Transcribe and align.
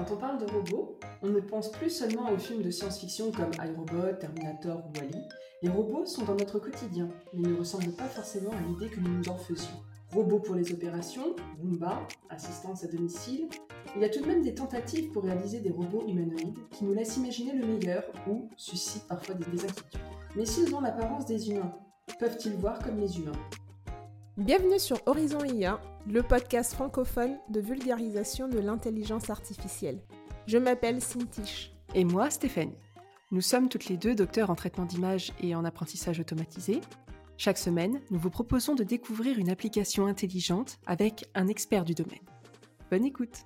Quand 0.00 0.14
on 0.14 0.16
parle 0.16 0.38
de 0.38 0.50
robots, 0.50 0.98
on 1.20 1.28
ne 1.28 1.40
pense 1.40 1.70
plus 1.70 1.90
seulement 1.90 2.32
aux 2.32 2.38
films 2.38 2.62
de 2.62 2.70
science-fiction 2.70 3.32
comme 3.32 3.50
iRobot, 3.62 4.14
Terminator 4.18 4.78
ou 4.78 4.98
Wally. 4.98 5.28
Les 5.60 5.68
robots 5.68 6.06
sont 6.06 6.24
dans 6.24 6.36
notre 6.36 6.58
quotidien, 6.58 7.10
mais 7.34 7.46
ne 7.46 7.58
ressemblent 7.58 7.92
pas 7.92 8.08
forcément 8.08 8.50
à 8.52 8.60
l'idée 8.66 8.88
que 8.88 8.98
nous 8.98 9.18
nous 9.18 9.28
en 9.28 9.36
faisions. 9.36 9.82
Robots 10.14 10.38
pour 10.38 10.54
les 10.54 10.72
opérations, 10.72 11.36
Roomba, 11.60 12.00
assistance 12.30 12.82
à 12.82 12.86
domicile. 12.86 13.50
Il 13.94 14.00
y 14.00 14.04
a 14.06 14.08
tout 14.08 14.22
de 14.22 14.26
même 14.26 14.40
des 14.40 14.54
tentatives 14.54 15.10
pour 15.10 15.24
réaliser 15.24 15.60
des 15.60 15.70
robots 15.70 16.06
humanoïdes 16.08 16.56
qui 16.70 16.86
nous 16.86 16.94
laissent 16.94 17.18
imaginer 17.18 17.52
le 17.52 17.66
meilleur 17.66 18.04
ou 18.26 18.48
suscitent 18.56 19.06
parfois 19.06 19.34
des 19.34 19.64
inquiétudes. 19.64 20.00
Mais 20.34 20.46
s'ils 20.46 20.74
ont 20.74 20.80
l'apparence 20.80 21.26
des 21.26 21.50
humains, 21.50 21.74
peuvent-ils 22.18 22.54
voir 22.54 22.78
comme 22.78 22.98
les 22.98 23.18
humains? 23.18 23.32
Bienvenue 24.40 24.78
sur 24.78 24.96
Horizon 25.04 25.44
IA, 25.44 25.78
le 26.08 26.22
podcast 26.22 26.72
francophone 26.72 27.36
de 27.50 27.60
vulgarisation 27.60 28.48
de 28.48 28.58
l'intelligence 28.58 29.28
artificielle. 29.28 30.00
Je 30.46 30.56
m'appelle 30.56 31.02
Cintiche. 31.02 31.74
Et 31.94 32.04
moi, 32.04 32.30
Stéphanie. 32.30 32.78
Nous 33.32 33.42
sommes 33.42 33.68
toutes 33.68 33.90
les 33.90 33.98
deux 33.98 34.14
docteurs 34.14 34.48
en 34.48 34.54
traitement 34.54 34.86
d'image 34.86 35.34
et 35.42 35.54
en 35.54 35.66
apprentissage 35.66 36.20
automatisé. 36.20 36.80
Chaque 37.36 37.58
semaine, 37.58 38.00
nous 38.10 38.18
vous 38.18 38.30
proposons 38.30 38.74
de 38.74 38.82
découvrir 38.82 39.38
une 39.38 39.50
application 39.50 40.06
intelligente 40.06 40.78
avec 40.86 41.28
un 41.34 41.46
expert 41.46 41.84
du 41.84 41.92
domaine. 41.92 42.24
Bonne 42.90 43.04
écoute 43.04 43.44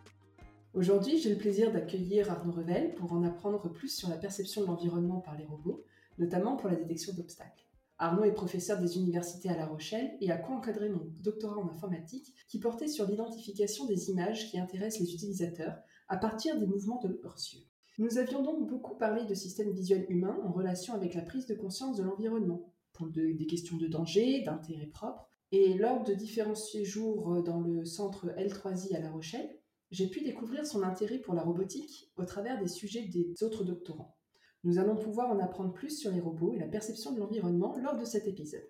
Aujourd'hui, 0.75 1.19
j'ai 1.19 1.31
le 1.31 1.39
plaisir 1.39 1.73
d'accueillir 1.73 2.31
Arnaud 2.31 2.53
Revel 2.53 2.95
pour 2.95 3.13
en 3.13 3.25
apprendre 3.25 3.69
plus 3.69 3.89
sur 3.89 4.09
la 4.09 4.17
perception 4.17 4.61
de 4.61 4.69
l'environnement 4.69 5.19
par 5.19 5.37
les 5.37 5.45
robots, 5.45 5.85
notamment 6.19 6.55
pour 6.55 6.71
la 6.71 6.77
détection 6.77 7.13
d'obstacles. 7.15 7.64
Arnaud 7.99 8.25
est 8.25 8.33
professeur 8.33 8.81
des 8.81 8.97
universités 8.97 9.49
à 9.49 9.57
La 9.57 9.67
Rochelle 9.67 10.17
et 10.21 10.31
a 10.31 10.37
co-encadré 10.37 10.89
mon 10.89 11.07
doctorat 11.21 11.59
en 11.59 11.69
informatique 11.69 12.35
qui 12.49 12.59
portait 12.59 12.89
sur 12.89 13.07
l'identification 13.07 13.87
des 13.87 14.11
images 14.11 14.51
qui 14.51 14.59
intéressent 14.59 15.01
les 15.01 15.15
utilisateurs 15.15 15.77
à 16.09 16.17
partir 16.17 16.59
des 16.59 16.67
mouvements 16.67 17.01
de 17.01 17.21
leurs 17.23 17.37
yeux. 17.37 17.63
Nous 17.99 18.19
avions 18.19 18.43
donc 18.43 18.69
beaucoup 18.69 18.97
parlé 18.97 19.25
de 19.25 19.35
systèmes 19.35 19.71
visuels 19.71 20.07
humains 20.09 20.39
en 20.43 20.51
relation 20.51 20.95
avec 20.95 21.15
la 21.15 21.23
prise 21.23 21.47
de 21.47 21.55
conscience 21.55 21.97
de 21.97 22.03
l'environnement, 22.03 22.73
pour 22.93 23.09
des 23.09 23.47
questions 23.47 23.77
de 23.77 23.87
danger, 23.87 24.43
d'intérêt 24.43 24.87
propre. 24.87 25.31
Et 25.53 25.75
lors 25.75 26.03
de 26.03 26.15
différents 26.15 26.57
séjours 26.57 27.43
dans 27.45 27.61
le 27.61 27.85
centre 27.85 28.27
L3I 28.37 28.97
à 28.97 29.01
La 29.01 29.13
Rochelle, 29.13 29.57
j'ai 29.93 30.09
pu 30.09 30.23
découvrir 30.23 30.67
son 30.67 30.83
intérêt 30.83 31.19
pour 31.19 31.35
la 31.35 31.43
robotique 31.43 32.11
au 32.17 32.25
travers 32.25 32.59
des 32.59 32.67
sujets 32.67 33.07
des 33.07 33.35
autres 33.43 33.63
doctorants. 33.63 34.14
Nous 34.65 34.79
allons 34.79 34.97
pouvoir 34.97 35.29
en 35.29 35.39
apprendre 35.41 35.75
plus 35.75 35.91
sur 35.91 36.11
les 36.11 36.21
robots 36.21 36.55
et 36.55 36.59
la 36.59 36.67
perception 36.67 37.13
de 37.13 37.21
l'environnement 37.21 37.77
lors 37.83 37.99
de 37.99 38.05
cet 38.07 38.27
épisode. 38.27 38.67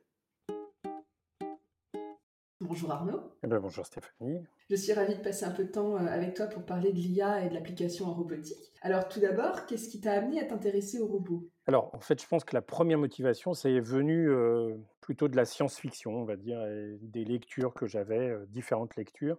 Bonjour 2.61 2.91
Arnaud. 2.91 3.20
Eh 3.45 3.47
ben, 3.47 3.61
bonjour 3.61 3.87
Stéphanie. 3.87 4.41
Je 4.69 4.75
suis 4.75 4.92
ravie 4.92 5.15
de 5.15 5.22
passer 5.22 5.45
un 5.45 5.53
peu 5.53 5.65
de 5.65 5.70
temps 5.70 5.95
euh, 5.95 6.06
avec 6.09 6.34
toi 6.34 6.47
pour 6.47 6.65
parler 6.65 6.92
de 6.92 6.97
l'IA 6.97 7.45
et 7.45 7.48
de 7.48 7.55
l'application 7.55 8.06
en 8.06 8.15
robotique. 8.15 8.72
Alors 8.83 9.06
tout 9.06 9.20
d'abord, 9.20 9.67
qu'est-ce 9.67 9.89
qui 9.89 10.00
t'a 10.00 10.15
amené 10.15 10.41
à 10.41 10.47
t'intéresser 10.47 10.98
aux 10.98 11.06
robots? 11.06 11.48
Alors 11.69 11.95
en 11.95 12.00
fait, 12.00 12.20
je 12.20 12.27
pense 12.27 12.42
que 12.42 12.56
la 12.56 12.62
première 12.62 12.98
motivation, 12.98 13.55
c'est 13.55 13.78
venu 13.78 14.28
euh, 14.28 14.75
plutôt 15.00 15.28
de 15.28 15.37
la 15.37 15.45
science-fiction, 15.45 16.11
on 16.11 16.25
va 16.25 16.34
dire, 16.34 16.61
et 16.67 16.98
des 17.03 17.25
lectures 17.25 17.72
que 17.72 17.87
j'avais, 17.87 18.31
euh, 18.31 18.47
différentes 18.48 18.97
lectures, 18.97 19.39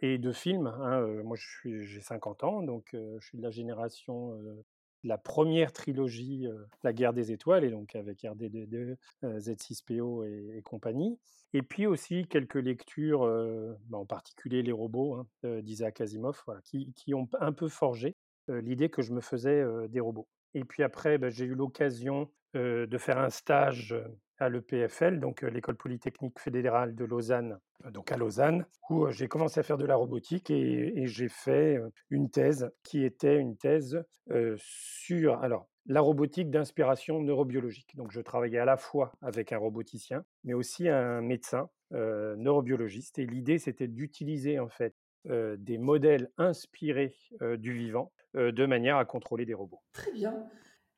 et 0.00 0.16
de 0.16 0.32
films. 0.32 0.68
Hein, 0.68 1.06
moi, 1.24 1.36
j'ai 1.64 2.00
50 2.00 2.44
ans, 2.44 2.62
donc 2.62 2.88
je 2.92 3.26
suis 3.26 3.36
de 3.36 3.42
la 3.42 3.50
génération 3.50 4.40
la 5.04 5.18
première 5.18 5.72
trilogie, 5.72 6.46
La 6.82 6.92
guerre 6.92 7.12
des 7.12 7.32
étoiles, 7.32 7.64
et 7.64 7.70
donc 7.70 7.94
avec 7.96 8.22
RDD2, 8.22 8.96
Z6PO 9.22 10.26
et, 10.26 10.62
compagnie. 10.62 11.18
Et 11.52 11.62
puis 11.62 11.86
aussi 11.86 12.26
quelques 12.26 12.56
lectures, 12.56 13.20
bah, 13.86 13.98
en 13.98 14.06
particulier 14.06 14.62
Les 14.62 14.72
robots 14.72 15.14
hein, 15.14 15.60
d'Isaac 15.62 16.00
Asimov, 16.00 16.42
qui, 16.64 17.14
ont 17.14 17.28
un 17.40 17.52
peu 17.52 17.68
forgé 17.68 18.16
l'idée 18.48 18.90
que 18.90 19.02
je 19.02 19.12
me 19.12 19.20
faisais 19.20 19.64
des 19.88 20.00
robots. 20.00 20.28
Et 20.54 20.64
puis 20.64 20.82
après, 20.82 21.18
bah, 21.18 21.30
j'ai 21.30 21.44
eu 21.44 21.54
l'occasion 21.54 22.30
de 22.54 22.98
faire 22.98 23.18
un 23.18 23.30
stage 23.30 23.94
à 24.40 24.48
l'EPFL, 24.48 25.20
donc 25.20 25.42
l'école 25.42 25.76
polytechnique 25.76 26.38
fédérale 26.38 26.94
de 26.94 27.04
Lausanne, 27.04 27.58
donc 27.92 28.10
à 28.10 28.16
Lausanne, 28.16 28.66
où 28.88 29.08
j'ai 29.10 29.28
commencé 29.28 29.60
à 29.60 29.62
faire 29.62 29.78
de 29.78 29.84
la 29.84 29.96
robotique 29.96 30.50
et, 30.50 31.06
j'ai 31.06 31.28
fait 31.28 31.80
une 32.08 32.30
thèse 32.30 32.70
qui 32.82 33.04
était 33.04 33.36
une 33.36 33.56
thèse 33.56 34.02
sur 34.56 35.42
alors 35.42 35.68
la 35.86 36.00
robotique 36.00 36.50
d'inspiration 36.50 37.20
neurobiologique. 37.20 37.96
Donc 37.96 38.12
je 38.12 38.20
travaillais 38.20 38.58
à 38.58 38.64
la 38.64 38.76
fois 38.76 39.12
avec 39.22 39.52
un 39.52 39.58
roboticien, 39.58 40.24
mais 40.44 40.54
aussi 40.54 40.88
un 40.88 41.20
médecin 41.20 41.68
neurobiologiste. 41.90 43.18
Et 43.18 43.26
l'idée 43.26 43.58
c'était 43.58 43.88
d'utiliser 43.88 44.58
en 44.58 44.68
fait 44.68 44.94
des 45.24 45.78
modèles 45.78 46.30
inspirés 46.38 47.14
du 47.58 47.72
vivant 47.72 48.12
de 48.34 48.66
manière 48.66 48.96
à 48.96 49.04
contrôler 49.04 49.44
des 49.44 49.54
robots. 49.54 49.80
Très 49.92 50.12
bien. 50.12 50.48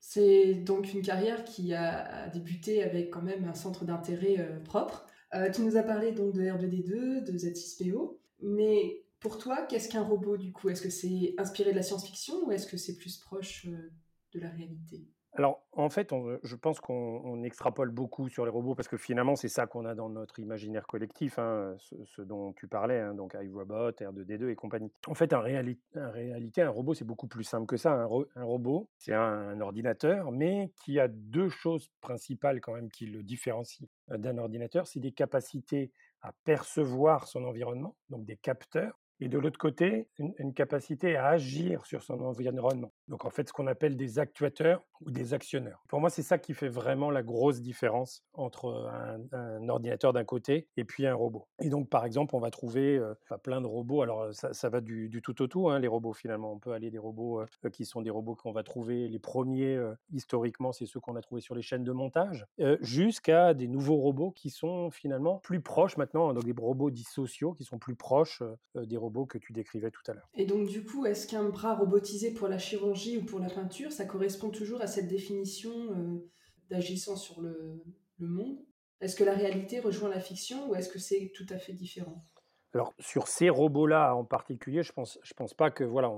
C'est 0.05 0.55
donc 0.55 0.93
une 0.93 1.01
carrière 1.01 1.45
qui 1.45 1.75
a 1.75 2.29
débuté 2.31 2.83
avec 2.83 3.11
quand 3.11 3.23
même 3.23 3.45
un 3.45 3.55
centre 3.55 3.85
d'intérêt 3.85 4.37
euh, 4.41 4.59
propre. 4.59 5.07
Euh, 5.33 5.49
tu 5.49 5.63
nous 5.63 5.77
as 5.77 5.85
parlé 5.85 6.11
donc 6.11 6.35
de 6.35 6.43
R2D2, 6.43 7.23
de 7.23 7.33
Z6PO, 7.33 8.19
mais 8.41 9.05
pour 9.21 9.39
toi, 9.39 9.63
qu'est-ce 9.63 9.89
qu'un 9.89 10.03
robot 10.03 10.37
du 10.37 10.51
coup? 10.51 10.69
Est-ce 10.71 10.83
que 10.83 10.91
c'est 10.91 11.37
inspiré 11.39 11.71
de 11.71 11.77
la 11.77 11.85
science-fiction 11.85 12.45
ou 12.45 12.51
est-ce 12.51 12.67
que 12.67 12.77
c'est 12.77 12.97
plus 12.97 13.17
proche 13.19 13.67
euh, 13.69 13.93
de 14.33 14.41
la 14.41 14.49
réalité? 14.51 15.07
Alors, 15.35 15.63
en 15.73 15.89
fait, 15.89 16.13
je 16.43 16.57
pense 16.57 16.79
qu'on 16.81 17.43
extrapole 17.43 17.91
beaucoup 17.91 18.29
sur 18.29 18.45
les 18.45 18.51
robots 18.51 18.75
parce 18.75 18.89
que 18.89 18.99
finalement, 18.99 19.35
c'est 19.35 19.49
ça 19.49 19.67
qu'on 19.67 19.87
a 19.87 19.95
dans 19.95 20.11
notre 20.11 20.39
imaginaire 20.41 20.87
collectif, 20.87 21.39
hein, 21.39 21.75
ce, 21.79 22.21
dont 22.21 22.53
tu 22.53 22.69
parlais, 22.69 23.01
hein, 23.01 23.15
donc 23.15 23.35
iRobot, 23.41 23.93
R2D2 23.93 24.51
et 24.51 24.55
compagnie. 24.55 24.93
En 25.07 25.15
fait, 25.15 25.33
en, 25.33 25.41
réalité, 25.41 26.61
un 26.61 26.69
robot, 26.69 26.93
c'est 26.93 27.07
beaucoup 27.07 27.29
plus 27.29 27.45
simple 27.45 27.65
que 27.65 27.79
ça. 27.79 27.93
Un, 27.93 28.45
robot, 28.45 28.91
c'est 28.99 29.15
un, 29.15 29.59
ordinateur, 29.63 30.33
mais 30.33 30.71
qui 30.85 31.01
a 31.01 31.09
deux 31.09 31.49
choses 31.49 31.91
principales 32.03 32.61
quand 32.61 32.75
même 32.75 32.91
qui 32.91 33.07
le 33.07 33.23
différencient 33.23 33.89
euh, 34.11 34.19
d'un 34.19 34.37
ordinateur. 34.37 34.87
C'est 34.87 35.01
des 35.01 35.13
capacités 35.13 35.93
à 36.21 36.33
percevoir 36.45 37.27
son 37.27 37.45
environnement, 37.45 37.97
donc 38.11 38.27
des 38.27 38.37
capteurs, 38.37 39.01
et 39.23 39.29
de 39.29 39.39
l'autre 39.39 39.59
côté, 39.59 40.09
une, 40.19 40.53
capacité 40.53 41.15
à 41.15 41.29
agir 41.29 41.87
sur 41.87 42.03
son 42.03 42.21
environnement. 42.23 42.93
Donc 43.07 43.25
en 43.25 43.31
fait, 43.31 43.47
ce 43.47 43.53
qu'on 43.53 43.69
appelle 43.69 43.97
des 43.97 44.19
actuateurs 44.19 44.85
ou 45.01 45.13
des 45.13 45.33
actionneurs. 45.33 45.85
Pour 45.89 46.01
moi, 46.01 46.11
c'est 46.11 46.23
ça 46.23 46.39
qui 46.39 46.55
fait 46.55 46.69
vraiment 46.69 47.09
la 47.09 47.23
grosse 47.23 47.61
différence 47.61 48.25
entre 48.33 48.91
un, 49.33 49.69
ordinateur 49.69 50.13
d'un 50.13 50.25
côté 50.25 50.69
et 50.77 50.85
puis 50.85 51.07
un 51.07 51.15
robot. 51.15 51.47
Et 51.61 51.69
donc, 51.69 51.89
par 51.89 52.05
exemple, 52.05 52.35
on 52.35 52.41
va 52.41 52.51
trouver 52.51 52.97
euh, 52.97 53.15
plein 53.45 53.61
de 53.61 53.67
robots. 53.67 54.03
Alors, 54.03 54.29
ça, 54.33 54.69
va 54.69 54.81
du, 54.81 55.09
tout 55.23 55.41
au 55.41 55.47
tout, 55.47 55.71
hein, 55.71 55.79
les 55.79 55.89
robots 55.89 56.13
finalement. 56.13 56.53
On 56.53 56.59
peut 56.59 56.73
aller 56.73 56.91
des 56.91 56.99
robots 56.99 57.43
euh, 57.43 57.71
qui 57.71 57.85
sont 57.85 58.03
des 58.03 58.11
robots 58.11 58.35
qu'on 58.35 58.53
va 58.53 58.65
trouver. 58.65 59.09
Les 59.09 59.21
premiers, 59.21 59.77
euh, 59.77 59.95
historiquement, 60.13 60.73
c'est 60.73 60.87
ceux 60.87 60.99
qu'on 60.99 61.15
a 61.15 61.23
trouvés 61.23 61.41
sur 61.41 61.55
les 61.55 61.63
chaînes 61.63 61.85
de 61.85 61.93
montage, 61.93 62.45
jusqu'à 62.81 63.55
des 63.55 63.69
nouveaux 63.69 63.97
robots 63.97 64.33
qui 64.33 64.51
sont 64.51 64.91
finalement 64.91 65.39
plus 65.39 65.61
proches 65.61 65.97
maintenant, 65.97 66.31
hein, 66.31 66.35
donc 66.35 66.45
des 66.45 66.55
robots 66.59 66.91
dits 66.91 67.05
sociaux 67.05 67.53
qui 67.53 67.65
sont 67.65 67.79
plus 67.79 67.95
proches 67.95 68.43
des 68.75 68.97
robots 68.97 69.12
que 69.27 69.39
tu 69.39 69.53
décrivais 69.53 69.91
tout 69.91 70.03
à 70.09 70.15
l'heure. 70.15 70.29
Et 70.35 70.47
donc, 70.47 70.69
du 70.69 70.85
coup, 70.85 71.07
est-ce 71.07 71.27
qu'un 71.27 71.49
bras 71.49 71.75
robotisé 71.75 72.33
pour 72.33 72.49
la 72.49 72.59
chirurgie 72.59 73.19
ou 73.19 73.25
pour 73.25 73.39
la 73.39 73.49
peinture, 73.49 73.93
ça 73.93 74.05
correspond 74.05 74.51
toujours 74.51 74.81
à 74.81 74.87
cette 74.87 75.09
définition 75.09 75.73
euh, 75.93 76.31
d'agissant 76.71 77.17
sur 77.17 77.41
le, 77.41 77.83
monde? 78.19 78.59
Est-ce 79.01 79.17
que 79.17 79.25
la 79.25 79.35
réalité 79.35 79.81
rejoint 79.81 80.09
la 80.09 80.21
fiction 80.21 80.71
ou 80.71 80.77
est-ce 80.77 80.89
que 80.89 81.01
c'est 81.01 81.33
tout 81.35 81.47
à 81.51 81.59
fait 81.59 81.73
différent? 81.73 82.25
Alors, 82.73 82.95
sur 83.01 83.27
ces 83.27 83.51
robots-là 83.51 84.15
en 84.15 84.25
particulier, 84.25 84.83
je 84.83 84.93
pense, 84.93 85.19
je 85.23 85.35
pense 85.35 85.55
pas 85.55 85.71
que. 85.71 85.83
Voilà, 85.83 86.09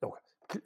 donc, 0.00 0.14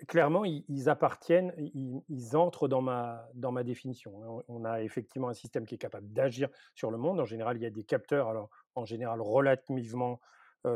clairement, 0.06 0.44
ils, 0.44 0.88
appartiennent, 0.88 1.52
ils, 1.58 2.36
entrent 2.36 2.68
dans 2.68 2.82
ma, 2.82 3.28
dans 3.34 3.52
ma 3.52 3.64
définition. 3.64 4.44
On 4.48 4.64
a 4.64 4.82
effectivement 4.82 5.28
un 5.28 5.34
système 5.34 5.66
qui 5.66 5.74
est 5.74 5.78
capable 5.78 6.12
d'agir 6.12 6.48
sur 6.74 6.90
le 6.90 6.98
monde. 6.98 7.20
En 7.20 7.24
général, 7.24 7.56
il 7.56 7.62
y 7.62 7.66
a 7.66 7.70
des 7.70 7.84
capteurs, 7.84 8.28
alors 8.28 8.48
en 8.76 8.84
général 8.84 9.20
relativement 9.20 10.20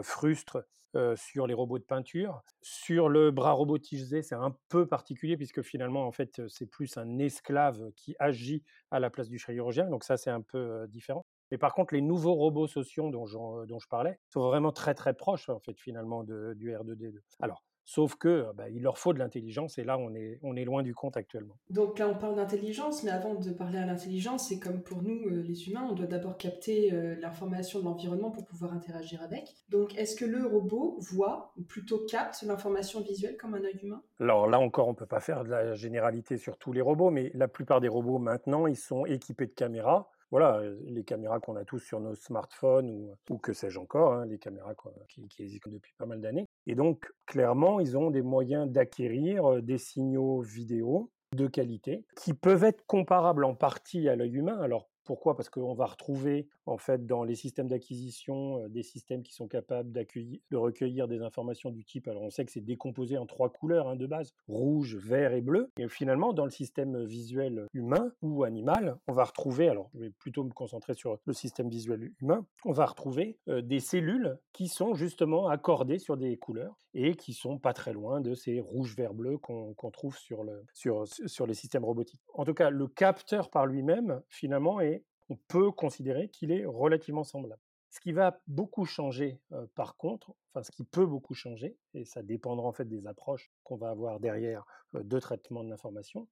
frustre 0.02 0.64
euh, 0.96 1.14
sur 1.14 1.46
les 1.46 1.54
robots 1.54 1.78
de 1.78 1.84
peinture. 1.84 2.42
Sur 2.62 3.08
le 3.08 3.30
bras 3.30 3.52
robotisé, 3.52 4.22
c'est 4.22 4.34
un 4.34 4.56
peu 4.68 4.88
particulier 4.88 5.36
puisque 5.36 5.62
finalement, 5.62 6.04
en 6.04 6.10
fait, 6.10 6.42
c'est 6.48 6.66
plus 6.66 6.96
un 6.96 7.20
esclave 7.20 7.92
qui 7.94 8.16
agit 8.18 8.64
à 8.90 8.98
la 8.98 9.08
place 9.08 9.28
du 9.28 9.38
chirurgien. 9.38 9.88
Donc 9.88 10.02
ça, 10.02 10.16
c'est 10.16 10.30
un 10.30 10.40
peu 10.40 10.58
euh, 10.58 10.86
différent. 10.88 11.24
Mais 11.52 11.58
par 11.58 11.74
contre, 11.74 11.94
les 11.94 12.00
nouveaux 12.00 12.34
robots 12.34 12.66
sociaux 12.66 13.08
dont, 13.10 13.24
dont, 13.66 13.78
je 13.78 13.86
parlais 13.86 14.18
sont 14.30 14.40
vraiment 14.40 14.72
très 14.72 14.94
très 14.94 15.14
proches 15.14 15.48
en 15.48 15.60
fait 15.60 15.78
finalement 15.78 16.24
de, 16.24 16.54
du 16.56 16.72
R2D2. 16.72 17.20
Alors, 17.38 17.62
Sauf 17.90 18.14
que 18.14 18.46
bah, 18.54 18.68
il 18.68 18.82
leur 18.82 18.98
faut 18.98 19.12
de 19.12 19.18
l'intelligence 19.18 19.76
et 19.76 19.82
là 19.82 19.98
on 19.98 20.14
est, 20.14 20.38
on 20.44 20.54
est 20.54 20.64
loin 20.64 20.84
du 20.84 20.94
compte 20.94 21.16
actuellement. 21.16 21.56
Donc 21.70 21.98
là 21.98 22.08
on 22.08 22.14
parle 22.14 22.36
d'intelligence, 22.36 23.02
mais 23.02 23.10
avant 23.10 23.34
de 23.34 23.50
parler 23.50 23.78
à 23.78 23.84
l'intelligence, 23.84 24.46
c'est 24.46 24.60
comme 24.60 24.80
pour 24.80 25.02
nous 25.02 25.26
euh, 25.26 25.42
les 25.42 25.68
humains, 25.68 25.88
on 25.90 25.94
doit 25.94 26.06
d'abord 26.06 26.36
capter 26.36 26.92
euh, 26.92 27.16
l'information 27.16 27.80
de 27.80 27.86
l'environnement 27.86 28.30
pour 28.30 28.46
pouvoir 28.46 28.74
interagir 28.74 29.20
avec. 29.22 29.56
Donc 29.70 29.98
est-ce 29.98 30.14
que 30.14 30.24
le 30.24 30.46
robot 30.46 30.98
voit 31.00 31.52
ou 31.56 31.62
plutôt 31.62 32.06
capte 32.08 32.42
l'information 32.42 33.00
visuelle 33.00 33.36
comme 33.36 33.54
un 33.54 33.64
œil 33.64 33.80
humain? 33.82 34.04
Alors 34.20 34.46
là 34.46 34.60
encore 34.60 34.86
on 34.86 34.94
peut 34.94 35.04
pas 35.04 35.18
faire 35.18 35.42
de 35.42 35.50
la 35.50 35.74
généralité 35.74 36.36
sur 36.36 36.58
tous 36.58 36.72
les 36.72 36.82
robots, 36.82 37.10
mais 37.10 37.32
la 37.34 37.48
plupart 37.48 37.80
des 37.80 37.88
robots 37.88 38.20
maintenant 38.20 38.68
ils 38.68 38.76
sont 38.76 39.04
équipés 39.04 39.46
de 39.46 39.52
caméras 39.52 40.08
voilà, 40.30 40.62
les 40.84 41.04
caméras 41.04 41.40
qu'on 41.40 41.56
a 41.56 41.64
tous 41.64 41.80
sur 41.80 42.00
nos 42.00 42.14
smartphones 42.14 43.16
ou, 43.28 43.38
que 43.38 43.52
sais-je 43.52 43.78
encore, 43.78 44.12
hein, 44.12 44.26
les 44.26 44.38
caméras 44.38 44.74
qui, 45.08 45.24
existent 45.42 45.70
depuis 45.70 45.92
pas 45.98 46.06
mal 46.06 46.20
d'années. 46.20 46.46
Et 46.66 46.74
donc, 46.74 47.10
clairement, 47.26 47.80
ils 47.80 47.96
ont 47.96 48.10
des 48.10 48.22
moyens 48.22 48.68
d'acquérir 48.68 49.62
des 49.62 49.78
signaux 49.78 50.40
vidéo 50.40 51.10
de 51.34 51.46
qualité 51.46 52.04
qui 52.16 52.34
peuvent 52.34 52.64
être 52.64 52.84
comparables 52.86 53.44
en 53.44 53.54
partie 53.54 54.08
à 54.08 54.16
l'œil 54.16 54.36
humain. 54.36 54.58
Alors, 54.60 54.88
pourquoi? 55.04 55.36
Parce 55.36 55.48
qu'on 55.48 55.74
va 55.74 55.86
retrouver 55.86 56.48
en 56.70 56.78
fait 56.78 57.06
dans 57.06 57.24
les 57.24 57.34
systèmes 57.34 57.68
d'acquisition 57.68 58.68
des 58.68 58.82
systèmes 58.82 59.22
qui 59.22 59.34
sont 59.34 59.48
capables 59.48 59.90
de 59.92 60.56
recueillir 60.56 61.08
des 61.08 61.20
informations 61.22 61.70
du 61.70 61.84
type. 61.84 62.08
Alors 62.08 62.22
on 62.22 62.30
sait 62.30 62.44
que 62.44 62.52
c'est 62.52 62.60
décomposé 62.60 63.18
en 63.18 63.26
trois 63.26 63.50
couleurs 63.50 63.88
hein, 63.88 63.96
de 63.96 64.06
base 64.06 64.32
rouge, 64.48 64.96
vert 64.96 65.32
et 65.32 65.40
bleu. 65.40 65.70
Et 65.78 65.88
finalement 65.88 66.32
dans 66.32 66.44
le 66.44 66.50
système 66.50 67.04
visuel 67.04 67.66
humain 67.74 68.12
ou 68.22 68.44
animal, 68.44 68.96
on 69.08 69.12
va 69.12 69.24
retrouver. 69.24 69.68
Alors 69.68 69.90
je 69.94 70.00
vais 70.00 70.10
plutôt 70.10 70.44
me 70.44 70.52
concentrer 70.52 70.94
sur 70.94 71.18
le 71.24 71.32
système 71.32 71.68
visuel 71.68 72.12
humain. 72.20 72.46
On 72.64 72.72
va 72.72 72.86
retrouver 72.86 73.38
des 73.46 73.80
cellules 73.80 74.38
qui 74.52 74.68
sont 74.68 74.94
justement 74.94 75.48
accordées 75.48 75.98
sur 75.98 76.16
des 76.16 76.36
couleurs 76.36 76.76
et 76.94 77.14
qui 77.14 77.32
sont 77.32 77.58
pas 77.58 77.72
très 77.72 77.92
loin 77.92 78.20
de 78.20 78.34
ces 78.34 78.60
rouge, 78.60 78.96
vert, 78.96 79.14
bleu 79.14 79.38
qu'on 79.38 79.90
trouve 79.92 80.16
sur, 80.16 80.42
le, 80.42 80.64
sur, 80.74 81.04
sur 81.06 81.46
les 81.46 81.54
systèmes 81.54 81.84
robotiques. 81.84 82.20
En 82.34 82.44
tout 82.44 82.54
cas, 82.54 82.70
le 82.70 82.88
capteur 82.88 83.50
par 83.50 83.66
lui-même 83.66 84.22
finalement 84.28 84.80
est 84.80 85.04
on 85.30 85.36
peut 85.48 85.70
considérer 85.70 86.28
qu'il 86.28 86.52
est 86.52 86.66
relativement 86.66 87.24
semblable. 87.24 87.62
Ce 87.90 87.98
qui 87.98 88.12
va 88.12 88.40
beaucoup 88.46 88.84
changer, 88.84 89.40
par 89.74 89.96
contre, 89.96 90.34
enfin 90.52 90.62
ce 90.62 90.70
qui 90.70 90.84
peut 90.84 91.06
beaucoup 91.06 91.34
changer, 91.34 91.76
et 91.94 92.04
ça 92.04 92.22
dépendra 92.22 92.68
en 92.68 92.72
fait 92.72 92.84
des 92.84 93.06
approches 93.06 93.50
qu'on 93.64 93.76
va 93.76 93.90
avoir 93.90 94.20
derrière 94.20 94.64
de 94.92 95.18
traitement 95.18 95.64
de 95.64 95.70
l'information, 95.70 96.28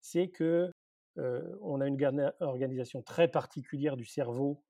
c'est 0.00 0.28
que 0.28 0.72
on 1.16 1.82
a 1.82 1.86
une 1.86 2.32
organisation 2.40 3.02
très 3.02 3.28
particulière 3.28 3.98
du 3.98 4.06
cerveau 4.06 4.64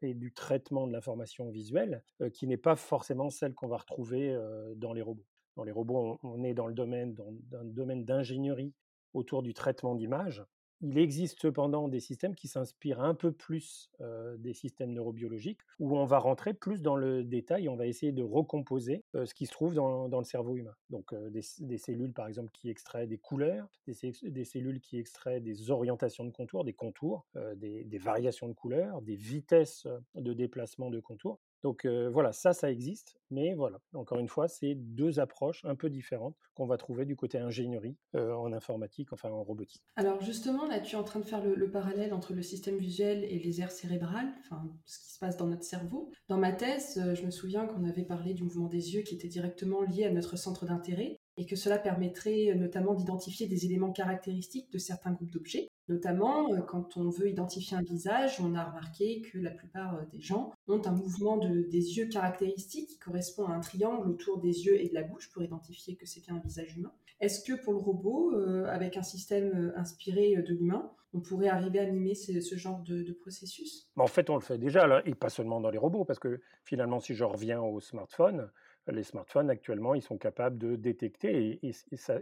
et 0.00 0.14
du 0.14 0.32
traitement 0.32 0.86
de 0.86 0.92
l'information 0.92 1.50
visuelle 1.50 2.04
qui 2.32 2.46
n'est 2.46 2.56
pas 2.56 2.76
forcément 2.76 3.30
celle 3.30 3.54
qu'on 3.54 3.66
va 3.66 3.78
retrouver 3.78 4.36
dans 4.76 4.92
les 4.92 5.02
robots. 5.02 5.26
Dans 5.56 5.64
les 5.64 5.72
robots, 5.72 6.20
on, 6.22 6.44
est 6.44 6.54
dans 6.54 6.68
le 6.68 6.74
domaine, 6.74 7.14
dans 7.14 7.62
le 7.62 7.72
domaine 7.72 8.04
d'ingénierie 8.04 8.72
autour 9.12 9.42
du 9.42 9.54
traitement 9.54 9.96
d'images 9.96 10.44
il 10.80 10.98
existe 10.98 11.40
cependant 11.40 11.88
des 11.88 12.00
systèmes 12.00 12.34
qui 12.34 12.48
s'inspirent 12.48 13.00
un 13.00 13.14
peu 13.14 13.32
plus 13.32 13.90
des 14.38 14.52
systèmes 14.52 14.92
neurobiologiques, 14.92 15.60
où 15.78 15.96
on 15.96 16.04
va 16.04 16.18
rentrer 16.18 16.54
plus 16.54 16.82
dans 16.82 16.96
le 16.96 17.24
détail 17.24 17.68
on 17.68 17.76
va 17.76 17.86
essayer 17.86 18.12
de 18.12 18.22
recomposer 18.22 19.04
ce 19.14 19.32
qui 19.34 19.46
se 19.46 19.52
trouve 19.52 19.74
dans, 19.74 20.06
le 20.06 20.24
cerveau 20.24 20.56
humain. 20.56 20.74
Donc 20.90 21.14
des, 21.14 21.78
cellules, 21.78 22.12
par 22.12 22.26
exemple, 22.26 22.50
qui 22.52 22.70
extraient 22.70 23.06
des 23.06 23.18
couleurs, 23.18 23.68
des, 23.86 24.44
cellules 24.44 24.80
qui 24.80 24.98
extraient 24.98 25.40
des 25.40 25.70
orientations 25.70 26.24
de 26.24 26.30
contours, 26.30 26.64
des 26.64 26.72
contours, 26.72 27.26
des, 27.56 27.84
des, 27.84 27.98
variations 27.98 28.48
de 28.48 28.54
couleurs, 28.54 29.02
des 29.02 29.16
vitesses 29.16 29.86
de 30.14 30.32
déplacement 30.32 30.90
de 30.90 31.00
contours. 31.00 31.40
Donc 31.62 31.86
voilà, 31.86 32.32
ça, 32.32 32.52
ça 32.52 32.70
existe, 32.70 33.16
mais 33.30 33.54
voilà, 33.54 33.78
encore 33.94 34.18
une 34.18 34.28
fois, 34.28 34.48
c'est 34.48 34.74
deux 34.74 35.20
approches 35.20 35.64
un 35.64 35.74
peu 35.74 35.90
différentes 35.90 36.36
qu'on 36.54 36.66
va 36.66 36.76
trouver 36.76 37.04
du 37.04 37.16
côté 37.16 37.38
ingénierie 37.38 37.96
en 38.14 38.52
informatique, 38.52 39.12
enfin 39.12 39.30
en 39.30 39.42
robotique. 39.42 39.82
Alors 39.96 40.20
justement, 40.20 40.66
là, 40.66 40.80
tu 40.80 40.94
es 40.94 40.98
en 40.98 41.04
train 41.04 41.20
de 41.20 41.24
faire 41.24 41.42
le, 41.42 41.70
parallèle 41.70 42.14
entre 42.14 42.32
le 42.32 42.42
système 42.42 42.78
visuel 42.78 43.24
et 43.24 43.38
les 43.38 43.60
aires 43.60 43.70
cérébrales, 43.72 44.32
enfin 44.40 44.62
ce 44.84 44.98
qui 44.98 45.12
se 45.12 45.18
passe 45.18 45.36
dans 45.36 45.46
notre 45.46 45.64
cerveau. 45.64 46.10
Dans 46.28 46.38
ma 46.38 46.52
thèse, 46.52 47.00
je 47.14 47.24
me 47.24 47.30
souviens 47.30 47.66
qu'on 47.66 47.84
avait 47.84 48.04
parlé 48.04 48.34
du 48.34 48.44
mouvement 48.44 48.68
des 48.68 48.94
yeux 48.94 49.02
qui 49.02 49.14
était 49.14 49.28
directement 49.28 49.82
lié 49.82 50.04
à 50.04 50.10
notre 50.10 50.36
centre 50.36 50.64
d'intérêt 50.66 51.20
et 51.38 51.46
que 51.46 51.56
cela 51.56 51.78
permettrait 51.78 52.54
notamment 52.56 52.94
d'identifier 52.94 53.46
des 53.46 53.64
éléments 53.64 53.92
caractéristiques 53.92 54.70
de 54.72 54.78
certains 54.78 55.12
groupes 55.12 55.30
d'objets. 55.30 55.68
Notamment, 55.88 56.52
euh, 56.52 56.60
quand 56.60 56.96
on 56.96 57.08
veut 57.08 57.30
identifier 57.30 57.76
un 57.76 57.82
visage, 57.82 58.40
on 58.40 58.54
a 58.54 58.64
remarqué 58.64 59.22
que 59.22 59.38
la 59.38 59.50
plupart 59.50 59.94
euh, 59.94 60.02
des 60.12 60.20
gens 60.20 60.52
ont 60.66 60.82
un 60.84 60.92
mouvement 60.92 61.38
de, 61.38 61.62
des 61.62 61.96
yeux 61.96 62.08
caractéristique 62.08 62.88
qui 62.88 62.98
correspond 62.98 63.46
à 63.46 63.52
un 63.52 63.60
triangle 63.60 64.08
autour 64.08 64.38
des 64.38 64.66
yeux 64.66 64.78
et 64.78 64.88
de 64.88 64.94
la 64.94 65.02
bouche 65.02 65.30
pour 65.32 65.42
identifier 65.42 65.96
que 65.96 66.04
c'est 66.06 66.20
bien 66.20 66.34
un 66.34 66.40
visage 66.40 66.76
humain. 66.76 66.92
Est-ce 67.20 67.42
que 67.42 67.54
pour 67.64 67.72
le 67.72 67.78
robot, 67.78 68.34
euh, 68.34 68.66
avec 68.66 68.96
un 68.96 69.02
système 69.02 69.72
inspiré 69.76 70.36
de 70.36 70.54
l'humain, 70.54 70.92
on 71.14 71.20
pourrait 71.20 71.48
arriver 71.48 71.78
à 71.78 71.86
mimer 71.86 72.14
ce, 72.14 72.56
genre 72.56 72.80
de, 72.82 73.12
processus? 73.12 73.88
En 73.96 74.06
fait, 74.06 74.28
on 74.28 74.34
le 74.34 74.42
fait 74.42 74.58
déjà, 74.58 75.02
et 75.06 75.14
pas 75.14 75.30
seulement 75.30 75.60
dans 75.60 75.70
les 75.70 75.78
robots, 75.78 76.04
parce 76.04 76.18
que 76.18 76.40
finalement, 76.64 77.00
si 77.00 77.14
je 77.14 77.24
reviens 77.24 77.60
au 77.60 77.80
smartphone, 77.80 78.50
les 78.92 79.02
smartphones 79.02 79.50
actuellement, 79.50 79.94
ils 79.94 80.02
sont 80.02 80.18
capables 80.18 80.58
de 80.58 80.76
détecter, 80.76 81.58
et, 81.62 81.72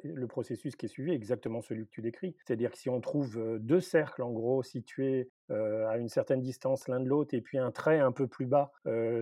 le 0.03 0.27
processus 0.27 0.77
qui 0.77 0.87
est 0.87 0.89
suivi 0.89 1.13
est 1.13 1.17
exactement 1.17 1.61
celui 1.61 1.87
que 1.87 1.91
tu 1.91 2.03
décris. 2.03 2.35
C'est-à-dire 2.45 2.71
que 2.71 2.79
si 2.79 2.89
on 2.89 3.01
trouve 3.01 3.59
deux 3.59 3.81
cercles, 3.81 4.23
en 4.23 4.33
gros, 4.33 4.63
situés 4.63 5.31
à 5.51 5.97
une 5.99 6.09
certaine 6.09 6.41
distance 6.41 6.89
l'un 6.89 7.01
de 7.01 7.09
l'autre, 7.09 7.35
et 7.35 7.41
puis 7.41 7.59
un 7.59 7.71
trait 7.71 7.99
un 7.99 8.13
peu 8.13 8.27
plus 8.27 8.47
bas 8.47 8.73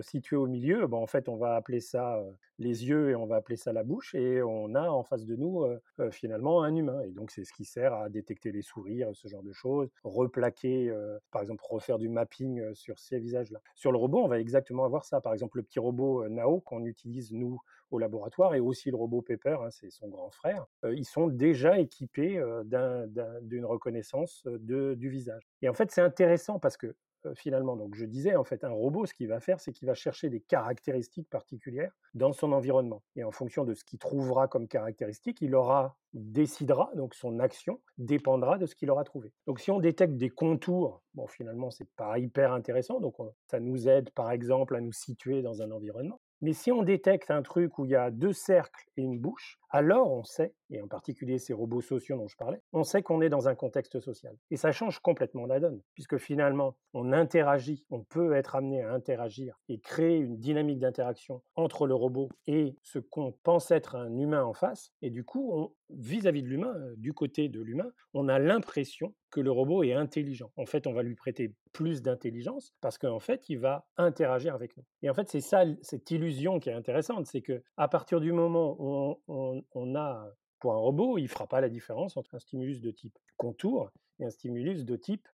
situé 0.01 0.35
au 0.35 0.47
milieu, 0.47 0.87
bon, 0.87 1.01
en 1.01 1.07
fait, 1.07 1.29
on 1.29 1.35
va 1.35 1.55
appeler 1.55 1.79
ça 1.79 2.21
les 2.57 2.85
yeux 2.85 3.09
et 3.09 3.15
on 3.15 3.25
va 3.25 3.35
appeler 3.35 3.57
ça 3.57 3.73
la 3.73 3.83
bouche, 3.83 4.15
et 4.15 4.41
on 4.41 4.75
a 4.75 4.89
en 4.89 5.03
face 5.03 5.25
de 5.25 5.35
nous 5.35 5.65
finalement 6.11 6.63
un 6.63 6.75
humain. 6.75 7.01
Et 7.01 7.11
donc, 7.11 7.31
c'est 7.31 7.43
ce 7.43 7.53
qui 7.53 7.65
sert 7.65 7.93
à 7.93 8.09
détecter 8.09 8.51
les 8.51 8.61
sourires, 8.61 9.09
ce 9.13 9.27
genre 9.27 9.43
de 9.43 9.51
choses, 9.51 9.89
replaquer, 10.03 10.93
par 11.31 11.41
exemple, 11.41 11.63
refaire 11.69 11.97
du 11.97 12.09
mapping 12.09 12.73
sur 12.73 12.97
ces 12.99 13.19
visages-là. 13.19 13.59
Sur 13.75 13.91
le 13.91 13.97
robot, 13.97 14.23
on 14.23 14.27
va 14.27 14.39
exactement 14.39 14.85
avoir 14.85 15.05
ça. 15.05 15.21
Par 15.21 15.33
exemple, 15.33 15.57
le 15.57 15.63
petit 15.63 15.79
robot 15.79 16.27
Nao 16.29 16.59
qu'on 16.61 16.85
utilise, 16.85 17.31
nous, 17.31 17.59
au 17.91 17.99
laboratoire, 17.99 18.55
et 18.55 18.59
aussi 18.59 18.89
le 18.89 18.97
robot 18.97 19.21
Pepper, 19.21 19.57
hein, 19.61 19.69
c'est 19.69 19.89
son 19.89 20.07
grand 20.07 20.29
frère, 20.31 20.65
ils 20.83 21.05
sont 21.05 21.27
déjà 21.27 21.79
équipés 21.79 22.41
d'une 22.65 23.65
reconnaissance 23.65 24.43
de, 24.45 24.93
du 24.95 25.09
visage. 25.09 25.47
Et 25.61 25.69
en 25.69 25.73
fait, 25.73 25.91
c'est 25.91 26.01
intéressant 26.01 26.59
parce 26.59 26.77
que 26.77 26.95
finalement. 27.33 27.75
Donc 27.75 27.95
je 27.95 28.05
disais, 28.05 28.35
en 28.35 28.43
fait, 28.43 28.63
un 28.63 28.69
robot, 28.69 29.05
ce 29.05 29.13
qu'il 29.13 29.27
va 29.27 29.39
faire, 29.39 29.59
c'est 29.59 29.71
qu'il 29.71 29.87
va 29.87 29.95
chercher 29.95 30.29
des 30.29 30.41
caractéristiques 30.41 31.29
particulières 31.29 31.91
dans 32.13 32.31
son 32.31 32.51
environnement. 32.51 33.01
Et 33.15 33.23
en 33.23 33.31
fonction 33.31 33.63
de 33.63 33.73
ce 33.73 33.83
qu'il 33.83 33.97
trouvera 33.97 34.47
comme 34.47 34.67
caractéristiques, 34.67 35.41
il 35.41 35.55
aura, 35.55 35.97
décidera, 36.13 36.91
donc 36.95 37.15
son 37.15 37.39
action 37.39 37.81
dépendra 37.97 38.57
de 38.57 38.65
ce 38.65 38.75
qu'il 38.75 38.91
aura 38.91 39.03
trouvé. 39.03 39.33
Donc 39.47 39.59
si 39.59 39.71
on 39.71 39.79
détecte 39.79 40.17
des 40.17 40.29
contours, 40.29 41.01
bon, 41.13 41.27
finalement, 41.27 41.71
c'est 41.71 41.89
pas 41.95 42.19
hyper 42.19 42.53
intéressant. 42.53 42.99
Donc 42.99 43.15
ça 43.47 43.59
nous 43.59 43.87
aide, 43.89 44.11
par 44.11 44.31
exemple, 44.31 44.75
à 44.75 44.81
nous 44.81 44.93
situer 44.93 45.41
dans 45.41 45.61
un 45.61 45.71
environnement. 45.71 46.19
Mais 46.45 46.53
si 46.53 46.71
on 46.71 46.83
détecte 46.83 47.31
un 47.31 47.41
truc 47.41 47.79
où 47.79 47.85
il 47.85 47.91
y 47.91 47.95
a 47.95 48.11
deux 48.11 48.31
cercles 48.31 48.85
et 48.97 49.01
une 49.01 49.17
bouche, 49.17 49.57
alors 49.75 50.09
on 50.09 50.23
sait, 50.23 50.53
et 50.69 50.81
en 50.81 50.87
particulier 50.87 51.37
ces 51.37 51.51
robots 51.51 51.81
sociaux 51.81 52.15
dont 52.15 52.29
je 52.29 52.37
parlais, 52.37 52.61
on 52.71 52.83
sait 52.83 53.03
qu'on 53.03 53.19
est 53.19 53.27
dans 53.27 53.49
un 53.49 53.55
contexte 53.55 53.99
social. 53.99 54.37
Et 54.49 54.55
ça 54.55 54.71
change 54.71 54.99
complètement 54.99 55.45
la 55.45 55.59
donne, 55.59 55.81
puisque 55.95 56.17
finalement, 56.17 56.77
on 56.93 57.11
interagit, 57.11 57.85
on 57.89 58.01
peut 58.01 58.35
être 58.35 58.55
amené 58.55 58.81
à 58.81 58.93
interagir 58.93 59.59
et 59.67 59.79
créer 59.79 60.17
une 60.17 60.37
dynamique 60.37 60.79
d'interaction 60.79 61.43
entre 61.55 61.87
le 61.87 61.93
robot 61.93 62.29
et 62.47 62.77
ce 62.83 62.99
qu'on 62.99 63.33
pense 63.43 63.69
être 63.69 63.95
un 63.95 64.17
humain 64.17 64.45
en 64.45 64.53
face. 64.53 64.93
Et 65.01 65.09
du 65.09 65.25
coup, 65.25 65.73
vis-à-vis 65.89 66.41
de 66.41 66.47
l'humain, 66.47 66.73
euh, 66.75 66.93
du 66.97 67.13
côté 67.13 67.49
de 67.49 67.61
l'humain, 67.61 67.91
on 68.13 68.27
a 68.27 68.39
l'impression 68.39 69.13
que 69.29 69.41
le 69.41 69.51
robot 69.51 69.83
est 69.83 69.93
intelligent. 69.93 70.51
En 70.55 70.65
fait, 70.65 70.87
on 70.87 70.93
va 70.93 71.03
lui 71.03 71.15
prêter 71.15 71.53
plus 71.73 72.01
d'intelligence 72.01 72.73
parce 72.79 72.97
qu'en 72.97 73.19
fait, 73.19 73.49
il 73.49 73.59
va 73.59 73.85
interagir 73.97 74.55
avec 74.55 74.77
nous. 74.77 74.83
Et 75.01 75.09
en 75.09 75.13
fait, 75.13 75.29
c'est 75.29 75.41
ça, 75.41 75.65
cette 75.81 76.09
illusion 76.09 76.59
qui 76.59 76.69
est 76.69 76.73
intéressante, 76.73 77.25
c'est 77.25 77.41
que 77.41 77.61
à 77.75 77.89
partir 77.89 78.21
du 78.21 78.31
moment 78.31 78.77
où 78.79 79.19
on, 79.27 79.63
a 79.95 80.31
pour 80.59 80.73
un 80.73 80.77
robot, 80.77 81.17
il 81.17 81.23
ne 81.23 81.27
fera 81.27 81.47
pas 81.47 81.61
la 81.61 81.69
différence 81.69 82.17
entre 82.17 82.35
un 82.35 82.39
stimulus 82.39 82.81
de 82.81 82.91
type 82.91 83.17
contour 83.37 83.91
et 84.19 84.25
un 84.25 84.29
stimulus 84.29 84.85
de 84.85 84.95
type 84.95 85.27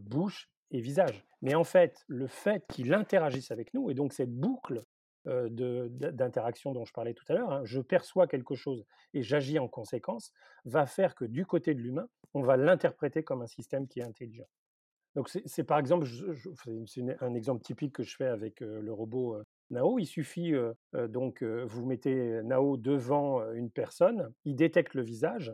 bouche 0.00 0.48
et 0.70 0.80
visage. 0.80 1.24
Mais 1.42 1.54
en 1.54 1.64
fait, 1.64 2.04
le 2.06 2.26
fait 2.26 2.64
qu'il 2.68 2.94
interagisse 2.94 3.50
avec 3.50 3.74
nous, 3.74 3.90
et 3.90 3.94
donc 3.94 4.12
cette 4.12 4.34
boucle 4.34 4.84
euh, 5.26 5.88
d'interaction 5.90 6.72
dont 6.72 6.84
je 6.84 6.92
parlais 6.92 7.12
tout 7.12 7.24
à 7.28 7.34
l'heure, 7.34 7.50
hein, 7.50 7.62
je 7.64 7.80
perçois 7.80 8.28
quelque 8.28 8.54
chose 8.54 8.84
et 9.12 9.22
j'agis 9.22 9.58
en 9.58 9.66
conséquence, 9.66 10.32
va 10.64 10.86
faire 10.86 11.16
que 11.16 11.24
du 11.24 11.44
côté 11.44 11.74
de 11.74 11.80
l'humain, 11.80 12.08
on 12.34 12.42
va 12.42 12.56
l'interpréter 12.56 13.24
comme 13.24 13.42
un 13.42 13.48
système 13.48 13.88
qui 13.88 13.98
est 13.98 14.04
intelligent. 14.04 14.46
Donc 15.16 15.30
c'est 15.30 15.64
par 15.64 15.78
exemple, 15.78 16.06
un 17.20 17.34
exemple 17.34 17.62
typique 17.62 17.94
que 17.94 18.02
je 18.02 18.14
fais 18.14 18.26
avec 18.26 18.62
euh, 18.62 18.80
le 18.82 18.92
robot 18.92 19.38
Nao. 19.70 19.98
Il 19.98 20.06
suffit 20.06 20.52
donc, 20.92 21.42
vous 21.42 21.84
mettez 21.84 22.42
Nao 22.44 22.76
devant 22.76 23.42
une 23.52 23.70
personne, 23.70 24.30
il 24.44 24.54
détecte 24.54 24.94
le 24.94 25.02
visage, 25.02 25.52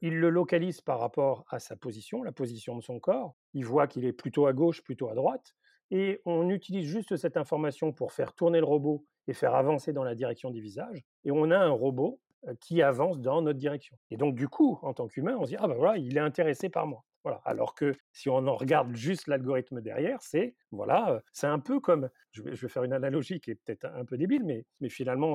il 0.00 0.18
le 0.18 0.30
localise 0.30 0.80
par 0.80 0.98
rapport 0.98 1.44
à 1.48 1.60
sa 1.60 1.76
position, 1.76 2.24
la 2.24 2.32
position 2.32 2.74
de 2.74 2.82
son 2.82 2.98
corps, 2.98 3.36
il 3.54 3.64
voit 3.64 3.86
qu'il 3.86 4.04
est 4.04 4.12
plutôt 4.12 4.46
à 4.46 4.52
gauche, 4.52 4.82
plutôt 4.82 5.10
à 5.10 5.14
droite, 5.14 5.54
et 5.92 6.20
on 6.24 6.48
utilise 6.48 6.88
juste 6.88 7.16
cette 7.16 7.36
information 7.36 7.92
pour 7.92 8.12
faire 8.12 8.32
tourner 8.32 8.58
le 8.58 8.66
robot 8.66 9.04
et 9.28 9.32
faire 9.32 9.54
avancer 9.54 9.92
dans 9.92 10.02
la 10.02 10.16
direction 10.16 10.50
du 10.50 10.60
visage, 10.60 11.04
et 11.24 11.30
on 11.30 11.52
a 11.52 11.58
un 11.58 11.70
robot 11.70 12.18
qui 12.58 12.82
avance 12.82 13.20
dans 13.20 13.42
notre 13.42 13.58
direction. 13.60 13.96
Et 14.10 14.16
donc, 14.16 14.34
du 14.34 14.48
coup, 14.48 14.80
en 14.82 14.92
tant 14.92 15.06
qu'humain, 15.06 15.36
on 15.38 15.44
se 15.44 15.50
dit, 15.50 15.56
ah 15.60 15.68
ben 15.68 15.76
voilà, 15.76 15.98
il 15.98 16.16
est 16.16 16.20
intéressé 16.20 16.68
par 16.68 16.88
moi. 16.88 17.04
Alors 17.44 17.74
que 17.74 17.94
si 18.12 18.28
on 18.28 18.46
en 18.46 18.56
regarde 18.56 18.94
juste 18.94 19.28
l'algorithme 19.28 19.80
derrière, 19.80 20.20
c'est 20.22 20.54
voilà, 20.70 21.22
c'est 21.32 21.46
un 21.46 21.58
peu 21.58 21.80
comme, 21.80 22.08
je 22.32 22.42
vais, 22.42 22.56
faire 22.56 22.84
une 22.84 22.92
analogie 22.92 23.40
qui 23.40 23.52
est 23.52 23.54
peut-être 23.54 23.84
un 23.84 24.04
peu 24.04 24.16
débile, 24.16 24.44
mais, 24.44 24.64
mais 24.80 24.88
finalement, 24.88 25.34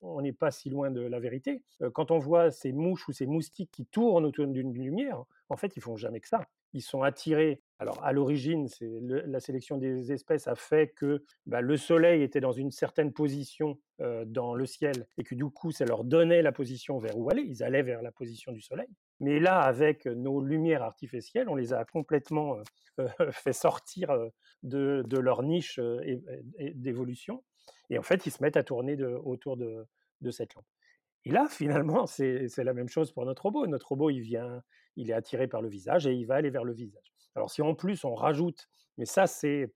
on 0.00 0.20
n'est 0.20 0.32
pas 0.32 0.50
si 0.50 0.70
loin 0.70 0.90
de 0.90 1.00
la 1.00 1.18
vérité. 1.18 1.62
Quand 1.94 2.10
on 2.10 2.18
voit 2.18 2.50
ces 2.50 2.72
mouches 2.72 3.08
ou 3.08 3.12
ces 3.12 3.26
moustiques 3.26 3.70
qui 3.72 3.86
tournent 3.86 4.26
autour 4.26 4.46
d'une 4.46 4.72
lumière, 4.72 5.24
en 5.48 5.56
fait, 5.56 5.76
ils 5.76 5.82
font 5.82 5.96
jamais 5.96 6.20
que 6.20 6.28
ça. 6.28 6.46
Ils 6.72 6.82
sont 6.82 7.02
attirés. 7.02 7.62
Alors, 7.80 8.02
à 8.04 8.12
l'origine, 8.12 8.66
la 8.80 9.38
sélection 9.38 9.78
des 9.78 10.10
espèces 10.10 10.48
a 10.48 10.56
fait 10.56 10.88
que 10.88 11.22
bah, 11.46 11.60
le 11.60 11.76
Soleil 11.76 12.22
était 12.22 12.40
dans 12.40 12.52
une 12.52 12.72
certaine 12.72 13.12
position 13.12 13.78
dans 14.26 14.54
le 14.54 14.66
ciel 14.66 15.06
et 15.16 15.22
que 15.22 15.34
du 15.34 15.44
coup, 15.44 15.70
ça 15.70 15.84
leur 15.84 16.02
donnait 16.02 16.42
la 16.42 16.50
position 16.50 16.98
vers 16.98 17.16
où 17.16 17.30
aller. 17.30 17.42
Ils 17.42 17.62
allaient 17.62 17.82
vers 17.82 18.02
la 18.02 18.10
position 18.10 18.50
du 18.50 18.60
Soleil. 18.60 18.88
Mais 19.20 19.38
là, 19.38 19.60
avec 19.60 20.06
nos 20.06 20.40
lumières 20.40 20.82
artificielles, 20.82 21.48
on 21.48 21.54
les 21.54 21.72
a 21.72 21.84
complètement 21.84 22.56
fait 23.30 23.52
sortir 23.52 24.10
de, 24.64 25.04
leur 25.18 25.44
niche 25.44 25.78
d'évolution. 26.74 27.44
Et 27.90 27.98
en 27.98 28.02
fait, 28.02 28.26
ils 28.26 28.32
se 28.32 28.42
mettent 28.42 28.56
à 28.56 28.64
tourner 28.64 29.00
autour 29.04 29.56
de, 29.56 29.86
de 30.20 30.30
cette 30.30 30.54
lampe. 30.54 30.66
Et 31.24 31.30
là, 31.30 31.46
finalement, 31.50 32.06
c'est 32.06 32.48
la 32.58 32.72
même 32.72 32.88
chose 32.88 33.12
pour 33.12 33.24
notre 33.24 33.42
robot. 33.42 33.66
Notre 33.66 33.88
robot, 33.88 34.10
il 34.10 34.20
vient, 34.20 34.62
il 34.96 35.10
est 35.10 35.14
attiré 35.14 35.46
par 35.48 35.62
le 35.62 35.68
visage 35.68 36.06
et 36.06 36.12
il 36.14 36.26
va 36.26 36.36
aller 36.36 36.50
vers 36.50 36.64
le 36.64 36.72
visage. 36.72 37.12
Alors 37.38 37.50
si 37.50 37.62
en 37.62 37.74
plus 37.74 38.04
on 38.04 38.14
rajoute, 38.16 38.68
mais 38.98 39.06
ça 39.06 39.28
c'est 39.28 39.72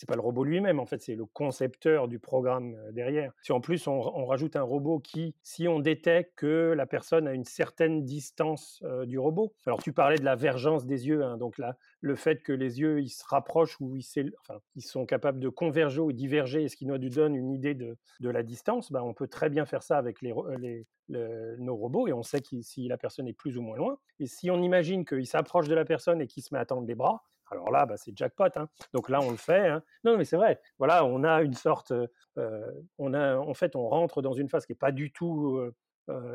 c'est 0.00 0.08
pas 0.08 0.14
le 0.14 0.22
robot 0.22 0.44
lui-même, 0.44 0.80
en 0.80 0.86
fait, 0.86 1.02
c'est 1.02 1.14
le 1.14 1.26
concepteur 1.26 2.08
du 2.08 2.18
programme 2.18 2.74
derrière. 2.92 3.34
Si 3.42 3.52
en 3.52 3.60
plus 3.60 3.86
on, 3.86 4.24
rajoute 4.24 4.56
un 4.56 4.62
robot 4.62 4.98
qui, 4.98 5.34
si 5.42 5.68
on 5.68 5.78
détecte 5.78 6.32
que 6.36 6.72
la 6.74 6.86
personne 6.86 7.28
a 7.28 7.34
une 7.34 7.44
certaine 7.44 8.06
distance 8.06 8.82
du 9.04 9.18
robot, 9.18 9.52
alors 9.66 9.82
tu 9.82 9.92
parlais 9.92 10.16
de 10.16 10.24
la 10.24 10.36
vergence 10.36 10.86
des 10.86 11.06
yeux, 11.06 11.22
hein, 11.22 11.36
donc 11.36 11.58
là, 11.58 11.76
le 12.00 12.16
fait 12.16 12.42
que 12.42 12.52
les 12.52 12.80
yeux 12.80 13.02
ils 13.02 13.10
se 13.10 13.22
rapprochent 13.26 13.78
ou 13.80 13.94
ils, 13.94 14.32
sont 14.80 15.04
capables 15.04 15.38
de 15.38 15.50
converger 15.50 16.00
ou 16.00 16.12
diverger, 16.12 16.66
ce 16.68 16.76
qui 16.76 16.86
nous 16.86 16.96
donne 16.96 17.36
une 17.36 17.50
idée 17.50 17.74
de, 17.74 17.98
la 18.22 18.42
distance, 18.42 18.90
ben, 18.90 19.02
on 19.02 19.12
peut 19.12 19.28
très 19.28 19.50
bien 19.50 19.66
faire 19.66 19.82
ça 19.82 19.98
avec 19.98 20.22
les, 20.22 20.86
nos 21.10 21.76
robots 21.76 22.08
et 22.08 22.14
on 22.14 22.22
sait 22.22 22.40
si 22.62 22.88
la 22.88 22.96
personne 22.96 23.28
est 23.28 23.34
plus 23.34 23.58
ou 23.58 23.60
moins 23.60 23.76
loin. 23.76 23.98
Et 24.18 24.26
si 24.26 24.50
on 24.50 24.62
imagine 24.62 25.04
qu'il 25.04 25.26
s'approche 25.26 25.68
de 25.68 25.74
la 25.74 25.84
personne 25.84 26.22
et 26.22 26.26
qu'il 26.26 26.42
se 26.42 26.54
met 26.54 26.60
à 26.60 26.64
tendre 26.64 26.86
les 26.86 26.94
bras, 26.94 27.22
alors 27.50 27.70
là, 27.70 27.86
bah, 27.86 27.96
c'est 27.96 28.16
jackpot. 28.16 28.44
Hein. 28.56 28.68
Donc 28.94 29.08
là, 29.08 29.20
on 29.20 29.30
le 29.30 29.36
fait. 29.36 29.68
Hein. 29.68 29.82
Non, 30.04 30.16
mais 30.16 30.24
c'est 30.24 30.36
vrai. 30.36 30.60
Voilà, 30.78 31.04
on 31.04 31.24
a 31.24 31.42
une 31.42 31.54
sorte. 31.54 31.92
Euh, 32.38 32.72
on 32.98 33.12
a, 33.14 33.36
en 33.36 33.54
fait, 33.54 33.76
on 33.76 33.88
rentre 33.88 34.22
dans 34.22 34.32
une 34.32 34.48
phase 34.48 34.66
qui 34.66 34.72
n'est 34.72 34.76
pas 34.78 34.92
du 34.92 35.12
tout 35.12 35.56
euh, 35.56 35.66
euh, 35.66 35.74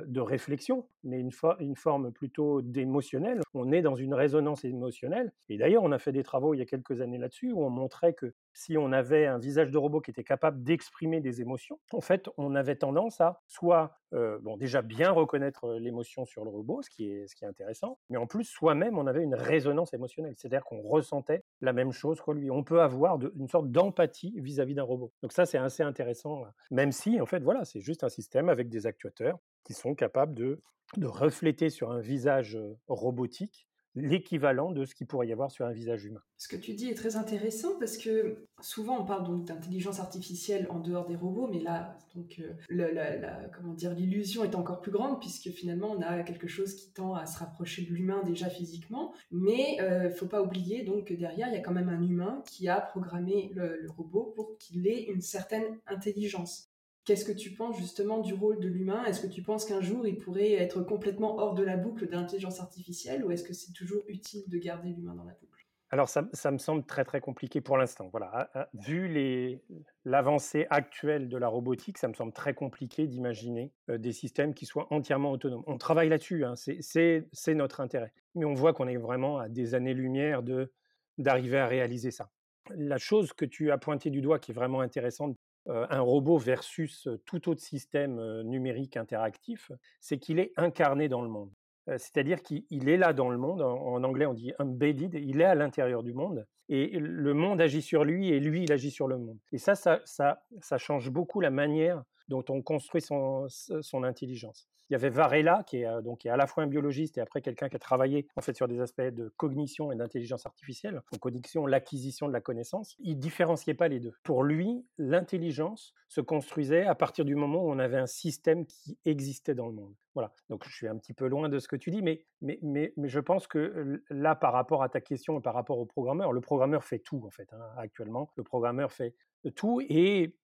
de 0.06 0.22
réflexion, 0.22 0.88
mais 1.04 1.20
une, 1.20 1.32
une 1.60 1.76
forme 1.76 2.12
plutôt 2.12 2.62
d'émotionnel. 2.62 3.42
On 3.54 3.72
est 3.72 3.82
dans 3.82 3.96
une 3.96 4.14
résonance 4.14 4.64
émotionnelle. 4.66 5.32
Et 5.50 5.58
d'ailleurs, 5.58 5.84
on 5.84 5.92
a 5.92 6.00
fait 6.00 6.12
des 6.12 6.24
travaux 6.24 6.54
il 6.54 6.60
y 6.60 6.62
a 6.62 6.66
quelques 6.66 7.02
années 7.02 7.18
là-dessus 7.18 7.52
où 7.52 7.64
on 7.64 7.70
montrait 7.70 8.14
que 8.14 8.34
si 8.54 8.78
on 8.78 8.92
avait 8.92 9.26
un 9.26 9.38
visage 9.38 9.70
de 9.72 9.78
robot 9.78 10.02
qui 10.02 10.12
était 10.12 10.24
capable 10.24 10.64
d'exprimer 10.64 11.20
des 11.20 11.42
émotions, 11.42 11.80
en 11.92 12.02
fait, 12.02 12.30
on 12.38 12.56
avait 12.56 12.76
tendance 12.76 13.20
à 13.20 13.42
soit, 13.48 13.98
euh, 14.14 14.40
bon, 14.42 14.56
déjà 14.56 14.82
bien 14.82 15.12
reconnaître 15.12 15.74
l'émotion 15.74 16.26
sur 16.26 16.44
le 16.46 16.50
robot, 16.50 16.82
ce 16.82 16.90
qui 16.90 17.10
est, 17.10 17.28
ce 17.28 17.36
qui 17.36 17.44
est 17.44 17.48
intéressant, 17.48 18.00
mais 18.10 18.18
en 18.18 18.28
plus, 18.28 18.46
soi-même, 18.46 18.98
on 18.98 19.08
avait 19.08 19.24
une 19.24 19.36
résonance 19.36 19.94
émotionnelle, 19.94 20.34
c'est-à-dire 20.38 20.64
qu'on 20.64 20.82
ressentait 20.82 21.44
la 21.62 21.74
même 21.74 21.92
chose 21.92 22.22
que 22.22 22.32
lui. 22.32 22.50
On 22.50 22.64
peut 22.64 22.82
avoir 22.82 23.20
une 23.36 23.50
sorte 23.50 23.70
d'empathie 23.70 24.34
vis-à-vis 24.40 24.76
d'un 24.76 24.84
robot. 24.84 25.12
Donc 25.22 25.34
ça, 25.34 25.46
c'est 25.46 25.58
assez 25.58 25.84
intéressant, 25.84 26.44
même 26.72 26.92
si, 26.92 27.20
en 27.20 27.26
fait, 27.26 27.44
voilà, 27.44 27.66
c'est 27.66 27.82
juste 27.82 28.04
un 28.04 28.10
système 28.10 28.48
avec 28.50 28.70
des 28.70 28.88
actuateurs 28.88 29.40
qui 29.66 29.74
sont 29.74 29.96
capables 29.96 30.34
de, 30.34 30.62
refléter 31.02 31.70
sur 31.70 31.92
un 31.92 32.00
visage 32.00 32.58
robotique 32.88 33.68
l'équivalent 33.96 34.72
de 34.72 34.86
ce 34.86 34.94
qu'il 34.94 35.08
pourrait 35.08 35.28
y 35.28 35.32
avoir 35.32 35.52
sur 35.52 35.66
un 35.66 35.72
visage 35.72 36.04
humain. 36.06 36.22
Ce 36.38 36.50
que 36.50 36.58
tu 36.58 36.74
dis 36.74 36.90
est 36.90 36.96
très 36.96 37.16
intéressant 37.16 37.80
parce 37.80 37.98
que 37.98 38.46
souvent 38.62 39.00
on 39.00 39.06
parle 39.06 39.26
donc 39.26 39.46
d'intelligence 39.46 40.00
artificielle 40.00 40.68
en 40.70 40.80
dehors 40.80 41.06
des 41.06 41.16
robots, 41.16 41.48
mais 41.48 41.62
là, 41.62 41.98
donc, 42.14 42.42
la, 42.70 43.50
comment 43.56 43.74
dire, 43.74 43.94
l'illusion 43.94 44.44
est 44.44 44.56
encore 44.56 44.82
plus 44.82 44.92
grande 44.92 45.20
puisque 45.20 45.50
finalement 45.50 45.92
on 45.92 46.02
a 46.02 46.24
quelque 46.24 46.48
chose 46.48 46.76
qui 46.76 46.92
tend 46.92 47.16
à 47.16 47.26
se 47.26 47.40
rapprocher 47.40 47.84
de 47.84 47.94
l'humain 47.94 48.22
déjà 48.24 48.50
physiquement, 48.50 49.14
mais 49.32 49.76
il 49.78 49.82
euh, 49.82 50.10
faut 50.10 50.28
pas 50.28 50.42
oublier 50.42 50.84
donc 50.84 51.06
que 51.06 51.14
derrière 51.14 51.48
il 51.48 51.54
y 51.54 51.58
a 51.58 51.62
quand 51.62 51.74
même 51.74 51.90
un 51.90 52.02
humain 52.02 52.44
qui 52.48 52.68
a 52.68 52.82
programmé 52.82 53.52
le 53.56 53.90
robot 53.96 54.34
pour 54.36 54.58
qu'il 54.58 54.88
ait 54.88 55.04
une 55.04 55.22
certaine 55.22 55.80
intelligence. 55.88 56.75
Qu'est-ce 57.06 57.24
que 57.24 57.32
tu 57.32 57.52
penses 57.52 57.78
justement 57.78 58.20
du 58.20 58.34
rôle 58.34 58.60
de 58.60 58.68
l'humain? 58.68 59.06
Est-ce 59.06 59.22
que 59.22 59.32
tu 59.32 59.44
penses 59.44 59.66
qu'un 59.66 59.82
jour 59.82 60.08
il 60.08 60.18
pourrait 60.18 60.54
être 60.54 60.82
complètement 60.82 61.38
hors 61.38 61.54
de 61.54 61.64
la 61.64 61.78
boucle 61.78 62.10
d'intelligence 62.10 62.60
artificielle 62.60 63.24
ou 63.24 63.32
est-ce 63.32 63.44
que 63.44 63.54
c'est 63.54 63.74
toujours 63.74 64.02
utile 64.08 64.44
de 64.48 64.58
garder 64.58 64.90
l'humain 64.90 65.14
dans 65.14 65.24
la 65.24 65.34
boucle? 65.34 65.56
Alors 65.92 66.10
ça, 66.10 66.52
me 66.52 66.58
semble 66.58 66.84
très 66.84 67.06
très 67.06 67.22
compliqué 67.22 67.62
pour 67.62 67.78
l'instant. 67.78 68.10
Voilà, 68.12 68.50
vu 68.74 69.62
l'avancée 70.04 70.66
actuelle 70.72 71.30
de 71.30 71.38
la 71.38 71.48
robotique, 71.48 72.00
ça 72.00 72.08
me 72.08 72.14
semble 72.14 72.34
très 72.34 72.56
compliqué 72.56 73.08
d'imaginer 73.08 73.72
euh, 73.90 73.98
des 73.98 74.12
systèmes 74.12 74.54
qui 74.56 74.66
soient 74.66 74.92
entièrement 74.92 75.32
autonomes. 75.32 75.64
On 75.68 75.78
travaille 75.78 76.10
là-dessus, 76.10 76.44
hein, 76.44 76.56
c'est 76.56 77.54
notre 77.54 77.82
intérêt, 77.82 78.14
mais 78.34 78.46
on 78.46 78.56
voit 78.56 78.74
qu'on 78.74 78.88
est 78.88 78.98
vraiment 78.98 79.38
à 79.38 79.48
des 79.48 79.76
années-lumière 79.76 80.42
de 80.42 80.74
d'arriver 81.18 81.60
à 81.60 81.68
réaliser 81.68 82.12
ça. 82.12 82.30
La 82.72 82.98
chose 82.98 83.32
que 83.32 83.46
tu 83.46 83.72
as 83.72 83.78
pointée 83.78 84.10
du 84.10 84.22
doigt 84.22 84.40
qui 84.40 84.52
est 84.52 84.56
vraiment 84.56 84.82
intéressante 84.82 85.38
un 85.68 86.02
robot 86.02 86.38
versus 86.38 87.08
tout 87.26 87.50
autre 87.50 87.62
système 87.62 88.42
numérique 88.44 88.98
interactif, 88.98 89.72
c'est 90.00 90.20
qu'il 90.20 90.40
est 90.40 90.52
incarné 90.58 91.10
dans 91.10 91.22
le 91.22 91.30
monde. 91.30 91.52
C'est-à-dire 91.88 92.42
qu'il 92.42 92.90
est 92.90 92.98
là 92.98 93.14
dans 93.14 93.30
le 93.30 93.38
monde, 93.38 93.62
en, 93.62 94.04
anglais 94.04 94.26
on 94.26 94.34
dit 94.34 94.54
embedded, 94.58 95.14
il 95.14 95.42
est 95.42 95.46
à 95.46 95.56
l'intérieur 95.56 96.02
du 96.02 96.14
monde, 96.14 96.46
et 96.68 96.98
le 96.98 97.34
monde 97.34 97.62
agit 97.62 97.84
sur 97.84 98.04
lui 98.04 98.30
et 98.30 98.40
lui 98.40 98.64
il 98.64 98.72
agit 98.72 98.90
sur 98.90 99.08
le 99.08 99.18
monde. 99.18 99.38
Et 99.52 99.60
ça, 99.60 99.76
ça, 99.76 100.02
ça, 100.06 100.78
change 100.78 101.12
beaucoup 101.12 101.42
la 101.42 101.52
manière 101.52 102.04
dont 102.28 102.44
on 102.50 102.64
construit 102.64 103.02
son, 103.02 103.46
son 103.48 104.04
intelligence. 104.04 104.68
Il 104.90 104.94
y 104.94 104.96
avait 104.96 105.10
Varela, 105.10 105.64
qui 105.66 105.78
est, 105.78 106.02
donc, 106.04 106.20
qui 106.20 106.28
est 106.28 106.32
à 106.32 106.38
la 106.38 106.48
fois 106.48 106.64
un 106.64 106.68
biologiste 106.68 107.18
et 107.18 107.22
après 107.22 107.42
quelqu'un 107.42 107.70
qui 107.70 107.76
a 107.76 107.80
travaillé 107.80 108.28
en 108.36 108.42
fait 108.42 108.56
sur 108.56 108.68
des 108.68 108.80
aspects 108.80 109.02
de 109.02 109.34
cognition 109.38 109.92
et 109.92 109.96
d'intelligence 109.96 110.46
artificielle, 110.46 111.02
donc 111.12 111.20
cognition, 111.20 111.66
l'acquisition 111.66 112.28
de 112.28 112.34
la 112.34 112.42
connaissance. 112.42 112.96
Il 113.00 113.18
différenciait 113.18 113.74
pas 113.74 113.88
les 113.88 114.00
deux. 114.00 114.14
Pour 114.24 114.44
lui, 114.44 114.86
l'intelligence 114.98 115.94
se 116.08 116.22
construisait 116.22 116.86
à 116.86 116.96
partir 116.96 117.26
du 117.26 117.36
moment 117.36 117.64
où 117.64 117.72
on 117.72 117.80
avait 117.80 117.98
un 117.98 118.08
système 118.08 118.66
qui 118.66 118.98
existait 119.06 119.56
dans 119.56 119.68
le 119.68 119.74
monde. 119.74 119.96
Voilà. 120.14 120.32
Donc 120.50 120.64
je 120.68 120.74
suis 120.74 120.88
un 120.88 120.98
petit 120.98 121.14
peu 121.14 121.28
loin 121.28 121.50
de 121.50 121.60
ce 121.60 121.68
que 121.68 121.76
tu 121.76 121.92
dis, 121.92 122.02
mais, 122.02 122.24
mais, 122.42 122.60
mais, 122.62 122.94
mais 122.96 123.10
je 123.10 123.20
pense 123.20 123.48
que 123.48 124.02
là, 124.10 124.36
par 124.36 124.54
rapport 124.54 124.84
à 124.84 124.90
ta 124.90 125.02
question 125.02 125.40
et 125.40 125.42
par 125.42 125.54
rapport 125.54 125.78
au 125.80 125.86
programmeur, 125.86 126.32
le 126.32 126.42
programmeur 126.42 126.84
fait 126.84 127.00
tout 127.00 127.22
en 127.26 127.32
fait. 127.32 127.52
Hein, 127.54 127.62
actuellement, 127.78 128.32
le 128.38 128.44
programmeur 128.44 128.92
fait 128.92 129.16
tout 129.56 129.82
et 129.90 130.36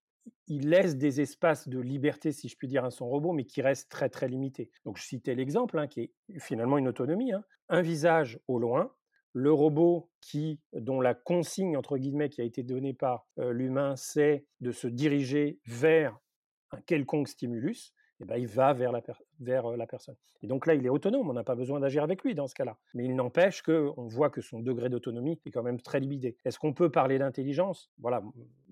il 0.48 0.70
laisse 0.70 0.98
des 0.98 1.22
espaces 1.22 1.68
de 1.68 1.80
liberté, 1.80 2.32
si 2.32 2.50
je 2.50 2.58
puis 2.58 2.68
dire, 2.68 2.84
à 2.84 2.92
son 2.92 3.08
robot, 3.08 3.32
mais 3.32 3.46
qui 3.46 3.62
restent 3.62 3.90
très 3.90 4.10
très 4.10 4.28
limités. 4.28 4.70
Donc 4.86 4.98
je 4.98 5.04
citais 5.04 5.36
l'exemple, 5.36 5.80
hein, 5.80 5.88
qui 5.88 6.02
est 6.02 6.40
finalement 6.40 6.78
une 6.78 6.88
autonomie. 6.88 7.32
Hein. 7.32 7.44
Un 7.70 7.82
visage 7.82 8.40
au 8.48 8.60
loin, 8.60 8.92
le 9.34 9.52
robot 9.52 10.12
qui, 10.20 10.60
dont 10.74 11.00
la 11.00 11.14
consigne 11.14 11.78
entre 11.78 11.98
guillemets 11.98 12.30
qui 12.30 12.42
a 12.42 12.44
été 12.44 12.64
donnée 12.64 12.94
par 12.94 13.28
euh, 13.40 13.52
l'humain, 13.52 13.96
c'est 13.96 14.46
de 14.60 14.72
se 14.72 14.88
diriger 14.88 15.60
vers 15.66 16.20
un 16.72 16.82
quelconque 16.82 17.30
stimulus, 17.30 17.94
eh 18.22 18.26
ben, 18.26 18.38
il 18.38 18.46
va 18.46 18.72
vers 18.74 18.92
la, 18.92 19.02
vers 19.40 19.76
la 19.76 19.88
personne. 19.88 20.16
Et 20.44 20.48
donc 20.48 20.68
là, 20.68 20.76
il 20.76 20.86
est 20.86 20.90
autonome, 20.90 21.30
on 21.30 21.34
n'a 21.34 21.44
pas 21.44 21.56
besoin 21.56 21.80
d'agir 21.80 22.04
avec 22.04 22.24
lui 22.24 22.36
dans 22.36 22.48
ce 22.48 22.54
cas-là. 22.54 22.78
Mais 22.94 23.04
il 23.04 23.16
n'empêche 23.16 23.64
qu'on 23.64 24.08
voit 24.08 24.30
que 24.30 24.42
son 24.42 24.60
degré 24.60 24.90
d'autonomie 24.90 25.40
est 25.44 25.52
quand 25.52 25.64
même 25.64 25.82
très 25.82 26.00
limité. 26.00 26.38
Est-ce 26.46 26.60
qu'on 26.60 26.74
peut 26.74 26.92
parler 26.92 27.18
d'intelligence? 27.18 27.90
Voilà, 27.98 28.22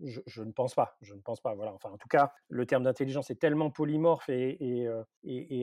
je, 0.03 0.43
ne 0.43 0.51
pense 0.51 0.75
pas. 0.75 0.97
Je 1.01 1.15
ne 1.15 1.21
pense 1.21 1.41
pas. 1.41 1.55
Voilà. 1.55 1.73
Enfin, 1.73 1.89
en 1.89 1.97
tout 1.97 2.07
cas, 2.07 2.31
le 2.47 2.67
terme 2.67 2.83
d'intelligence 2.83 3.31
est 3.31 3.39
tellement 3.39 3.71
polymorphe 3.71 4.29
et, 4.29 4.87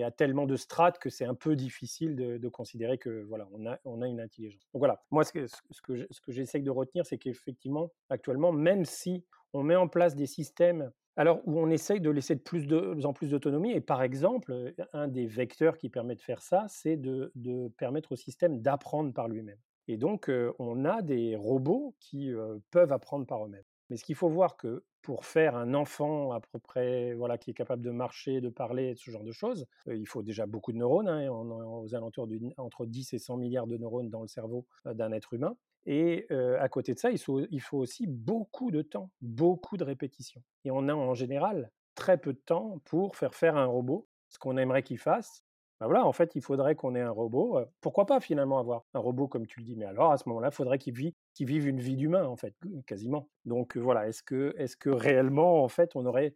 a 0.02 0.10
tellement 0.10 0.46
de 0.46 0.56
strates 0.56 0.98
que 0.98 1.08
c'est 1.08 1.24
un 1.24 1.34
peu 1.34 1.54
difficile 1.54 2.16
de, 2.16 2.48
considérer 2.48 2.98
que 2.98 3.22
voilà, 3.22 3.46
on 3.52 3.66
a, 3.66 3.78
on 3.84 4.02
a 4.02 4.08
une 4.08 4.20
intelligence. 4.20 4.66
Donc 4.72 4.80
voilà, 4.80 5.00
moi, 5.10 5.22
ce 5.22 5.32
que, 5.32 5.46
ce 5.46 6.20
que 6.20 6.32
j'essaie 6.32 6.60
de 6.60 6.70
retenir, 6.70 7.06
c'est 7.06 7.18
qu'effectivement, 7.18 7.92
actuellement, 8.08 8.52
même 8.52 8.84
si 8.84 9.24
on 9.52 9.62
met 9.62 9.76
en 9.76 9.88
place 9.88 10.16
des 10.16 10.26
systèmes 10.26 10.92
alors 11.16 11.40
où 11.46 11.58
on 11.58 11.70
essaye 11.70 12.00
de 12.00 12.10
laisser 12.10 12.34
de 12.34 12.40
plus, 12.40 12.66
en 13.04 13.12
plus 13.12 13.30
d'autonomie. 13.30 13.72
Et 13.72 13.80
par 13.80 14.02
exemple, 14.02 14.74
un 14.92 15.08
des 15.08 15.26
vecteurs 15.26 15.78
qui 15.78 15.88
permet 15.88 16.14
de 16.14 16.20
faire 16.20 16.42
ça, 16.42 16.66
c'est 16.68 16.96
de, 16.96 17.32
permettre 17.78 18.12
au 18.12 18.16
système 18.16 18.60
d'apprendre 18.60 19.12
par 19.12 19.28
lui-même. 19.28 19.58
Et 19.88 19.96
donc, 19.96 20.30
on 20.58 20.84
a 20.84 21.02
des 21.02 21.36
robots 21.36 21.94
qui 22.00 22.32
peuvent 22.70 22.92
apprendre 22.92 23.26
par 23.26 23.44
eux-mêmes. 23.46 23.64
Mais 23.88 23.96
ce 23.96 24.04
qu'il 24.04 24.16
faut 24.16 24.28
voir 24.28 24.56
que 24.56 24.84
pour 25.02 25.24
faire 25.24 25.54
un 25.54 25.74
enfant 25.74 26.32
à 26.32 26.40
peu 26.40 26.58
près, 26.58 27.14
voilà, 27.14 27.38
qui 27.38 27.52
est 27.52 27.54
capable 27.54 27.82
de 27.82 27.92
marcher, 27.92 28.40
de 28.40 28.48
parler, 28.48 28.94
ce 28.96 29.10
genre 29.10 29.22
de 29.22 29.30
choses, 29.30 29.66
il 29.86 30.06
faut 30.06 30.22
déjà 30.22 30.46
beaucoup 30.46 30.72
de 30.72 30.78
neurones. 30.78 31.08
Hein, 31.08 31.28
on 31.30 31.82
aux 31.82 31.94
alentours 31.94 32.28
entre 32.56 32.86
10 32.86 33.12
et 33.12 33.18
100 33.18 33.36
milliards 33.36 33.68
de 33.68 33.76
neurones 33.76 34.10
dans 34.10 34.22
le 34.22 34.26
cerveau 34.26 34.66
d'un 34.84 35.12
être 35.12 35.32
humain. 35.34 35.56
Et 35.86 36.26
à 36.30 36.68
côté 36.68 36.94
de 36.94 36.98
ça, 36.98 37.10
il 37.10 37.18
faut, 37.18 37.78
aussi 37.78 38.06
beaucoup 38.06 38.70
de 38.70 38.82
temps, 38.82 39.10
beaucoup 39.20 39.76
de 39.76 39.84
répétitions. 39.84 40.42
Et 40.64 40.70
on 40.70 40.88
a 40.88 40.94
en 40.94 41.14
général 41.14 41.70
très 41.94 42.18
peu 42.18 42.32
de 42.32 42.38
temps 42.38 42.80
pour 42.84 43.16
faire 43.16 43.34
faire 43.34 43.56
un 43.56 43.66
robot 43.66 44.06
ce 44.28 44.38
qu'on 44.38 44.56
aimerait 44.56 44.82
qu'il 44.82 44.98
fasse 44.98 45.44
Ben 45.80 45.86
voilà, 45.86 46.04
en 46.04 46.12
fait, 46.12 46.34
il 46.34 46.42
faudrait 46.42 46.74
qu'on 46.74 46.94
ait 46.96 47.00
un 47.00 47.10
robot. 47.10 47.60
pourquoi 47.80 48.06
pas 48.06 48.20
finalement 48.20 48.58
avoir 48.58 48.84
un 48.94 48.98
robot 48.98 49.28
comme 49.28 49.46
tu 49.46 49.60
le 49.60 49.64
dis 49.64 49.76
Mais 49.76 49.86
alors 49.86 50.10
à 50.10 50.18
ce 50.18 50.28
moment-là, 50.28 50.48
il 50.48 50.54
faudrait 50.54 50.78
qu'il 50.78 50.92
qui 51.36 51.44
vivent 51.44 51.68
une 51.68 51.80
vie 51.80 51.96
d'humain 51.96 52.24
en 52.24 52.34
fait, 52.34 52.54
quasiment. 52.86 53.28
Donc 53.44 53.76
voilà, 53.76 54.08
est-ce 54.08 54.22
que, 54.22 54.54
est 54.56 54.74
que 54.74 54.88
réellement 54.88 55.62
en 55.62 55.68
fait 55.68 55.94
on 55.94 56.06
aurait 56.06 56.34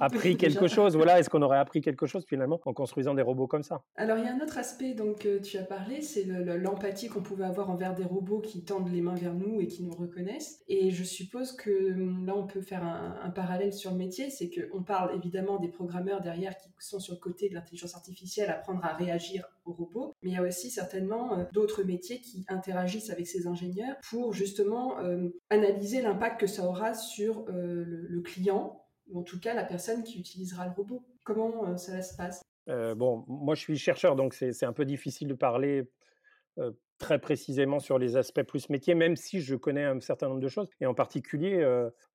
appris 0.00 0.36
quelque 0.38 0.68
chose? 0.68 0.96
Voilà, 0.96 1.20
est-ce 1.20 1.28
qu'on 1.28 1.42
aurait 1.42 1.58
appris 1.58 1.82
quelque 1.82 2.06
chose 2.06 2.24
finalement 2.26 2.58
en 2.64 2.72
construisant 2.72 3.12
des 3.12 3.20
robots 3.20 3.46
comme 3.46 3.62
ça? 3.62 3.84
Alors 3.94 4.16
il 4.16 4.24
y 4.24 4.26
a 4.26 4.32
un 4.32 4.40
autre 4.40 4.56
aspect 4.56 4.94
donc 4.94 5.28
tu 5.42 5.58
as 5.58 5.64
parlé, 5.64 6.00
c'est 6.00 6.24
l'empathie 6.24 7.08
qu'on 7.08 7.20
pouvait 7.20 7.44
avoir 7.44 7.68
envers 7.68 7.94
des 7.94 8.04
robots 8.04 8.40
qui 8.40 8.64
tendent 8.64 8.90
les 8.90 9.02
mains 9.02 9.16
vers 9.16 9.34
nous 9.34 9.60
et 9.60 9.66
qui 9.66 9.82
nous 9.82 9.94
reconnaissent. 9.94 10.62
Et 10.66 10.90
je 10.90 11.04
suppose 11.04 11.52
que 11.52 11.92
hum, 11.92 12.24
là 12.24 12.34
on 12.34 12.46
peut 12.46 12.62
faire 12.62 12.84
un, 12.84 13.28
parallèle 13.28 13.74
sur 13.74 13.90
le 13.90 13.98
métier, 13.98 14.30
c'est 14.30 14.48
qu'on 14.48 14.82
parle 14.82 15.14
évidemment 15.14 15.58
des 15.58 15.68
programmeurs 15.68 16.22
derrière 16.22 16.56
qui 16.56 16.70
sont 16.78 17.00
sur 17.00 17.12
le 17.12 17.20
côté 17.20 17.50
de 17.50 17.54
l'intelligence 17.54 17.94
artificielle, 17.94 18.48
apprendre 18.48 18.82
à 18.82 18.94
réagir 18.94 19.46
mais 20.22 20.30
il 20.30 20.32
y 20.32 20.36
a 20.36 20.42
aussi 20.42 20.70
certainement 20.70 21.38
euh, 21.38 21.44
d'autres 21.52 21.82
métiers 21.82 22.20
qui 22.20 22.44
interagissent 22.48 23.10
avec 23.10 23.26
ces 23.26 23.46
ingénieurs 23.46 23.96
pour 24.08 24.32
justement 24.32 24.98
euh, 25.00 25.28
analyser 25.50 26.02
l'impact 26.02 26.40
que 26.40 26.46
ça 26.46 26.64
aura 26.64 26.94
sur 26.94 27.44
euh, 27.48 27.84
le, 27.86 28.20
client, 28.20 28.84
ou 29.08 29.20
en 29.20 29.22
tout 29.22 29.40
cas 29.40 29.54
la 29.54 29.64
personne 29.64 30.02
qui 30.02 30.18
utilisera 30.18 30.66
le 30.66 30.72
robot. 30.72 31.04
Comment 31.24 31.68
euh, 31.68 31.76
ça 31.76 32.02
se 32.02 32.16
passe? 32.16 32.42
Bon, 32.96 33.24
moi 33.28 33.54
je 33.54 33.62
suis 33.62 33.78
chercheur, 33.78 34.14
donc 34.14 34.34
c'est 34.34 34.64
un 34.64 34.74
peu 34.74 34.84
difficile 34.84 35.26
de 35.26 35.32
parler 35.32 35.90
très 36.98 37.18
précisément 37.18 37.80
sur 37.80 37.98
les 37.98 38.16
aspects 38.16 38.42
plus 38.42 38.68
métiers, 38.68 38.94
même 38.94 39.16
si 39.16 39.40
je 39.40 39.54
connais 39.54 39.84
un 39.84 40.00
certain 40.00 40.28
nombre 40.28 40.40
de 40.40 40.48
choses. 40.48 40.68
Et 40.80 40.86
en 40.86 40.94
particulier, 40.94 41.64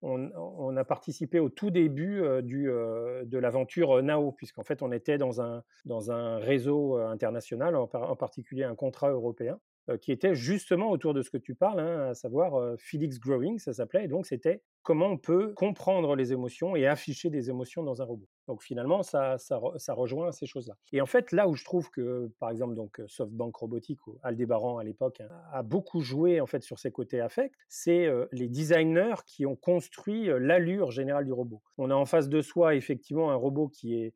on, 0.02 0.78
a 0.78 0.84
participé 0.84 1.40
au 1.40 1.50
tout 1.50 1.72
début 1.72 2.22
du, 2.44 2.66
de 2.66 3.38
l'aventure 3.38 4.02
NAO, 4.02 4.32
puisqu'en 4.34 4.64
fait, 4.64 4.82
on 4.82 4.92
était 4.92 5.18
dans 5.18 5.42
un 5.42 6.38
réseau 6.38 6.98
international, 6.98 7.76
en, 7.76 7.88
particulier 8.16 8.64
un 8.64 8.76
contrat 8.76 9.10
européen, 9.10 9.60
qui 10.02 10.12
était 10.12 10.36
justement 10.36 10.92
autour 10.92 11.14
de 11.14 11.22
ce 11.22 11.30
que 11.30 11.38
tu 11.38 11.56
parles, 11.56 11.80
hein, 11.80 12.10
à 12.10 12.14
savoir 12.14 12.78
Felix 12.80 13.20
Growing, 13.20 13.60
ça 13.60 13.74
s'appelait. 13.74 14.06
Et 14.06 14.08
donc, 14.08 14.26
c'était 14.26 14.62
comment 14.84 15.08
on 15.08 15.18
peut 15.18 15.54
comprendre 15.54 16.16
les 16.16 16.34
émotions 16.34 16.76
et 16.76 16.86
afficher 16.86 17.30
des 17.30 17.50
émotions 17.50 17.84
dans 17.84 18.02
un 18.02 18.06
robot. 18.06 18.28
Donc 18.48 18.62
finalement, 18.62 19.02
ça, 19.02 19.38
ça, 19.38 19.94
rejoint 19.94 20.32
ces 20.34 20.46
choses-là. 20.46 20.76
Et 20.92 21.02
en 21.02 21.06
fait, 21.06 21.32
là 21.32 21.48
où 21.48 21.56
je 21.56 21.64
trouve 21.64 21.90
que, 21.90 22.30
par 22.40 22.50
exemple, 22.50 22.76
donc 22.76 23.02
SoftBank 23.08 23.56
Robotique 23.56 24.06
ou 24.08 24.20
Aldébaran 24.22 24.78
à 24.78 24.84
l'époque 24.84 25.22
hein, 25.22 25.30
a 25.54 25.64
beaucoup 25.64 26.02
joué 26.02 26.42
en 26.42 26.46
fait 26.46 26.62
sur 26.62 26.78
ces 26.80 26.92
côtés 26.92 27.22
affects, 27.22 27.56
c'est 27.70 28.10
les 28.34 28.50
designers 28.50 29.16
qui 29.26 29.46
ont 29.46 29.56
construit 29.56 30.26
l'allure 30.26 30.92
générale 30.92 31.26
du 31.26 31.32
robot. 31.32 31.62
On 31.78 31.90
a 31.90 31.96
en 31.96 32.06
face 32.06 32.28
de 32.28 32.42
soi 32.42 32.76
effectivement 32.76 33.32
un 33.32 33.36
robot 33.36 33.70
qui 33.70 33.96
est 33.96 34.14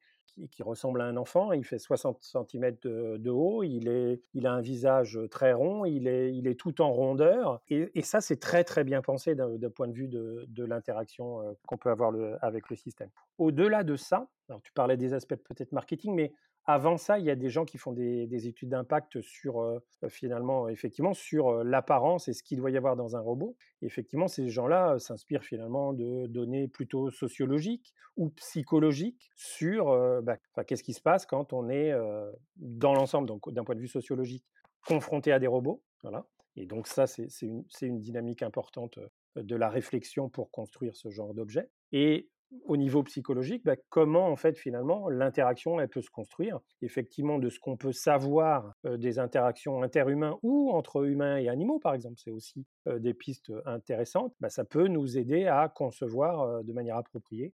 qui, 0.52 0.64
ressemble 0.64 1.02
à 1.02 1.06
un 1.06 1.18
enfant. 1.18 1.52
Il 1.52 1.64
fait 1.64 1.80
60 1.80 2.20
cm 2.22 2.76
de, 2.82 3.30
haut, 3.30 3.64
il, 3.64 3.88
est, 3.88 4.22
il 4.34 4.48
a 4.48 4.54
un 4.54 4.62
visage 4.62 5.20
très 5.32 5.54
rond, 5.54 5.86
il 5.86 6.08
est, 6.08 6.36
il 6.36 6.48
est 6.48 6.56
tout 6.56 6.82
en 6.82 6.92
rondeur. 6.92 7.62
Et, 7.70 8.02
ça, 8.02 8.22
c'est 8.22 8.40
très 8.40 8.64
très 8.64 8.84
bien 8.84 9.02
pensé 9.02 9.36
d'un 9.36 9.70
point 9.70 9.88
de 9.88 9.94
vue 9.94 10.08
de, 10.08 10.64
l'interaction 10.64 11.56
qu'on 11.66 11.78
peut 11.78 11.90
avoir 11.90 12.14
avec 12.42 12.70
le 12.70 12.76
système. 12.76 13.10
Au-delà 13.38 13.84
de 13.84 13.96
ça, 13.96 14.28
alors 14.50 14.62
tu 14.62 14.72
parlais 14.72 14.98
des 14.98 15.14
aspects 15.14 15.36
peut-être 15.36 15.72
marketing, 15.72 16.16
mais 16.16 16.34
avant 16.70 16.98
ça, 16.98 17.18
il 17.18 17.26
y 17.26 17.30
a 17.30 17.36
des 17.36 17.50
gens 17.50 17.64
qui 17.64 17.78
font 17.78 17.94
des, 17.94 18.48
études 18.48 18.70
d'impact 18.70 19.22
sur 19.22 19.62
euh, 19.62 19.80
euh, 20.04 20.10
finalement, 20.10 20.68
effectivement, 20.68 21.14
sur 21.14 21.48
euh, 21.48 21.64
l'apparence 21.64 22.28
et 22.28 22.34
ce 22.34 22.44
qu'il 22.44 22.58
doit 22.58 22.72
y 22.72 22.78
avoir 22.78 22.98
dans 22.98 23.16
un 23.16 23.22
robot. 23.22 23.56
effectivement, 23.82 24.28
ces 24.28 24.50
gens-là 24.50 25.00
s'inspirent 25.00 25.46
finalement 25.46 25.94
de 25.94 26.28
données 26.28 26.68
plutôt 26.68 27.10
sociologiques 27.10 27.94
ou 28.18 28.30
psychologiques 28.32 29.32
sur 29.36 29.86
bah, 30.24 30.38
qu'est-ce 30.66 30.84
qui 30.84 30.94
se 30.94 31.02
passe 31.02 31.26
quand 31.26 31.54
on 31.54 31.70
est 31.70 31.94
dans 32.56 32.94
l'ensemble, 32.94 33.28
donc 33.28 33.52
d'un 33.54 33.64
point 33.64 33.76
de 33.76 33.80
vue 33.80 33.88
sociologique, 33.88 34.44
confronté 34.88 35.32
à 35.32 35.38
des 35.38 35.46
robots. 35.46 35.84
Voilà. 36.02 36.26
Et 36.56 36.66
donc 36.66 36.88
ça, 36.88 37.06
c'est 37.06 37.30
une, 37.44 38.02
dynamique 38.02 38.42
importante 38.42 38.98
de 39.36 39.56
la 39.56 39.70
réflexion 39.70 40.30
pour 40.30 40.50
construire 40.50 40.96
ce 40.96 41.10
genre 41.10 41.36
d'objet. 41.36 41.70
Et 41.92 42.28
au 42.66 42.78
niveau 42.78 43.04
psychologique, 43.04 43.64
bah, 43.66 43.76
comment 43.90 44.28
en 44.28 44.36
fait 44.36 44.58
finalement 44.58 45.10
l'interaction 45.10 45.80
elle 45.80 45.90
peut 45.90 46.02
se 46.02 46.10
construire. 46.10 46.60
Effectivement, 46.82 47.40
de 47.40 47.50
ce 47.50 47.60
qu'on 47.60 47.78
peut 47.78 47.92
savoir 47.92 48.74
des 48.84 49.20
interactions 49.20 49.84
interhumains 49.84 50.38
ou 50.44 50.72
entre 50.72 51.06
humains 51.06 51.38
et 51.38 51.50
animaux, 51.50 51.80
par 51.80 51.94
exemple, 51.94 52.16
c'est 52.18 52.32
aussi 52.32 52.66
des 52.86 53.14
pistes 53.14 53.52
intéressantes. 53.66 54.34
Bah, 54.40 54.50
ça 54.50 54.64
peut 54.64 54.88
nous 54.88 55.18
aider 55.18 55.46
à 55.46 55.70
concevoir 55.70 56.64
de 56.64 56.74
manière 56.74 56.98
appropriée 56.98 57.54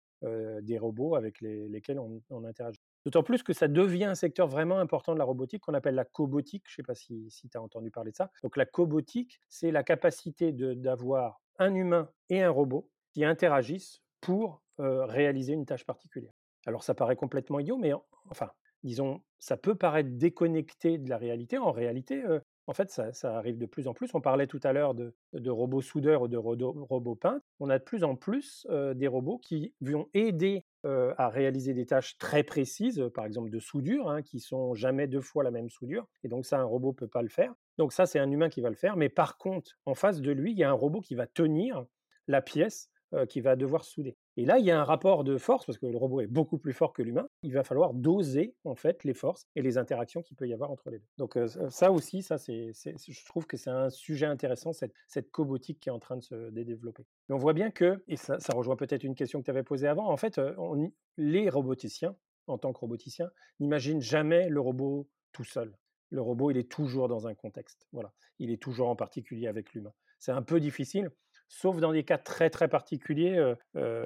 des 0.61 0.77
robots 0.77 1.15
avec 1.15 1.41
lesquels 1.41 1.99
on, 1.99 2.45
interagit. 2.45 2.81
D'autant 3.05 3.23
plus 3.23 3.43
que 3.43 3.53
ça 3.53 3.67
devient 3.67 4.05
un 4.05 4.15
secteur 4.15 4.47
vraiment 4.47 4.77
important 4.77 5.13
de 5.13 5.19
la 5.19 5.25
robotique 5.25 5.61
qu'on 5.61 5.73
appelle 5.73 5.95
la 5.95 6.05
cobotique. 6.05 6.63
Je 6.67 6.73
ne 6.73 6.75
sais 6.77 6.83
pas 6.83 6.95
si, 6.95 7.29
si 7.29 7.49
tu 7.49 7.57
as 7.57 7.61
entendu 7.61 7.91
parler 7.91 8.11
de 8.11 8.15
ça. 8.15 8.31
Donc 8.43 8.55
la 8.55 8.65
cobotique, 8.65 9.39
c'est 9.49 9.71
la 9.71 9.83
capacité 9.83 10.53
d'avoir 10.53 11.41
un 11.59 11.73
humain 11.75 12.09
et 12.29 12.41
un 12.41 12.49
robot 12.49 12.89
qui 13.13 13.25
interagissent 13.25 14.02
pour 14.23 14.61
réaliser 14.79 15.53
une 15.53 15.65
tâche 15.65 15.85
particulière. 15.85 16.33
Alors 16.65 16.83
ça 16.83 16.95
paraît 16.95 17.17
complètement 17.17 17.59
idiot, 17.59 17.77
mais 17.77 17.91
enfin, 18.29 18.49
disons, 18.83 19.21
ça 19.37 19.57
peut 19.57 19.75
paraître 19.75 20.11
déconnecté 20.13 20.97
de 20.97 21.09
la 21.09 21.17
réalité. 21.17 21.57
En 21.57 21.73
réalité, 21.73 22.23
en 22.67 22.73
fait, 22.73 22.89
ça, 22.89 23.37
arrive 23.37 23.57
de 23.57 23.65
plus 23.65 23.87
en 23.89 23.93
plus. 23.93 24.13
On 24.13 24.21
parlait 24.21 24.47
tout 24.47 24.61
à 24.63 24.71
l'heure 24.71 24.93
de, 24.93 25.13
robots 25.49 25.81
soudeurs 25.81 26.21
ou 26.21 26.27
de 26.29 26.37
robots 26.37 27.15
peintres. 27.15 27.45
On 27.59 27.69
a 27.69 27.79
de 27.79 27.83
plus 27.83 28.05
en 28.05 28.15
plus 28.15 28.65
des 28.95 29.07
robots 29.07 29.39
qui 29.39 29.73
vont 29.81 30.07
aider 30.13 30.63
à 30.83 31.27
réaliser 31.27 31.73
des 31.73 31.85
tâches 31.85 32.17
très 32.17 32.43
précises, 32.43 33.03
par 33.13 33.25
exemple 33.25 33.49
de 33.49 33.59
soudure, 33.59 34.09
hein, 34.09 34.21
qui 34.21 34.39
sont 34.39 34.73
jamais 34.73 35.07
deux 35.07 35.21
fois 35.21 35.43
la 35.43 35.51
même 35.51 35.69
soudure. 35.69 36.07
Et 36.23 36.29
donc 36.29 36.45
ça, 36.45 36.59
un 36.59 36.63
robot 36.63 36.93
peut 36.93 37.09
pas 37.09 37.21
le 37.21 37.29
faire. 37.29 37.53
Donc 37.77 37.91
ça, 37.91 38.05
c'est 38.05 38.19
un 38.19 38.31
humain 38.31 38.47
qui 38.47 38.61
va 38.61 38.69
le 38.69 38.75
faire. 38.75 38.95
Mais 38.95 39.09
par 39.09 39.37
contre, 39.37 39.71
en 39.85 39.95
face 39.95 40.21
de 40.21 40.31
lui, 40.31 40.51
il 40.51 40.57
y 40.57 40.63
a 40.63 40.69
un 40.69 40.73
robot 40.73 41.01
qui 41.01 41.15
va 41.15 41.27
tenir 41.27 41.85
la 42.27 42.41
pièce 42.41 42.89
qui 43.29 43.41
va 43.41 43.55
devoir 43.55 43.83
souder. 43.83 44.15
Et 44.37 44.45
là, 44.45 44.57
il 44.57 44.65
y 44.65 44.71
a 44.71 44.79
un 44.79 44.83
rapport 44.83 45.23
de 45.23 45.37
force, 45.37 45.65
parce 45.65 45.77
que 45.77 45.85
le 45.85 45.97
robot 45.97 46.21
est 46.21 46.27
beaucoup 46.27 46.57
plus 46.57 46.73
fort 46.73 46.93
que 46.93 47.01
l'humain. 47.01 47.27
Il 47.43 47.53
va 47.53 47.63
falloir 47.63 47.93
doser 47.93 48.55
en 48.63 48.75
fait 48.75 49.03
les 49.03 49.13
forces 49.13 49.47
et 49.55 49.61
les 49.61 49.77
interactions 49.77 50.21
qu'il 50.21 50.35
peut 50.35 50.47
y 50.47 50.53
avoir 50.53 50.71
entre 50.71 50.89
les 50.89 50.99
deux. 50.99 51.05
Donc 51.17 51.37
ça 51.69 51.91
aussi, 51.91 52.23
ça 52.23 52.37
c'est, 52.37 52.71
je 52.73 53.25
trouve 53.25 53.45
que 53.45 53.57
c'est 53.57 53.69
un 53.69 53.89
sujet 53.89 54.25
intéressant, 54.25 54.73
cette, 54.73 54.93
cette 55.07 55.31
cobotique 55.31 55.79
qui 55.79 55.89
est 55.89 55.91
en 55.91 55.99
train 55.99 56.17
de 56.17 56.23
se 56.23 56.49
développer. 56.49 57.05
Mais 57.29 57.35
on 57.35 57.39
voit 57.39 57.53
bien 57.53 57.71
que, 57.71 58.03
et 58.07 58.17
ça, 58.17 58.37
rejoint 58.53 58.75
peut-être 58.75 59.03
une 59.03 59.15
question 59.15 59.39
que 59.39 59.45
tu 59.45 59.51
avais 59.51 59.63
posée 59.63 59.87
avant, 59.87 60.09
en 60.09 60.17
fait, 60.17 60.39
on, 60.57 60.91
les 61.17 61.49
roboticiens, 61.49 62.15
en 62.47 62.57
tant 62.57 62.73
que 62.73 62.79
roboticiens, 62.79 63.29
n'imaginent 63.59 64.01
jamais 64.01 64.49
le 64.49 64.59
robot 64.59 65.07
tout 65.31 65.43
seul. 65.43 65.77
Le 66.09 66.21
robot, 66.21 66.51
il 66.51 66.57
est 66.57 66.69
toujours 66.69 67.07
dans 67.07 67.27
un 67.27 67.33
contexte. 67.33 67.87
Voilà. 67.91 68.13
Il 68.39 68.51
est 68.51 68.61
toujours 68.61 68.89
en 68.89 68.95
particulier 68.95 69.47
avec 69.47 69.73
l'humain. 69.73 69.93
C'est 70.19 70.31
un 70.31 70.41
peu 70.41 70.59
difficile 70.59 71.11
sauf 71.53 71.79
dans 71.79 71.91
des 71.91 72.03
cas 72.03 72.17
très 72.17 72.49
très 72.49 72.67
particuliers. 72.67 73.53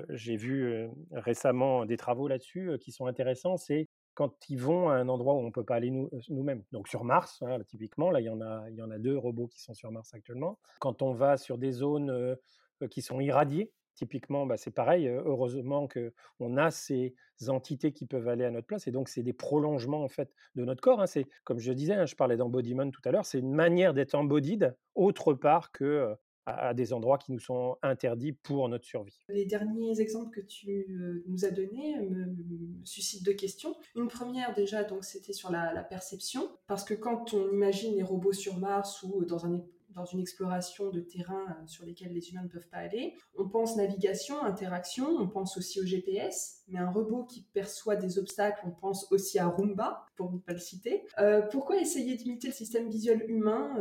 J'ai 0.09 0.35
vu 0.35 0.89
récemment 1.11 1.85
des 1.85 1.97
travaux 1.97 2.27
là-dessus 2.27 2.77
qui 2.79 2.91
sont 2.91 3.05
intéressants. 3.05 3.57
C'est 3.57 3.87
quand 4.13 4.33
ils 4.49 4.59
vont 4.59 4.89
à 4.89 4.95
un 4.95 5.09
endroit 5.09 5.35
où 5.35 5.37
on 5.37 5.47
ne 5.47 5.51
peut 5.51 5.63
pas 5.63 5.75
aller 5.75 5.91
nous-mêmes. 6.29 6.63
Donc 6.71 6.87
sur 6.87 7.03
Mars, 7.03 7.41
hein, 7.43 7.59
typiquement, 7.67 8.09
là 8.09 8.19
il 8.19 8.25
y, 8.25 8.29
en 8.29 8.41
a, 8.41 8.67
il 8.69 8.75
y 8.75 8.81
en 8.81 8.89
a 8.89 8.97
deux 8.97 9.17
robots 9.17 9.47
qui 9.47 9.61
sont 9.61 9.73
sur 9.73 9.91
Mars 9.91 10.13
actuellement. 10.13 10.59
Quand 10.79 11.01
on 11.01 11.13
va 11.13 11.37
sur 11.37 11.57
des 11.57 11.71
zones 11.71 12.35
qui 12.89 13.01
sont 13.01 13.19
irradiées, 13.19 13.71
typiquement, 13.97 14.45
bah, 14.45 14.57
c'est 14.57 14.71
pareil. 14.71 15.07
heureusement 15.07 15.87
qu'on 15.87 16.57
a 16.57 16.71
ces 16.71 17.15
entités 17.47 17.91
qui 17.91 18.05
peuvent 18.05 18.27
aller 18.27 18.45
à 18.45 18.51
notre 18.51 18.67
place. 18.67 18.87
Et 18.87 18.91
donc, 18.91 19.09
c'est 19.09 19.23
des 19.23 19.33
prolongements 19.33 20.03
en 20.03 20.07
fait 20.07 20.31
de 20.55 20.63
notre 20.63 20.81
corps. 20.81 21.01
Hein. 21.01 21.07
C'est 21.07 21.27
comme 21.43 21.59
je 21.59 21.71
disais, 21.71 21.93
hein, 21.93 22.05
je 22.05 22.15
parlais 22.15 22.37
d'embodiment 22.37 22.89
tout 22.89 23.01
à 23.05 23.11
l'heure. 23.11 23.25
C'est 23.25 23.39
une 23.39 23.53
manière 23.53 23.93
d'être 23.93 24.15
embodied 24.15 24.73
autre 24.95 25.33
part 25.33 25.71
que 25.71 26.15
à, 26.47 26.73
des 26.73 26.93
endroits 26.93 27.17
qui 27.17 27.31
nous 27.31 27.39
sont 27.39 27.77
interdits 27.83 28.31
pour 28.31 28.67
notre 28.69 28.85
survie. 28.85 29.19
Les 29.29 29.45
derniers 29.45 29.99
exemples 29.99 30.31
que 30.31 30.45
tu 30.45 30.85
euh, 30.89 31.23
nous 31.27 31.43
as 31.45 31.51
donnés 31.51 31.99
me, 31.99 32.35
suscitent 32.85 33.25
deux 33.25 33.33
questions. 33.33 33.75
Une 33.95 34.07
première 34.07 34.53
déjà, 34.53 34.83
donc 34.83 35.03
c'était 35.03 35.33
sur 35.33 35.51
la, 35.51 35.83
perception, 35.83 36.49
parce 36.67 36.83
que 36.83 36.93
quand 36.93 37.33
on 37.33 37.51
imagine 37.51 37.95
les 37.95 38.03
robots 38.03 38.33
sur 38.33 38.57
Mars 38.57 39.03
ou 39.03 39.25
dans 39.25 39.45
un 39.45 39.61
dans 39.95 40.05
une 40.05 40.19
exploration 40.19 40.91
de 40.91 40.99
terrain 40.99 41.43
euh, 41.49 41.65
sur 41.65 41.83
lesquels 41.83 42.13
les 42.13 42.29
humains 42.29 42.43
ne 42.43 42.47
peuvent 42.47 42.67
pas 42.67 42.77
aller. 42.77 43.15
On 43.35 43.49
pense 43.49 43.75
navigation, 43.77 44.43
interaction, 44.43 45.07
on 45.07 45.27
pense 45.27 45.57
aussi 45.57 45.81
au 45.81 45.85
GPS, 45.85 46.61
mais 46.67 46.77
un 46.77 46.91
robot 46.91 47.23
qui 47.23 47.41
perçoit 47.51 47.95
des 47.95 48.19
obstacles, 48.19 48.61
on 48.67 48.69
pense 48.69 49.11
aussi 49.11 49.39
à 49.39 49.47
Roomba, 49.47 50.05
pour 50.15 50.31
ne 50.31 50.37
pas 50.37 50.53
le 50.53 50.59
citer. 50.59 51.03
Euh, 51.17 51.41
pourquoi 51.41 51.81
essayer 51.81 52.15
d'imiter 52.15 52.49
le 52.49 52.53
système 52.53 52.89
visuel 52.89 53.25
humain 53.27 53.73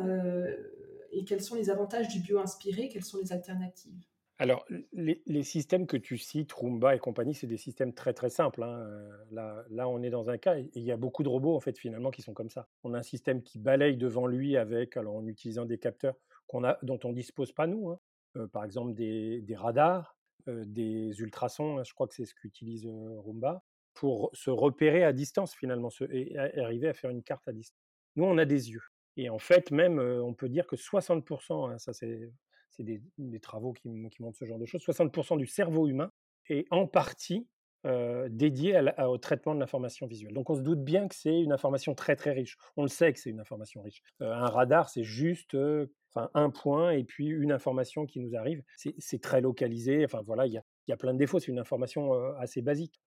et 1.17 1.25
quels 1.25 1.43
sont 1.43 1.55
les 1.55 1.71
avantages 1.71 2.09
du 2.09 2.21
bio-inspiré 2.21 2.89
Quelles 2.89 3.05
sont 3.05 3.19
les 3.19 3.33
alternatives? 3.33 4.05
Alors, 4.39 4.67
les, 4.93 5.43
systèmes 5.43 5.87
que 5.87 5.97
tu 5.97 6.19
cites, 6.19 6.53
Roomba 6.53 6.95
et 6.95 6.99
compagnie, 6.99 7.35
c'est 7.35 7.47
des 7.47 7.57
systèmes 7.57 7.95
très 7.95 8.13
très 8.13 8.29
simples. 8.29 8.63
Hein. 8.63 8.87
Là, 9.31 9.65
là, 9.71 9.89
on 9.89 10.03
est 10.03 10.11
dans 10.11 10.29
un 10.29 10.37
cas, 10.37 10.57
il 10.59 10.83
y 10.83 10.93
a 10.93 10.99
beaucoup 10.99 11.23
de 11.23 11.29
robots 11.29 11.57
en 11.57 11.61
fait 11.61 11.79
finalement 11.79 12.11
qui 12.11 12.21
sont 12.21 12.35
comme 12.35 12.51
ça. 12.51 12.69
On 12.85 12.93
a 12.93 12.99
un 12.99 13.03
système 13.03 13.43
qui 13.43 13.59
balaye 13.59 13.97
devant 13.97 14.27
lui 14.27 14.59
avec, 14.59 14.99
alors 14.99 15.17
en 15.17 15.27
utilisant 15.27 15.65
des 15.65 15.79
capteurs 15.79 16.17
dont 16.83 16.99
on 17.05 17.13
dispose 17.13 17.53
pas 17.53 17.67
nous. 17.67 17.89
Hein. 17.89 17.99
Euh, 18.37 18.47
par 18.47 18.65
exemple 18.65 18.93
des, 18.95 19.43
radars, 19.57 20.19
euh, 20.49 20.65
des 20.67 21.19
ultrasons. 21.21 21.79
Hein, 21.79 21.85
je 21.85 21.95
crois 21.95 22.07
que 22.07 22.15
c'est 22.15 22.27
ce 22.27 22.35
qu'utilise 22.35 22.87
euh, 22.87 23.21
Roomba. 23.21 23.63
pour 23.95 24.31
se 24.35 24.51
repérer 24.51 25.03
à 25.03 25.15
distance 25.15 25.55
finalement 25.55 25.89
et 26.11 26.37
arriver 26.37 26.89
à 26.89 26.93
faire 26.93 27.11
une 27.11 27.23
carte 27.23 27.49
à 27.49 27.53
distance. 27.53 27.81
Nous, 28.17 28.25
on 28.25 28.37
a 28.37 28.45
des 28.45 28.71
yeux. 28.71 28.83
Et 29.17 29.29
en 29.31 29.39
fait, 29.39 29.71
même, 29.71 29.99
on 29.99 30.35
peut 30.35 30.49
dire 30.49 30.67
que 30.67 30.77
60%, 30.77 31.71
hein, 31.71 31.79
ça 31.79 31.93
c'est 31.93 32.31
des, 32.79 33.41
travaux 33.41 33.73
qui, 33.73 33.89
montrent 33.89 34.39
ce 34.39 34.45
genre 34.45 34.59
de 34.59 34.67
choses, 34.67 34.83
60% 34.83 35.39
du 35.39 35.47
cerveau 35.47 35.89
humain 35.89 36.11
est 36.49 36.67
en 36.71 36.87
partie 36.87 37.47
dédié 38.29 38.81
au 38.99 39.17
traitement 39.17 39.55
de 39.55 39.61
l'information 39.61 40.07
visuelle. 40.07 40.35
Donc 40.35 40.51
on 40.51 40.57
se 40.57 40.61
doute 40.61 40.83
bien 40.83 41.07
que 41.07 41.15
c'est 41.15 41.41
une 41.41 41.53
information 41.53 41.95
très 41.95 42.17
très 42.17 42.33
riche. 42.33 42.57
On 42.77 42.83
le 42.83 42.89
sait 42.89 43.13
que 43.13 43.21
c'est 43.21 43.31
une 43.31 43.41
information 43.41 43.81
riche. 43.83 44.03
un 44.21 44.49
radar, 44.49 44.89
c'est 44.89 45.05
juste 45.05 45.57
un 46.35 46.51
point 46.51 46.91
et 46.91 47.05
puis 47.05 47.27
une 47.27 47.53
information 47.53 48.07
qui 48.07 48.21
nous 48.21 48.37
arrive. 48.37 48.63
C'est 48.77 49.23
très 49.23 49.41
localisé. 49.41 50.05
Enfin 50.05 50.23
voilà, 50.27 50.47
il 50.47 50.53
y 50.53 50.59
a, 50.59 50.65
y 50.91 50.93
a 50.93 50.97
plein 50.97 51.13
de 51.13 51.19
défauts. 51.19 51.39
C'est 51.39 51.53
une 51.53 51.59
information 51.59 52.13
assez 52.37 52.63
basique. 52.63 53.01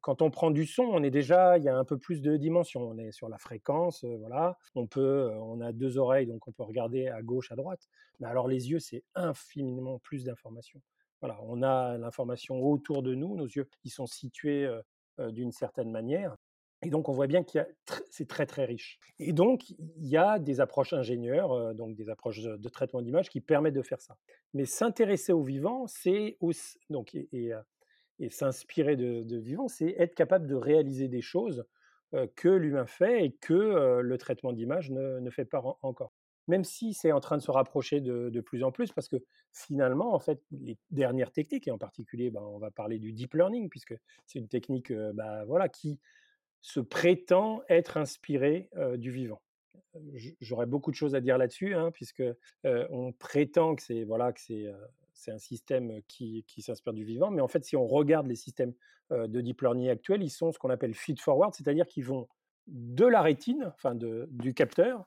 quand 0.00 0.22
on 0.22 0.30
prend 0.30 0.50
du 0.50 0.66
son, 0.66 0.84
on 0.84 1.02
est 1.02 1.10
déjà, 1.10 1.58
il 1.58 1.64
y 1.64 1.68
a 1.68 1.76
un 1.76 1.84
peu 1.84 1.98
plus 1.98 2.22
de 2.22 2.36
dimensions. 2.36 2.82
On 2.82 2.98
est 2.98 3.12
sur 3.12 3.28
la 3.28 3.38
fréquence, 3.38 4.04
voilà. 4.04 4.58
On 4.74 4.86
peut, 4.86 5.30
on 5.40 5.60
a 5.60 5.72
deux 5.72 5.98
oreilles, 5.98 6.26
donc 6.26 6.46
on 6.48 6.52
peut 6.52 6.62
regarder 6.62 7.08
à 7.08 7.22
gauche, 7.22 7.52
à 7.52 7.56
droite. 7.56 7.88
Mais 8.20 8.26
alors 8.26 8.48
les 8.48 8.70
yeux, 8.70 8.78
c'est 8.78 9.04
infiniment 9.14 9.98
plus 9.98 10.24
d'informations. 10.24 10.80
Voilà, 11.20 11.38
on 11.42 11.62
a 11.62 11.96
l'information 11.98 12.62
autour 12.62 13.02
de 13.02 13.14
nous, 13.14 13.36
nos 13.36 13.46
yeux, 13.46 13.68
ils 13.84 13.90
sont 13.90 14.06
situés 14.06 14.68
d'une 15.18 15.52
certaine 15.52 15.90
manière. 15.90 16.36
Et 16.86 16.90
donc, 16.90 17.08
on 17.08 17.12
voit 17.12 17.26
bien 17.26 17.42
que 17.42 17.58
c'est 18.10 18.28
très, 18.28 18.46
très 18.46 18.64
riche. 18.64 19.00
Et 19.18 19.32
donc, 19.32 19.70
il 19.70 20.06
y 20.06 20.16
a 20.16 20.38
des 20.38 20.60
approches 20.60 20.92
ingénieurs, 20.92 21.74
donc 21.74 21.96
des 21.96 22.08
approches 22.08 22.40
de 22.40 22.68
traitement 22.68 23.02
d'image 23.02 23.28
qui 23.28 23.40
permettent 23.40 23.74
de 23.74 23.82
faire 23.82 24.00
ça. 24.00 24.16
Mais 24.54 24.66
s'intéresser 24.66 25.32
au 25.32 25.42
vivant, 25.42 25.88
c'est 25.88 26.38
donc 26.88 27.16
et, 27.16 27.50
s'inspirer 28.30 28.94
de, 28.94 29.36
vivant, 29.36 29.66
c'est 29.66 29.96
être 29.98 30.14
capable 30.14 30.46
de 30.46 30.54
réaliser 30.54 31.08
des 31.08 31.22
choses 31.22 31.64
que 32.36 32.48
l'humain 32.48 32.86
fait 32.86 33.24
et 33.24 33.32
que 33.32 34.00
le 34.00 34.18
traitement 34.18 34.52
d'image 34.52 34.92
ne, 34.92 35.18
ne, 35.18 35.30
fait 35.30 35.44
pas 35.44 35.60
encore 35.82 36.12
même 36.46 36.62
si 36.62 36.94
c'est 36.94 37.10
en 37.10 37.18
train 37.18 37.36
de 37.36 37.42
se 37.42 37.50
rapprocher 37.50 38.00
de, 38.00 38.40
plus 38.40 38.62
en 38.62 38.70
plus, 38.70 38.92
parce 38.92 39.08
que 39.08 39.16
finalement, 39.52 40.14
en 40.14 40.20
fait, 40.20 40.40
les 40.52 40.78
dernières 40.92 41.32
techniques, 41.32 41.66
et 41.66 41.72
en 41.72 41.78
particulier, 41.78 42.30
ben, 42.30 42.42
on 42.42 42.58
va 42.58 42.70
parler 42.70 43.00
du 43.00 43.12
deep 43.12 43.34
learning, 43.34 43.68
puisque 43.68 43.96
c'est 44.26 44.38
une 44.38 44.46
technique 44.46 44.92
ben, 44.92 45.44
voilà, 45.46 45.68
qui 45.68 45.98
se 46.60 46.80
prétend 46.80 47.62
être 47.68 47.96
inspirée 47.96 48.70
du 48.96 49.10
vivant. 49.10 49.40
J'aurais 50.40 50.66
beaucoup 50.66 50.90
de 50.90 50.96
choses 50.96 51.14
à 51.14 51.20
dire 51.20 51.38
là-dessus, 51.38 51.74
hein, 51.74 51.90
puisque 51.90 52.24
on 52.64 53.12
prétend 53.12 53.74
que 53.76 53.82
c'est 53.82 54.04
voilà 54.04 54.32
que 54.32 54.40
c'est 54.40 54.66
c'est 55.14 55.30
un 55.30 55.38
système 55.38 56.02
qui, 56.08 56.44
qui 56.46 56.60
s'inspire 56.60 56.92
du 56.92 57.04
vivant, 57.04 57.30
mais 57.30 57.40
en 57.40 57.48
fait, 57.48 57.64
si 57.64 57.74
on 57.76 57.86
regarde 57.86 58.26
les 58.26 58.36
systèmes 58.36 58.74
de 59.10 59.40
deep 59.40 59.62
learning 59.62 59.88
actuels, 59.88 60.22
ils 60.22 60.30
sont 60.30 60.52
ce 60.52 60.58
qu'on 60.58 60.68
appelle 60.68 60.92
feed 60.92 61.20
forward, 61.20 61.54
c'est-à-dire 61.54 61.86
qu'ils 61.86 62.04
vont 62.04 62.28
de 62.66 63.06
la 63.06 63.22
rétine, 63.22 63.72
enfin 63.74 63.94
de, 63.94 64.28
du 64.30 64.52
capteur, 64.52 65.06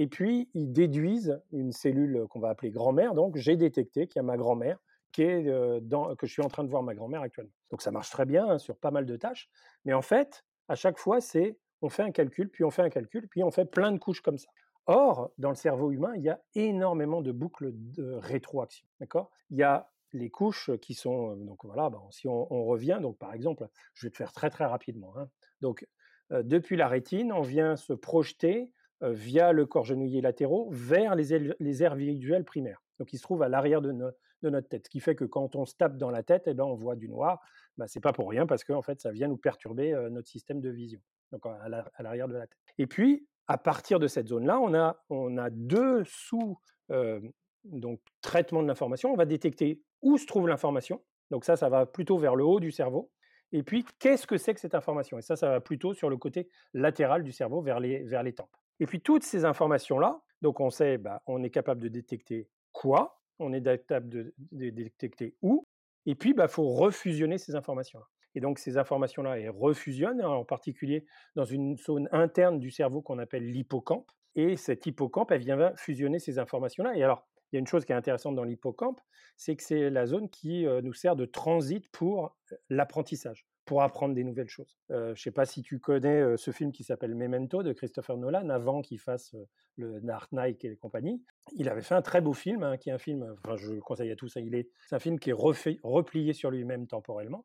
et 0.00 0.06
puis, 0.06 0.48
ils 0.54 0.72
déduisent 0.72 1.40
une 1.50 1.72
cellule 1.72 2.26
qu'on 2.30 2.38
va 2.38 2.50
appeler 2.50 2.70
grand-mère. 2.70 3.14
Donc, 3.14 3.36
j'ai 3.36 3.56
détecté 3.56 4.06
qu'il 4.06 4.20
y 4.20 4.20
a 4.20 4.22
ma 4.22 4.36
grand-mère 4.36 4.78
que 5.10 6.16
je 6.22 6.26
suis 6.26 6.40
en 6.40 6.46
train 6.46 6.62
de 6.62 6.68
voir 6.68 6.84
ma 6.84 6.94
grand-mère 6.94 7.20
actuellement. 7.22 7.50
Donc, 7.72 7.82
ça 7.82 7.90
marche 7.90 8.08
très 8.10 8.24
bien 8.24 8.48
hein, 8.48 8.58
sur 8.58 8.76
pas 8.76 8.92
mal 8.92 9.06
de 9.06 9.16
tâches. 9.16 9.50
Mais 9.84 9.92
en 9.92 10.02
fait, 10.02 10.44
à 10.68 10.74
chaque 10.74 10.98
fois, 10.98 11.20
c'est 11.20 11.58
on 11.80 11.88
fait 11.88 12.02
un 12.02 12.10
calcul, 12.10 12.48
puis 12.48 12.64
on 12.64 12.70
fait 12.70 12.82
un 12.82 12.90
calcul, 12.90 13.28
puis 13.28 13.42
on 13.42 13.50
fait 13.50 13.64
plein 13.64 13.92
de 13.92 13.98
couches 13.98 14.20
comme 14.20 14.38
ça. 14.38 14.48
Or, 14.86 15.30
dans 15.38 15.50
le 15.50 15.54
cerveau 15.54 15.92
humain, 15.92 16.12
il 16.16 16.22
y 16.22 16.28
a 16.28 16.40
énormément 16.54 17.20
de 17.20 17.30
boucles 17.30 17.70
de 17.74 18.14
rétroaction. 18.14 18.86
D'accord? 19.00 19.30
Il 19.50 19.58
y 19.58 19.62
a 19.62 19.90
les 20.12 20.30
couches 20.30 20.70
qui 20.80 20.94
sont 20.94 21.36
donc 21.36 21.64
voilà. 21.64 21.90
si 22.10 22.26
on, 22.26 22.64
revient, 22.64 22.98
donc 23.02 23.18
par 23.18 23.34
exemple, 23.34 23.68
je 23.92 24.06
vais 24.06 24.10
te 24.10 24.16
faire 24.16 24.32
très 24.32 24.48
très 24.48 24.64
rapidement. 24.64 25.12
Hein. 25.18 25.28
Donc, 25.60 25.86
depuis 26.30 26.76
la 26.76 26.88
rétine, 26.88 27.32
on 27.32 27.42
vient 27.42 27.76
se 27.76 27.92
projeter 27.92 28.70
euh, 29.02 29.12
via 29.12 29.52
le 29.52 29.64
corps 29.64 29.84
genouillé 29.84 30.20
latéraux 30.20 30.68
vers 30.72 31.14
les, 31.14 31.54
les 31.60 31.82
aires 31.82 31.94
visuelles 31.94 32.44
primaires. 32.44 32.82
Donc, 32.98 33.12
il 33.12 33.18
se 33.18 33.22
trouve 33.22 33.42
à 33.42 33.48
l'arrière 33.48 33.80
de, 33.80 33.94
notre 34.42 34.68
tête, 34.68 34.86
ce 34.86 34.90
qui 34.90 35.00
fait 35.00 35.14
que 35.14 35.24
quand 35.24 35.56
on 35.56 35.64
se 35.64 35.74
tape 35.74 35.96
dans 35.96 36.10
la 36.10 36.22
tête, 36.22 36.44
eh 36.46 36.54
ben, 36.54 36.64
on 36.64 36.74
voit 36.74 36.96
du 36.96 37.08
noir. 37.08 37.40
Bah, 37.76 37.86
c'est 37.88 38.00
pas 38.00 38.12
pour 38.12 38.28
rien 38.28 38.46
parce 38.46 38.64
que 38.64 38.72
en 38.72 38.82
fait, 38.82 39.00
ça 39.00 39.10
vient 39.10 39.28
nous 39.28 39.36
perturber 39.36 39.92
notre 40.10 40.28
système 40.28 40.60
de 40.60 40.70
vision, 40.70 41.00
donc 41.32 41.44
à 41.46 42.02
l'arrière 42.02 42.28
de 42.28 42.34
la 42.34 42.46
tête. 42.46 42.58
Et 42.78 42.86
puis, 42.86 43.26
à 43.48 43.56
partir 43.56 43.98
de 43.98 44.06
cette 44.06 44.28
zone-là, 44.28 44.60
on 44.60 44.74
a, 44.74 45.02
on 45.08 45.38
a 45.38 45.50
deux 45.50 46.04
sous 46.04 46.58
euh, 46.90 47.20
donc 47.64 48.00
traitement 48.20 48.62
de 48.62 48.68
l'information. 48.68 49.10
On 49.12 49.16
va 49.16 49.24
détecter 49.24 49.82
où 50.02 50.18
se 50.18 50.26
trouve 50.26 50.48
l'information. 50.48 51.02
Donc 51.30 51.44
ça, 51.44 51.56
ça 51.56 51.68
va 51.68 51.86
plutôt 51.86 52.18
vers 52.18 52.36
le 52.36 52.44
haut 52.44 52.60
du 52.60 52.70
cerveau. 52.70 53.10
Et 53.52 53.62
puis, 53.62 53.86
qu'est-ce 53.98 54.26
que 54.26 54.36
c'est 54.36 54.52
que 54.52 54.60
cette 54.60 54.74
information? 54.74 55.18
Et 55.18 55.22
ça, 55.22 55.34
ça 55.34 55.48
va 55.48 55.60
plutôt 55.60 55.94
sur 55.94 56.10
le 56.10 56.18
côté 56.18 56.50
latéral 56.74 57.22
du 57.22 57.32
cerveau, 57.32 57.62
vers 57.62 57.80
les, 57.80 58.02
vers 58.04 58.22
les 58.22 58.34
tempes. 58.34 58.54
Et 58.80 58.86
puis 58.86 59.00
toutes 59.00 59.24
ces 59.24 59.44
informations-là, 59.44 60.20
donc 60.42 60.60
on 60.60 60.70
sait, 60.70 60.98
bah, 60.98 61.22
on 61.26 61.42
est 61.42 61.50
capable 61.50 61.80
de 61.80 61.88
détecter 61.88 62.48
quoi, 62.72 63.17
on 63.38 63.52
est 63.52 63.62
capable 63.62 64.08
de, 64.08 64.34
détecter 64.52 65.34
où, 65.42 65.66
et 66.06 66.14
puis 66.14 66.30
il 66.30 66.34
bah, 66.34 66.48
faut 66.48 66.68
refusionner 66.68 67.38
ces 67.38 67.54
informations-là. 67.54 68.06
Et 68.34 68.40
donc 68.40 68.58
ces 68.58 68.78
informations-là, 68.78 69.38
elles 69.38 69.50
refusionnent, 69.50 70.22
en 70.22 70.44
particulier 70.44 71.06
dans 71.34 71.44
une 71.44 71.76
zone 71.76 72.08
interne 72.12 72.58
du 72.58 72.70
cerveau 72.70 73.02
qu'on 73.02 73.18
appelle 73.18 73.44
l'hippocampe. 73.50 74.10
Et 74.34 74.56
cet 74.56 74.86
hippocampe, 74.86 75.32
elle 75.32 75.40
vient 75.40 75.72
fusionner 75.76 76.18
ces 76.18 76.38
informations-là. 76.38 76.96
Et 76.96 77.02
alors, 77.02 77.26
il 77.50 77.56
y 77.56 77.58
a 77.58 77.60
une 77.60 77.66
chose 77.66 77.84
qui 77.84 77.92
est 77.92 77.96
intéressante 77.96 78.34
dans 78.34 78.44
l'hippocampe, 78.44 79.00
c'est 79.36 79.56
que 79.56 79.62
c'est 79.62 79.90
la 79.90 80.06
zone 80.06 80.28
qui 80.28 80.66
euh, 80.66 80.82
nous 80.82 80.92
sert 80.92 81.16
de 81.16 81.24
transit 81.24 81.88
pour 81.90 82.36
euh, 82.52 82.56
l'apprentissage 82.68 83.46
pour 83.68 83.82
apprendre 83.82 84.14
des 84.14 84.24
nouvelles 84.24 84.48
choses. 84.48 84.78
je 84.88 85.10
ne 85.10 85.14
sais 85.14 85.30
pas 85.30 85.44
si 85.44 85.60
tu 85.60 85.78
connais 85.78 86.38
ce 86.38 86.50
film 86.52 86.72
qui 86.72 86.84
s'appelle 86.84 87.14
Memento 87.14 87.62
de 87.62 87.74
Christopher 87.74 88.16
Nolan, 88.16 88.48
avant 88.48 88.80
qu'il 88.80 88.98
fasse 88.98 89.36
le 89.76 90.00
Dark 90.00 90.32
Knight 90.32 90.64
et 90.64 90.74
compagnie. 90.76 91.22
Il 91.52 91.68
avait 91.68 91.82
fait 91.82 91.94
un 91.94 92.00
très 92.00 92.22
beau 92.22 92.32
film, 92.32 92.62
hein, 92.62 92.78
qui 92.78 92.88
est 92.88 92.92
un 92.92 92.98
film, 92.98 93.36
enfin, 93.44 93.56
je 93.56 93.74
le 93.74 93.80
conseille 93.82 94.10
à 94.10 94.16
tous, 94.16 94.38
hein, 94.38 94.40
il 94.42 94.54
est, 94.54 94.70
c'est 94.86 94.96
un 94.96 95.00
film 95.00 95.18
qui 95.18 95.28
est 95.28 95.34
replié 95.34 96.32
sur 96.32 96.50
lui-même 96.50 96.86
temporellement. 96.86 97.44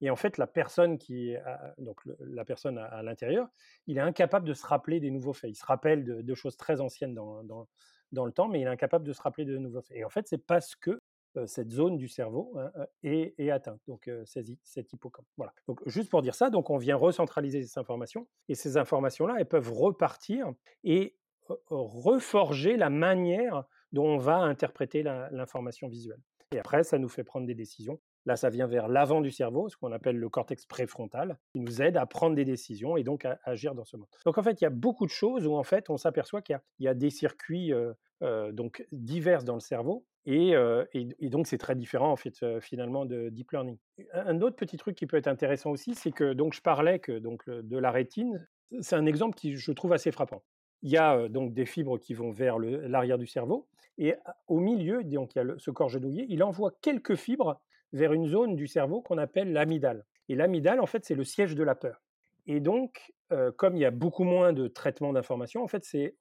Et 0.00 0.08
en 0.08 0.16
fait, 0.16 0.38
la 0.38 0.46
personne 0.46 0.96
qui, 0.96 1.34
donc 1.76 2.00
la 2.20 2.46
personne 2.46 2.78
à, 2.78 3.02
l'intérieur, 3.02 3.46
il 3.86 3.98
est 3.98 4.00
incapable 4.00 4.48
de 4.48 4.54
se 4.54 4.66
rappeler 4.66 5.00
des 5.00 5.10
nouveaux 5.10 5.34
faits. 5.34 5.50
Il 5.50 5.56
se 5.56 5.66
rappelle 5.66 6.24
de, 6.24 6.34
choses 6.34 6.56
très 6.56 6.80
anciennes 6.80 7.14
dans, 7.14 7.44
dans, 7.44 7.68
dans, 8.12 8.24
le 8.24 8.32
temps, 8.32 8.48
mais 8.48 8.60
il 8.60 8.64
est 8.64 8.70
incapable 8.70 9.04
de 9.04 9.12
se 9.12 9.20
rappeler 9.20 9.44
de 9.44 9.58
nouveaux 9.58 9.82
faits. 9.82 9.98
Et 9.98 10.04
en 10.04 10.08
fait, 10.08 10.26
c'est 10.28 10.38
parce 10.38 10.76
que 10.76 10.98
cette 11.46 11.70
zone 11.70 11.96
du 11.96 12.08
cerveau 12.08 12.54
hein, 12.58 12.70
est, 13.02 13.50
atteinte, 13.50 13.80
donc 13.86 14.10
cet 14.24 14.92
hippocampe. 14.92 15.26
Voilà. 15.36 15.52
Donc 15.66 15.80
juste 15.86 16.10
pour 16.10 16.22
dire 16.22 16.34
ça, 16.34 16.50
donc 16.50 16.70
on 16.70 16.78
vient 16.78 16.96
recentraliser 16.96 17.62
ces 17.62 17.78
informations 17.78 18.26
et 18.48 18.54
ces 18.54 18.76
informations-là, 18.76 19.36
elles 19.38 19.48
peuvent 19.48 19.72
repartir 19.72 20.52
et 20.84 21.16
reforger 21.70 22.76
la 22.76 22.90
manière 22.90 23.64
dont 23.92 24.06
on 24.06 24.18
va 24.18 24.36
interpréter 24.36 25.02
l'information 25.02 25.88
visuelle. 25.88 26.20
Et 26.52 26.58
après, 26.58 26.82
ça 26.82 26.98
nous 26.98 27.08
fait 27.08 27.24
prendre 27.24 27.46
des 27.46 27.54
décisions. 27.54 28.00
Là, 28.26 28.36
ça 28.36 28.50
vient 28.50 28.66
vers 28.66 28.88
l'avant 28.88 29.20
du 29.20 29.30
cerveau, 29.30 29.68
ce 29.68 29.76
qu'on 29.76 29.92
appelle 29.92 30.16
le 30.16 30.28
cortex 30.28 30.66
préfrontal, 30.66 31.38
qui 31.52 31.60
nous 31.60 31.80
aide 31.82 31.96
à 31.96 32.04
prendre 32.06 32.36
des 32.36 32.44
décisions 32.44 32.96
et 32.96 33.02
donc 33.02 33.24
à, 33.24 33.38
agir 33.44 33.74
dans 33.74 33.84
ce 33.84 33.96
monde. 33.96 34.08
Donc 34.24 34.38
en 34.38 34.42
fait, 34.42 34.60
il 34.60 34.64
y 34.64 34.66
a 34.66 34.70
beaucoup 34.70 35.06
de 35.06 35.10
choses 35.10 35.46
où 35.46 35.54
en 35.54 35.62
fait, 35.62 35.88
on 35.90 35.96
s'aperçoit 35.96 36.42
qu'il 36.42 36.58
y, 36.80 36.88
a 36.88 36.94
des 36.94 37.10
circuits 37.10 37.72
donc 38.52 38.86
divers 38.92 39.44
dans 39.44 39.54
le 39.54 39.60
cerveau 39.60 40.04
et, 40.30 41.28
donc, 41.28 41.46
c'est 41.46 41.56
très 41.56 41.74
différent, 41.74 42.12
en 42.12 42.16
fait, 42.16 42.44
finalement, 42.60 43.06
de 43.06 43.30
deep 43.30 43.50
learning. 43.52 43.78
Un 44.12 44.42
autre 44.42 44.56
petit 44.56 44.76
truc 44.76 44.94
qui 44.94 45.06
peut 45.06 45.16
être 45.16 45.26
intéressant 45.26 45.70
aussi, 45.70 45.94
c'est 45.94 46.12
que 46.12 46.34
donc, 46.34 46.52
je 46.52 46.60
parlais 46.60 47.00
donc, 47.20 47.48
de 47.48 47.78
la 47.78 47.90
rétine. 47.90 48.46
C'est 48.80 48.96
un 48.96 49.06
exemple 49.06 49.34
qui, 49.36 49.56
je 49.56 49.72
trouve, 49.72 49.94
assez 49.94 50.12
frappant. 50.12 50.42
Il 50.82 50.90
y 50.90 50.98
a 50.98 51.28
donc 51.28 51.54
des 51.54 51.64
fibres 51.64 51.98
qui 51.98 52.12
vont 52.12 52.30
vers 52.30 52.58
l'arrière 52.58 53.16
du 53.16 53.26
cerveau, 53.26 53.68
et 53.96 54.14
au 54.48 54.60
milieu, 54.60 55.02
donc, 55.02 55.34
il 55.34 55.38
y 55.38 55.40
a 55.40 55.54
ce 55.56 55.70
corps 55.70 55.88
genouillé, 55.88 56.26
il 56.28 56.42
envoie 56.42 56.72
quelques 56.82 57.14
fibres 57.14 57.58
vers 57.94 58.12
une 58.12 58.26
zone 58.26 58.54
du 58.54 58.66
cerveau 58.66 59.00
qu'on 59.00 59.16
appelle 59.16 59.52
l'amidale. 59.52 60.04
Et 60.28 60.34
l'amidale, 60.34 60.80
en 60.80 60.86
fait, 60.86 61.06
c'est 61.06 61.14
le 61.14 61.24
siège 61.24 61.54
de 61.54 61.62
la 61.62 61.74
peur. 61.74 62.02
Et 62.46 62.60
donc, 62.60 63.14
comme 63.56 63.76
il 63.76 63.80
y 63.80 63.86
a 63.86 63.90
beaucoup 63.90 64.24
moins 64.24 64.52
de 64.52 64.68
traitement 64.68 65.14
d'informations, 65.14 65.62
en 65.62 65.68
fait, 65.68 65.84
c'est 65.84 66.14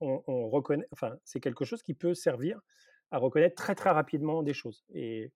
quelque 1.42 1.66
chose 1.66 1.84
qui 1.84 1.94
peut 1.94 2.14
servir 2.14 2.62
à 3.12 3.18
reconnaître 3.18 3.56
très 3.56 3.76
très 3.76 3.90
rapidement 3.90 4.44
des 4.44 4.54
choses 4.54 4.86
et 4.94 5.32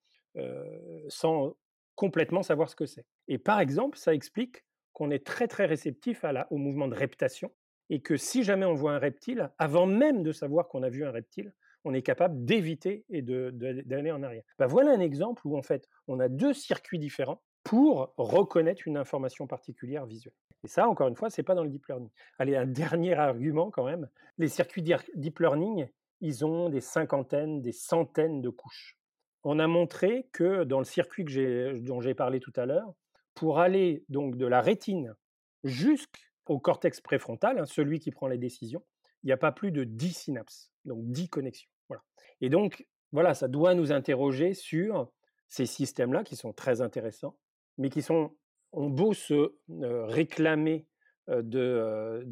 sans 1.10 1.56
complètement 1.96 2.42
savoir 2.42 2.70
ce 2.70 2.76
que 2.76 2.86
c'est. 2.86 3.06
Et 3.28 3.38
par 3.38 3.60
exemple, 3.60 3.98
ça 3.98 4.14
explique 4.14 4.64
qu'on 4.94 5.12
est 5.12 5.26
très 5.26 5.48
très 5.48 5.66
réceptif 5.66 6.24
à 6.24 6.32
la, 6.32 6.52
au 6.52 6.58
mouvement 6.58 6.88
de 6.88 6.96
reptation 6.96 7.52
et 7.90 8.02
que 8.02 8.18
si 8.18 8.44
jamais 8.44 8.66
on 8.66 8.74
voit 8.74 8.94
un 8.94 9.00
reptile, 9.00 9.52
avant 9.58 9.86
même 9.86 10.24
de 10.24 10.32
savoir 10.32 10.68
qu'on 10.68 10.84
a 10.84 10.90
vu 10.90 11.06
un 11.06 11.12
reptile, 11.12 11.54
on 11.84 11.94
est 11.94 12.02
capable 12.02 12.46
d'éviter 12.46 13.06
et 13.10 13.22
d'aller 13.22 14.12
en 14.12 14.24
arrière. 14.24 14.44
Ben 14.60 14.68
voilà 14.68 14.92
un 14.92 15.00
exemple 15.00 15.46
où 15.46 15.58
en 15.58 15.62
fait 15.62 15.88
on 16.08 16.20
a 16.20 16.30
deux 16.30 16.54
circuits 16.54 17.00
différents 17.00 17.42
pour 17.64 18.14
reconnaître 18.18 18.88
une 18.88 18.98
information 18.98 19.48
particulière 19.48 20.06
visuelle. 20.06 20.34
Et 20.64 20.68
ça, 20.68 20.88
encore 20.88 21.08
une 21.08 21.16
fois, 21.16 21.30
c'est 21.30 21.44
pas 21.44 21.56
dans 21.56 21.64
le 21.64 21.70
deep 21.70 21.86
learning. 21.88 22.10
Allez, 22.38 22.56
un 22.56 22.66
dernier 22.68 23.14
argument 23.14 23.72
quand 23.72 23.86
même. 23.86 24.10
Les 24.38 24.48
circuits 24.48 24.84
deep 25.16 25.40
learning, 25.40 25.88
ils 26.22 26.46
ont 26.46 26.70
des 26.70 26.82
cinquantaines, 26.82 27.62
des 27.62 27.72
centaines 27.72 28.42
de 28.42 28.50
couches. 28.50 28.98
On 29.44 29.60
a 29.60 29.68
montré 29.68 30.30
que 30.32 30.64
dans 30.64 30.80
le 30.80 30.86
circuit 30.86 31.26
que 31.26 31.80
dont 31.80 32.00
j'ai 32.00 32.14
parlé 32.14 32.40
tout 32.40 32.54
à 32.56 32.66
l'heure, 32.66 32.94
pour 33.34 33.60
aller 33.60 34.06
donc 34.08 34.38
de 34.38 34.46
la 34.46 34.62
rétine 34.62 35.16
jusqu'au 35.64 36.60
cortex 36.60 37.02
préfrontal, 37.02 37.58
hein, 37.58 37.66
celui 37.66 38.00
qui 38.00 38.12
prend 38.12 38.28
les 38.28 38.38
décisions, 38.38 38.84
il 39.24 39.28
n'y 39.28 39.32
a 39.32 39.38
pas 39.38 39.52
plus 39.52 39.72
de 39.72 39.84
10 39.84 40.14
synapses, 40.14 40.72
donc 40.86 41.00
10 41.12 41.30
connexions. 41.30 41.70
Voilà. 41.90 42.04
Et 42.40 42.50
donc, 42.50 42.86
voilà, 43.12 43.34
ça 43.34 43.48
doit 43.48 43.74
nous 43.74 43.92
interroger 43.92 44.54
sur 44.54 45.12
ces 45.48 45.66
systèmes-là 45.66 46.24
qui 46.24 46.36
sont 46.36 46.54
très 46.54 46.82
intéressants, 46.82 47.38
mais 47.78 47.90
qui 47.90 48.02
sont, 48.02 48.36
ont 48.72 48.90
beau 48.90 49.14
se 49.14 49.56
réclamer 49.68 50.88
de, 51.28 52.26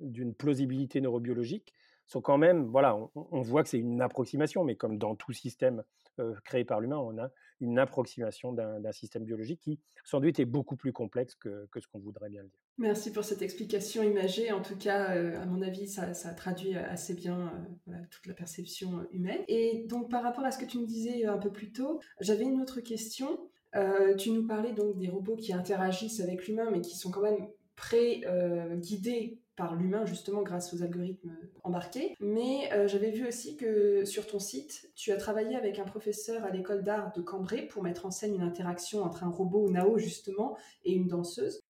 d'une 0.00 0.34
plausibilité 0.34 1.00
neurobiologique, 1.00 1.72
sont 2.06 2.20
quand 2.20 2.38
même, 2.38 2.66
voilà, 2.66 2.96
on, 3.14 3.40
voit 3.42 3.62
que 3.62 3.68
c'est 3.68 3.78
une 3.78 4.00
approximation, 4.00 4.64
mais 4.64 4.76
comme 4.76 4.98
dans 4.98 5.14
tout 5.14 5.32
système 5.32 5.82
créé 6.44 6.64
par 6.64 6.80
l'humain, 6.80 6.98
on 6.98 7.18
a 7.18 7.30
une 7.60 7.78
approximation 7.78 8.52
d'un 8.52 8.92
système 8.92 9.24
biologique 9.24 9.60
qui, 9.60 9.80
sans 10.04 10.20
doute, 10.20 10.38
est 10.38 10.44
beaucoup 10.44 10.76
plus 10.76 10.92
complexe 10.92 11.34
que, 11.34 11.68
ce 11.74 11.86
qu'on 11.88 11.98
voudrait 11.98 12.28
bien 12.28 12.42
le 12.42 12.48
dire. 12.48 12.60
Merci 12.78 13.12
pour 13.12 13.24
cette 13.24 13.42
explication 13.42 14.02
imagée. 14.02 14.52
En 14.52 14.60
tout 14.60 14.76
cas, 14.76 15.06
à 15.40 15.46
mon 15.46 15.62
avis, 15.62 15.88
ça, 15.88 16.12
traduit 16.34 16.74
assez 16.76 17.14
bien 17.14 17.52
toute 18.10 18.26
la 18.26 18.34
perception 18.34 19.06
humaine. 19.10 19.42
Et 19.48 19.84
donc, 19.88 20.10
par 20.10 20.22
rapport 20.22 20.44
à 20.44 20.50
ce 20.50 20.58
que 20.58 20.66
tu 20.66 20.78
me 20.78 20.86
disais 20.86 21.24
un 21.26 21.38
peu 21.38 21.50
plus 21.50 21.72
tôt, 21.72 22.00
j'avais 22.20 22.44
une 22.44 22.60
autre 22.60 22.80
question. 22.80 23.50
tu 24.18 24.30
nous 24.30 24.46
parlais 24.46 24.72
donc 24.72 24.96
des 24.98 25.08
robots 25.08 25.36
qui 25.36 25.52
interagissent 25.52 26.20
avec 26.20 26.46
l'humain, 26.46 26.70
mais 26.70 26.80
qui 26.80 26.96
sont 26.96 27.10
quand 27.10 27.22
même 27.22 27.48
pré-guidés 27.74 29.38
par 29.56 29.74
l'humain 29.74 30.04
justement 30.04 30.42
grâce 30.42 30.72
aux 30.74 30.82
algorithmes 30.82 31.36
embarqués. 31.64 32.14
Mais 32.20 32.70
euh, 32.72 32.86
j'avais 32.86 33.10
vu 33.10 33.26
aussi 33.26 33.56
que 33.56 34.04
sur 34.04 34.26
ton 34.26 34.38
site, 34.38 34.90
tu 34.94 35.12
as 35.12 35.16
travaillé 35.16 35.56
avec 35.56 35.78
un 35.78 35.84
professeur 35.84 36.44
à 36.44 36.50
l'école 36.50 36.82
d'art 36.82 37.12
de 37.12 37.22
Cambrai 37.22 37.62
pour 37.62 37.82
mettre 37.82 38.06
en 38.06 38.10
scène 38.10 38.34
une 38.34 38.42
interaction 38.42 39.02
entre 39.02 39.24
un 39.24 39.30
robot 39.30 39.70
Nao 39.70 39.98
justement 39.98 40.56
et 40.84 40.92
une 40.92 41.08
danseuse. 41.08 41.60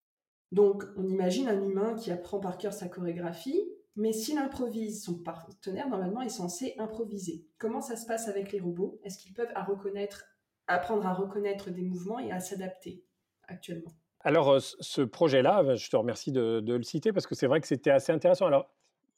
Donc 0.52 0.84
on 0.96 1.06
imagine 1.06 1.48
un 1.48 1.62
humain 1.62 1.94
qui 1.94 2.10
apprend 2.10 2.40
par 2.40 2.58
cœur 2.58 2.72
sa 2.72 2.88
chorégraphie, 2.88 3.64
mais 3.96 4.12
s'il 4.12 4.38
improvise, 4.38 5.02
son 5.02 5.14
partenaire 5.14 5.88
normalement 5.88 6.20
est 6.20 6.28
censé 6.28 6.74
improviser. 6.78 7.46
Comment 7.58 7.80
ça 7.80 7.96
se 7.96 8.06
passe 8.06 8.28
avec 8.28 8.52
les 8.52 8.60
robots? 8.60 9.00
Est-ce 9.04 9.18
qu'ils 9.18 9.32
peuvent 9.32 9.52
à 9.54 9.64
reconnaître, 9.64 10.26
apprendre 10.66 11.06
à 11.06 11.14
reconnaître 11.14 11.70
des 11.70 11.82
mouvements 11.82 12.18
et 12.18 12.30
à 12.30 12.40
s'adapter 12.40 13.04
actuellement? 13.48 13.92
Alors, 14.26 14.60
ce 14.60 15.02
projet-là, 15.02 15.62
bah, 15.62 15.76
je 15.76 15.88
te 15.88 15.94
remercie 15.94 16.32
de, 16.32 16.60
le 16.66 16.82
citer 16.82 17.12
parce 17.12 17.28
que 17.28 17.36
c'est 17.36 17.46
vrai 17.46 17.60
que 17.60 17.68
c'était 17.68 17.92
assez 17.92 18.10
intéressant. 18.10 18.46
Alors, 18.46 18.68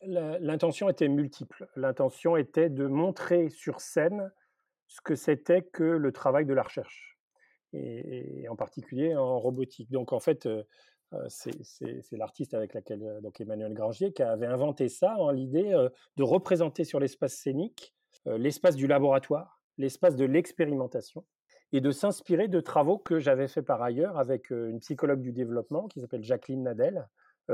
l'intention 0.03 0.91
était 0.91 1.09
multiple. 1.09 1.67
L'intention 1.77 2.37
était 2.37 2.69
de 2.69 2.87
montrer 2.87 3.49
sur 3.49 3.81
scène 3.81 4.31
ce 4.87 5.01
que 5.01 5.15
c'était 5.15 5.63
que 5.63 5.83
le 5.83 6.13
travail 6.13 6.45
de 6.45 6.53
la 6.53 6.63
recherche, 6.63 7.19
et, 7.73 8.47
en 8.51 8.57
particulier 8.57 9.17
en 9.17 9.39
robotique. 9.39 9.91
Donc, 9.91 10.13
en 10.13 10.21
fait, 10.21 10.47
c'est 11.29 11.57
l'artiste 12.13 12.53
avec 12.53 12.75
laquelle, 12.75 13.21
donc 13.23 13.41
Emmanuel 13.41 13.73
Grangier, 13.73 14.13
qui 14.13 14.23
avait 14.23 14.45
inventé 14.45 14.91
ça 14.91 15.17
en 15.17 15.31
l'idée 15.31 15.75
de 16.19 16.23
représenter 16.23 16.85
sur 16.85 17.01
l'espace 17.01 17.33
scénique 17.33 17.95
l'espace 18.27 18.77
du 18.77 18.87
laboratoire, 18.87 19.63
l'espace 19.79 20.17
de 20.17 20.27
l'expérimentation, 20.27 21.25
et 21.73 21.81
de 21.81 21.91
s'inspirer 21.91 22.49
de 22.49 22.61
travaux 22.61 22.99
que 22.99 23.19
j'avais 23.19 23.49
fait 23.49 23.63
par 23.63 23.83
ailleurs 23.83 24.19
avec 24.19 24.51
une 24.51 24.81
psychologue 24.81 25.21
du 25.21 25.33
développement 25.33 25.89
qui 25.89 26.01
s'appelle 26.01 26.23
Jacqueline 26.23 26.63
Nadel 26.63 27.09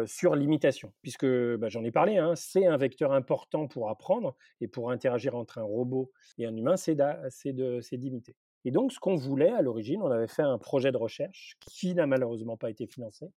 sur 0.07 0.35
l'imitation, 0.35 0.93
puisque 1.03 1.27
bah, 1.27 1.69
j'en 1.69 1.85
ai 1.85 1.93
parlé, 1.93 2.19
hein, 2.19 2.35
c'est 2.35 2.67
un 2.67 2.77
vecteur 2.77 3.13
important 3.13 3.69
pour 3.69 3.91
apprendre 3.91 4.35
et 4.61 4.67
pour 4.67 4.91
interagir 4.91 5.37
entre 5.37 5.59
un 5.59 5.63
robot 5.63 6.11
et 6.37 6.47
un 6.47 6.57
humain, 6.57 6.77
c'est 6.77 6.97
d'imiter. 7.93 8.35
Et 8.65 8.73
donc, 8.73 8.93
ce 8.93 8.99
qu'on 8.99 9.15
voulait 9.15 9.53
à 9.53 9.63
l'origine, 9.63 10.03
on 10.03 10.11
avait 10.11 10.27
fait 10.27 10.43
un 10.43 10.59
projet 10.59 10.91
de 10.91 10.97
recherche 10.97 11.57
qui 11.61 11.95
n'a 11.95 12.07
malheureusement 12.07 12.57
pas 12.57 12.71
été 12.71 12.87
financé. 12.87 13.31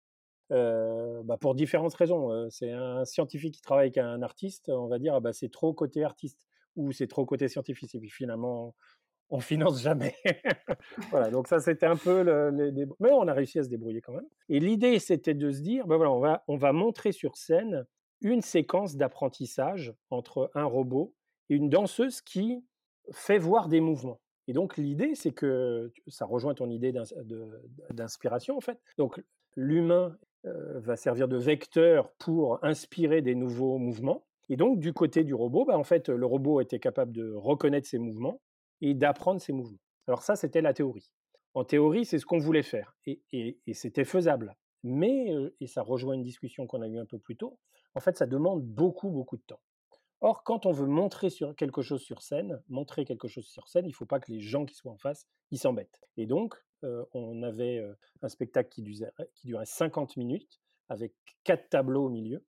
Bah, 0.49 1.37
pour 1.39 1.53
différentes 1.53 1.93
raisons. 1.93 2.49
C'est 2.49 2.71
un 2.71 3.03
scientifique 3.05 3.55
qui 3.55 3.61
travaille 3.61 3.87
avec 3.87 3.97
un 3.97 4.21
artiste, 4.21 4.69
on 4.69 4.87
va 4.87 4.97
dire 4.97 5.15
ah 5.15 5.19
bah, 5.19 5.33
c'est 5.33 5.51
trop 5.51 5.73
côté 5.73 6.03
artiste 6.03 6.47
ou 6.75 6.91
c'est 6.91 7.07
trop 7.07 7.25
côté 7.25 7.47
scientifique. 7.49 7.93
Et 7.93 7.99
puis 7.99 8.09
finalement, 8.09 8.73
on 9.29 9.39
finance 9.39 9.81
jamais. 9.81 10.15
voilà, 11.11 11.29
donc 11.29 11.47
ça 11.47 11.59
c'était 11.59 11.85
un 11.85 11.95
peu 11.95 12.23
le, 12.23 12.51
mais 12.99 13.11
on 13.11 13.27
a 13.27 13.33
réussi 13.33 13.59
à 13.59 13.63
se 13.63 13.69
débrouiller 13.69 14.01
quand 14.01 14.13
même. 14.13 14.27
Et 14.49 14.59
l'idée 14.59 14.99
c'était 14.99 15.33
de 15.33 15.51
se 15.51 15.61
dire, 15.61 15.87
ben 15.87 15.97
voilà, 15.97 16.11
on 16.11 16.19
va 16.19 16.43
on 16.47 16.57
va 16.57 16.73
montrer 16.73 17.11
sur 17.11 17.37
scène 17.37 17.85
une 18.21 18.41
séquence 18.41 18.95
d'apprentissage 18.95 19.93
entre 20.09 20.49
un 20.55 20.65
robot 20.65 21.13
et 21.49 21.55
une 21.55 21.69
danseuse 21.69 22.21
qui 22.21 22.65
fait 23.11 23.37
voir 23.37 23.67
des 23.67 23.81
mouvements. 23.81 24.19
Et 24.47 24.53
donc 24.53 24.77
l'idée 24.77 25.15
c'est 25.15 25.31
que 25.31 25.91
ça 26.07 26.25
rejoint 26.25 26.53
ton 26.53 26.69
idée 26.69 26.93
d'inspiration 27.91 28.57
en 28.57 28.61
fait. 28.61 28.79
Donc 28.97 29.21
l'humain 29.55 30.17
euh, 30.45 30.79
va 30.79 30.95
servir 30.95 31.27
de 31.27 31.37
vecteur 31.37 32.11
pour 32.19 32.63
inspirer 32.63 33.21
des 33.21 33.35
nouveaux 33.35 33.77
mouvements. 33.77 34.25
Et 34.49 34.55
donc, 34.55 34.79
du 34.79 34.93
côté 34.93 35.23
du 35.23 35.33
robot, 35.33 35.65
ben, 35.65 35.75
en 35.75 35.83
fait, 35.83 36.09
le 36.09 36.25
robot 36.25 36.61
était 36.61 36.79
capable 36.79 37.11
de 37.11 37.33
reconnaître 37.33 37.87
ces 37.87 37.97
mouvements 37.97 38.39
et 38.81 38.93
d'apprendre 38.93 39.41
ces 39.41 39.53
mouvements. 39.53 39.79
Alors 40.07 40.23
ça, 40.23 40.35
c'était 40.35 40.61
la 40.61 40.73
théorie. 40.73 41.11
En 41.53 41.63
théorie, 41.63 42.05
c'est 42.05 42.19
ce 42.19 42.25
qu'on 42.25 42.37
voulait 42.37 42.63
faire 42.63 42.95
et, 43.05 43.57
c'était 43.73 44.05
faisable. 44.05 44.55
Mais, 44.83 45.33
et 45.59 45.67
ça 45.67 45.81
rejoint 45.81 46.13
une 46.13 46.21
discussion 46.21 46.67
qu'on 46.67 46.81
a 46.81 46.87
eue 46.87 46.99
un 46.99 47.05
peu 47.05 47.17
plus 47.17 47.35
tôt, 47.35 47.57
en 47.95 47.99
fait, 47.99 48.15
ça 48.15 48.27
demande 48.27 48.63
beaucoup, 48.63 49.09
beaucoup 49.09 49.37
de 49.37 49.41
temps. 49.41 49.59
Or, 50.21 50.43
quand 50.43 50.65
on 50.65 50.71
veut 50.71 50.87
montrer 50.87 51.29
sur 51.29 51.55
quelque 51.55 51.81
chose 51.81 52.01
sur 52.01 52.21
scène, 52.21 52.61
montrer 52.69 53.05
quelque 53.05 53.27
chose 53.27 53.45
sur 53.45 53.67
scène, 53.67 53.85
il 53.85 53.89
ne 53.89 53.93
faut 53.95 54.05
pas 54.05 54.19
que 54.19 54.31
les 54.31 54.39
gens 54.39 54.65
qui 54.65 54.75
soient 54.75 54.91
en 54.91 54.97
face, 54.97 55.27
ils 55.51 55.59
s'embêtent. 55.59 56.01
Et 56.15 56.25
donc, 56.25 56.55
on 56.83 57.41
avait 57.43 57.83
un 58.21 58.29
spectacle 58.29 58.69
qui 58.69 58.81
durait, 58.83 59.11
qui 59.33 59.47
durait 59.47 59.65
50 59.65 60.15
minutes, 60.17 60.61
avec 60.89 61.13
quatre 61.43 61.69
tableaux 61.69 62.05
au 62.05 62.09
milieu. 62.09 62.43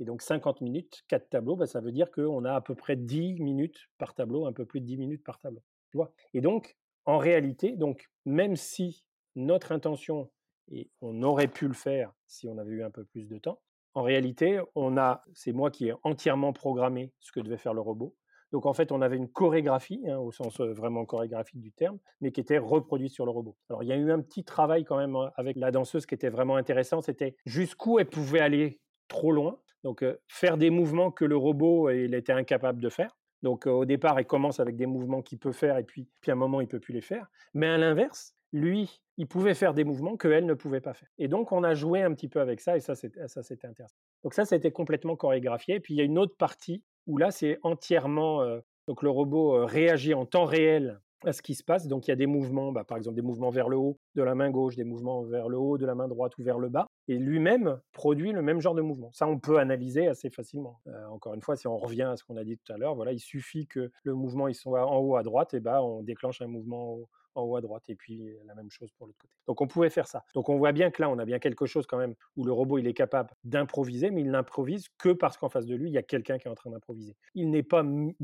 Et 0.00 0.04
donc 0.04 0.22
50 0.22 0.60
minutes, 0.60 1.04
4 1.08 1.28
tableaux, 1.28 1.56
bah, 1.56 1.66
ça 1.66 1.80
veut 1.80 1.92
dire 1.92 2.10
qu'on 2.10 2.44
a 2.44 2.54
à 2.54 2.60
peu 2.60 2.74
près 2.74 2.96
10 2.96 3.40
minutes 3.40 3.88
par 3.98 4.14
tableau, 4.14 4.46
un 4.46 4.52
peu 4.52 4.64
plus 4.64 4.80
de 4.80 4.86
10 4.86 4.96
minutes 4.96 5.24
par 5.24 5.40
tableau. 5.40 5.62
Tu 5.90 5.96
vois? 5.96 6.12
Et 6.34 6.40
donc, 6.40 6.76
en 7.04 7.18
réalité, 7.18 7.72
donc, 7.76 8.08
même 8.24 8.56
si 8.56 9.04
notre 9.34 9.72
intention, 9.72 10.30
et 10.70 10.90
on 11.00 11.22
aurait 11.22 11.48
pu 11.48 11.66
le 11.66 11.74
faire 11.74 12.12
si 12.26 12.46
on 12.48 12.58
avait 12.58 12.72
eu 12.72 12.84
un 12.84 12.90
peu 12.90 13.04
plus 13.04 13.26
de 13.26 13.38
temps, 13.38 13.60
en 13.94 14.02
réalité, 14.02 14.60
on 14.74 14.96
a, 14.96 15.24
c'est 15.32 15.52
moi 15.52 15.70
qui 15.70 15.88
ai 15.88 15.94
entièrement 16.04 16.52
programmé 16.52 17.12
ce 17.20 17.32
que 17.32 17.40
devait 17.40 17.56
faire 17.56 17.74
le 17.74 17.80
robot. 17.80 18.14
Donc 18.52 18.64
en 18.64 18.72
fait, 18.72 18.92
on 18.92 19.02
avait 19.02 19.16
une 19.16 19.28
chorégraphie, 19.28 20.02
hein, 20.08 20.18
au 20.18 20.30
sens 20.30 20.60
vraiment 20.60 21.04
chorégraphique 21.04 21.60
du 21.60 21.72
terme, 21.72 21.98
mais 22.20 22.30
qui 22.32 22.40
était 22.40 22.58
reproduite 22.58 23.12
sur 23.12 23.26
le 23.26 23.30
robot. 23.30 23.56
Alors 23.68 23.82
il 23.82 23.88
y 23.88 23.92
a 23.92 23.96
eu 23.96 24.10
un 24.10 24.20
petit 24.20 24.44
travail 24.44 24.84
quand 24.84 24.96
même 24.96 25.16
hein, 25.16 25.32
avec 25.36 25.56
la 25.56 25.70
danseuse 25.70 26.06
qui 26.06 26.14
était 26.14 26.30
vraiment 26.30 26.56
intéressant, 26.56 27.02
c'était 27.02 27.36
jusqu'où 27.44 27.98
elle 27.98 28.08
pouvait 28.08 28.40
aller 28.40 28.80
trop 29.08 29.32
loin 29.32 29.58
donc, 29.84 30.04
faire 30.26 30.58
des 30.58 30.70
mouvements 30.70 31.10
que 31.10 31.24
le 31.24 31.36
robot 31.36 31.90
il 31.90 32.14
était 32.14 32.32
incapable 32.32 32.80
de 32.80 32.88
faire. 32.88 33.16
Donc, 33.42 33.66
au 33.66 33.84
départ, 33.84 34.20
il 34.20 34.26
commence 34.26 34.58
avec 34.58 34.76
des 34.76 34.86
mouvements 34.86 35.22
qu'il 35.22 35.38
peut 35.38 35.52
faire 35.52 35.78
et 35.78 35.84
puis, 35.84 36.08
puis 36.20 36.30
à 36.30 36.34
un 36.34 36.36
moment, 36.36 36.60
il 36.60 36.66
peut 36.66 36.80
plus 36.80 36.92
les 36.92 37.00
faire. 37.00 37.28
Mais 37.54 37.68
à 37.68 37.78
l'inverse, 37.78 38.34
lui, 38.52 39.00
il 39.16 39.28
pouvait 39.28 39.54
faire 39.54 39.74
des 39.74 39.84
mouvements 39.84 40.16
qu'elle 40.16 40.46
ne 40.46 40.54
pouvait 40.54 40.80
pas 40.80 40.94
faire. 40.94 41.08
Et 41.18 41.28
donc, 41.28 41.52
on 41.52 41.62
a 41.62 41.74
joué 41.74 42.02
un 42.02 42.12
petit 42.14 42.28
peu 42.28 42.40
avec 42.40 42.60
ça 42.60 42.76
et 42.76 42.80
ça, 42.80 42.94
c'était 42.96 43.20
intéressant. 43.68 43.96
Donc, 44.24 44.34
ça, 44.34 44.44
c'était 44.44 44.72
complètement 44.72 45.14
chorégraphié. 45.14 45.76
Et 45.76 45.80
puis, 45.80 45.94
il 45.94 45.98
y 45.98 46.00
a 46.00 46.04
une 46.04 46.18
autre 46.18 46.36
partie 46.36 46.82
où 47.06 47.16
là, 47.16 47.30
c'est 47.30 47.58
entièrement. 47.62 48.44
donc, 48.88 49.02
le 49.02 49.10
robot 49.10 49.66
réagit 49.66 50.14
en 50.14 50.26
temps 50.26 50.44
réel 50.44 51.00
à 51.24 51.32
ce 51.32 51.42
qui 51.42 51.54
se 51.54 51.64
passe. 51.64 51.86
Donc 51.86 52.06
il 52.06 52.10
y 52.10 52.12
a 52.12 52.16
des 52.16 52.26
mouvements, 52.26 52.72
bah, 52.72 52.84
par 52.84 52.96
exemple 52.96 53.16
des 53.16 53.22
mouvements 53.22 53.50
vers 53.50 53.68
le 53.68 53.76
haut 53.76 53.98
de 54.14 54.22
la 54.22 54.34
main 54.34 54.50
gauche, 54.50 54.76
des 54.76 54.84
mouvements 54.84 55.22
vers 55.22 55.48
le 55.48 55.58
haut 55.58 55.78
de 55.78 55.86
la 55.86 55.94
main 55.94 56.08
droite 56.08 56.36
ou 56.38 56.42
vers 56.42 56.58
le 56.58 56.68
bas, 56.68 56.86
et 57.08 57.18
lui-même 57.18 57.80
produit 57.92 58.32
le 58.32 58.42
même 58.42 58.60
genre 58.60 58.74
de 58.74 58.82
mouvement. 58.82 59.10
Ça, 59.12 59.26
on 59.26 59.38
peut 59.38 59.58
analyser 59.58 60.06
assez 60.06 60.30
facilement. 60.30 60.80
Euh, 60.86 61.06
encore 61.08 61.34
une 61.34 61.42
fois, 61.42 61.56
si 61.56 61.66
on 61.66 61.76
revient 61.76 62.02
à 62.02 62.16
ce 62.16 62.24
qu'on 62.24 62.36
a 62.36 62.44
dit 62.44 62.58
tout 62.58 62.72
à 62.72 62.76
l'heure, 62.76 62.94
voilà, 62.94 63.12
il 63.12 63.20
suffit 63.20 63.66
que 63.66 63.90
le 64.04 64.14
mouvement 64.14 64.52
soit 64.52 64.86
en 64.86 64.98
haut 64.98 65.16
à 65.16 65.22
droite, 65.22 65.54
et 65.54 65.60
bah 65.60 65.82
on 65.82 66.02
déclenche 66.02 66.42
un 66.42 66.46
mouvement 66.46 66.98
en 67.38 67.42
haut 67.42 67.56
à 67.56 67.60
droite, 67.60 67.84
et 67.88 67.94
puis 67.94 68.36
la 68.46 68.54
même 68.54 68.70
chose 68.70 68.90
pour 68.92 69.06
l'autre 69.06 69.18
côté. 69.18 69.32
Donc 69.46 69.60
on 69.60 69.66
pouvait 69.66 69.90
faire 69.90 70.06
ça. 70.06 70.24
Donc 70.34 70.48
on 70.48 70.58
voit 70.58 70.72
bien 70.72 70.90
que 70.90 71.02
là, 71.02 71.10
on 71.10 71.18
a 71.18 71.24
bien 71.24 71.38
quelque 71.38 71.66
chose 71.66 71.86
quand 71.86 71.98
même 71.98 72.14
où 72.36 72.44
le 72.44 72.52
robot 72.52 72.78
il 72.78 72.86
est 72.86 72.94
capable 72.94 73.30
d'improviser, 73.44 74.10
mais 74.10 74.22
il 74.22 74.30
n'improvise 74.30 74.88
que 74.98 75.10
parce 75.10 75.36
qu'en 75.36 75.48
face 75.48 75.66
de 75.66 75.74
lui, 75.74 75.88
il 75.88 75.92
y 75.92 75.98
a 75.98 76.02
quelqu'un 76.02 76.38
qui 76.38 76.48
est 76.48 76.50
en 76.50 76.54
train 76.54 76.70
d'improviser. 76.70 77.16
Il 77.34 77.50
n'est 77.50 77.62
pas 77.62 77.82
mu 77.82 78.16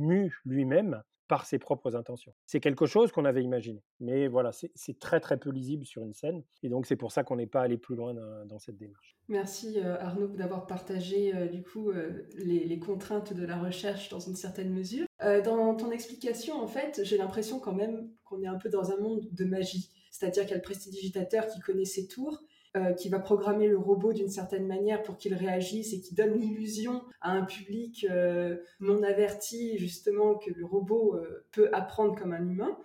lui-même 0.45 1.03
par 1.29 1.47
ses 1.47 1.59
propres 1.59 1.97
intentions. 1.97 2.35
C'est 2.47 2.61
quelque 2.61 2.87
chose 2.87 3.11
qu'on 3.13 3.25
avait 3.25 3.43
imaginé. 3.43 3.83
Mais 4.01 4.29
voilà, 4.29 4.51
c'est 4.53 4.99
très 4.99 5.21
très 5.21 5.39
peu 5.39 5.51
lisible 5.51 5.87
sur 5.87 6.03
une 6.03 6.13
scène. 6.13 6.43
Et 6.63 6.69
donc 6.69 6.87
c'est 6.87 6.97
pour 6.97 7.13
ça 7.13 7.25
qu'on 7.25 7.37
n'est 7.37 7.47
pas 7.47 7.63
allé 7.63 7.79
plus 7.79 7.97
loin 7.97 8.15
dans, 8.15 8.59
cette 8.59 8.77
démarche. 8.77 9.17
Merci 9.29 9.81
euh, 9.81 9.99
Arnaud 10.01 10.29
d'avoir 10.29 10.67
partagé 10.67 11.49
du 11.49 11.63
coup 11.63 11.91
les, 12.37 12.79
contraintes 12.79 13.33
de 13.33 13.45
la 13.45 13.57
recherche 13.57 14.09
dans 14.11 14.21
une 14.21 14.37
certaine 14.37 14.73
mesure. 14.73 15.07
Dans 15.45 15.75
ton 15.75 15.91
explication, 15.91 16.61
en 16.61 16.67
fait, 16.67 17.01
j'ai 17.03 17.17
l'impression 17.17 17.59
quand 17.59 17.73
même 17.73 18.11
qu'on 18.25 18.43
est 18.43 18.47
un 18.47 18.59
peu 18.59 18.69
dans 18.69 18.91
un 18.91 18.97
monde 18.97 19.27
de 19.33 19.45
magie. 19.45 19.91
C'est-à-dire 20.11 20.43
qu'il 20.43 20.51
y 20.51 20.55
a 20.55 20.59
le 20.59 20.63
prestidigitateur 20.63 21.47
qui 21.49 21.61
connaît 21.61 21.85
ses 21.85 22.07
tours 22.07 22.43
euh, 22.77 22.93
qui 22.93 23.09
va 23.09 23.21
programmer 23.21 23.69
le 23.69 23.79
robot 23.79 24.13
d'une 24.13 24.29
certaine 24.29 24.67
manière 24.67 25.05
pour 25.05 25.17
qu'il 25.17 25.33
réagisse 25.33 25.93
et 25.93 26.01
qui 26.01 26.13
donne 26.13 26.41
l'illusion 26.41 27.05
à 27.21 27.31
un 27.31 27.45
public 27.45 28.05
euh, 28.11 28.57
non 28.81 29.05
averti 29.05 29.79
justement 29.79 30.35
que 30.35 30.51
le 30.51 30.65
robot 30.67 31.15
euh, 31.15 31.47
peut 31.53 31.69
apprendre 31.73 32.17
comme 32.17 32.33
un 32.33 32.45
humain. 32.45 32.77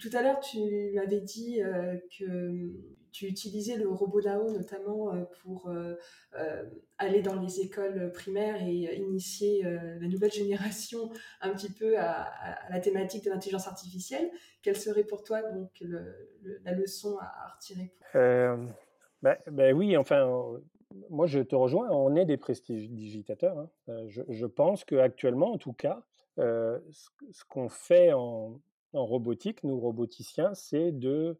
tout 0.00 0.10
à 0.14 0.22
l'heure, 0.22 0.40
tu 0.40 0.90
m'avais 0.94 1.20
dit 1.20 1.60
que 2.18 2.72
tu 3.12 3.26
utilisais 3.26 3.76
le 3.76 3.88
robot 3.88 4.20
Nao 4.22 4.50
notamment 4.50 5.12
pour 5.42 5.70
aller 6.98 7.22
dans 7.22 7.40
les 7.40 7.60
écoles 7.60 8.12
primaires 8.12 8.62
et 8.62 8.96
initier 8.96 9.62
la 9.62 10.06
nouvelle 10.06 10.32
génération 10.32 11.10
un 11.40 11.50
petit 11.50 11.70
peu 11.70 11.98
à, 11.98 12.28
la 12.70 12.80
thématique 12.80 13.24
de 13.24 13.30
l'intelligence 13.30 13.66
artificielle. 13.66 14.30
Quelle 14.62 14.76
serait 14.76 15.04
pour 15.04 15.22
toi 15.22 15.42
donc 15.42 15.70
la 16.64 16.72
leçon 16.72 17.16
à, 17.20 17.54
retirer 17.54 17.92
ben, 19.22 19.36
ben, 19.50 19.74
oui, 19.74 19.96
enfin, 19.96 20.60
moi 21.10 21.26
je 21.26 21.40
te 21.40 21.54
rejoins, 21.54 21.90
on 21.90 22.14
est 22.16 22.24
des 22.24 22.36
prestidigitateurs. 22.36 23.58
Hein. 23.58 24.06
Je, 24.06 24.22
je, 24.28 24.46
pense 24.46 24.84
qu'actuellement, 24.84 25.52
en 25.52 25.58
tout 25.58 25.72
cas, 25.72 26.02
ce, 26.38 27.44
qu'on 27.48 27.68
fait 27.68 28.12
en, 28.12 28.60
robotique, 28.92 29.64
nous 29.64 29.78
roboticiens, 29.78 30.54
c'est 30.54 30.92
de 30.92 31.38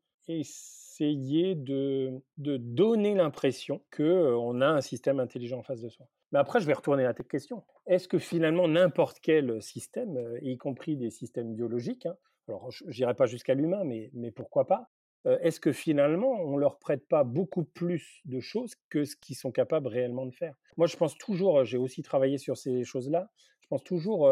essayer 1.00 1.54
de, 1.54 2.20
donner 2.36 3.14
l'impression 3.14 3.82
qu'on 3.94 4.60
a 4.60 4.68
un 4.68 4.80
système 4.80 5.20
intelligent 5.20 5.58
en 5.58 5.62
face 5.62 5.80
de 5.80 5.88
soi. 5.88 6.06
Mais 6.32 6.38
après, 6.38 6.60
je 6.60 6.66
vais 6.66 6.74
retourner 6.74 7.06
à 7.06 7.14
ta 7.14 7.24
question. 7.24 7.64
Est-ce 7.86 8.08
que 8.08 8.18
finalement 8.18 8.68
n'importe 8.68 9.18
quel 9.20 9.62
système, 9.62 10.18
y 10.42 10.56
compris 10.58 10.96
des 10.96 11.10
systèmes 11.10 11.54
biologiques, 11.54 12.06
hein, 12.06 12.16
alors 12.48 12.70
je 12.70 12.84
n'irai 12.84 13.14
pas 13.14 13.26
jusqu'à 13.26 13.54
l'humain, 13.54 13.84
mais, 13.84 14.10
mais 14.14 14.30
pourquoi 14.30 14.66
pas, 14.66 14.88
est-ce 15.24 15.60
que 15.60 15.72
finalement 15.72 16.30
on 16.30 16.56
leur 16.56 16.78
prête 16.78 17.06
pas 17.06 17.24
beaucoup 17.24 17.64
plus 17.64 18.20
de 18.24 18.40
choses 18.40 18.74
que 18.88 19.04
ce 19.04 19.16
qu'ils 19.16 19.36
sont 19.36 19.52
capables 19.52 19.88
réellement 19.88 20.26
de 20.26 20.34
faire? 20.34 20.54
Moi, 20.76 20.86
je 20.86 20.96
pense 20.96 21.16
toujours, 21.18 21.64
j'ai 21.64 21.78
aussi 21.78 22.02
travaillé 22.02 22.38
sur 22.38 22.56
ces 22.56 22.84
choses-là, 22.84 23.30
je 23.60 23.66
pense 23.68 23.84
toujours 23.84 24.30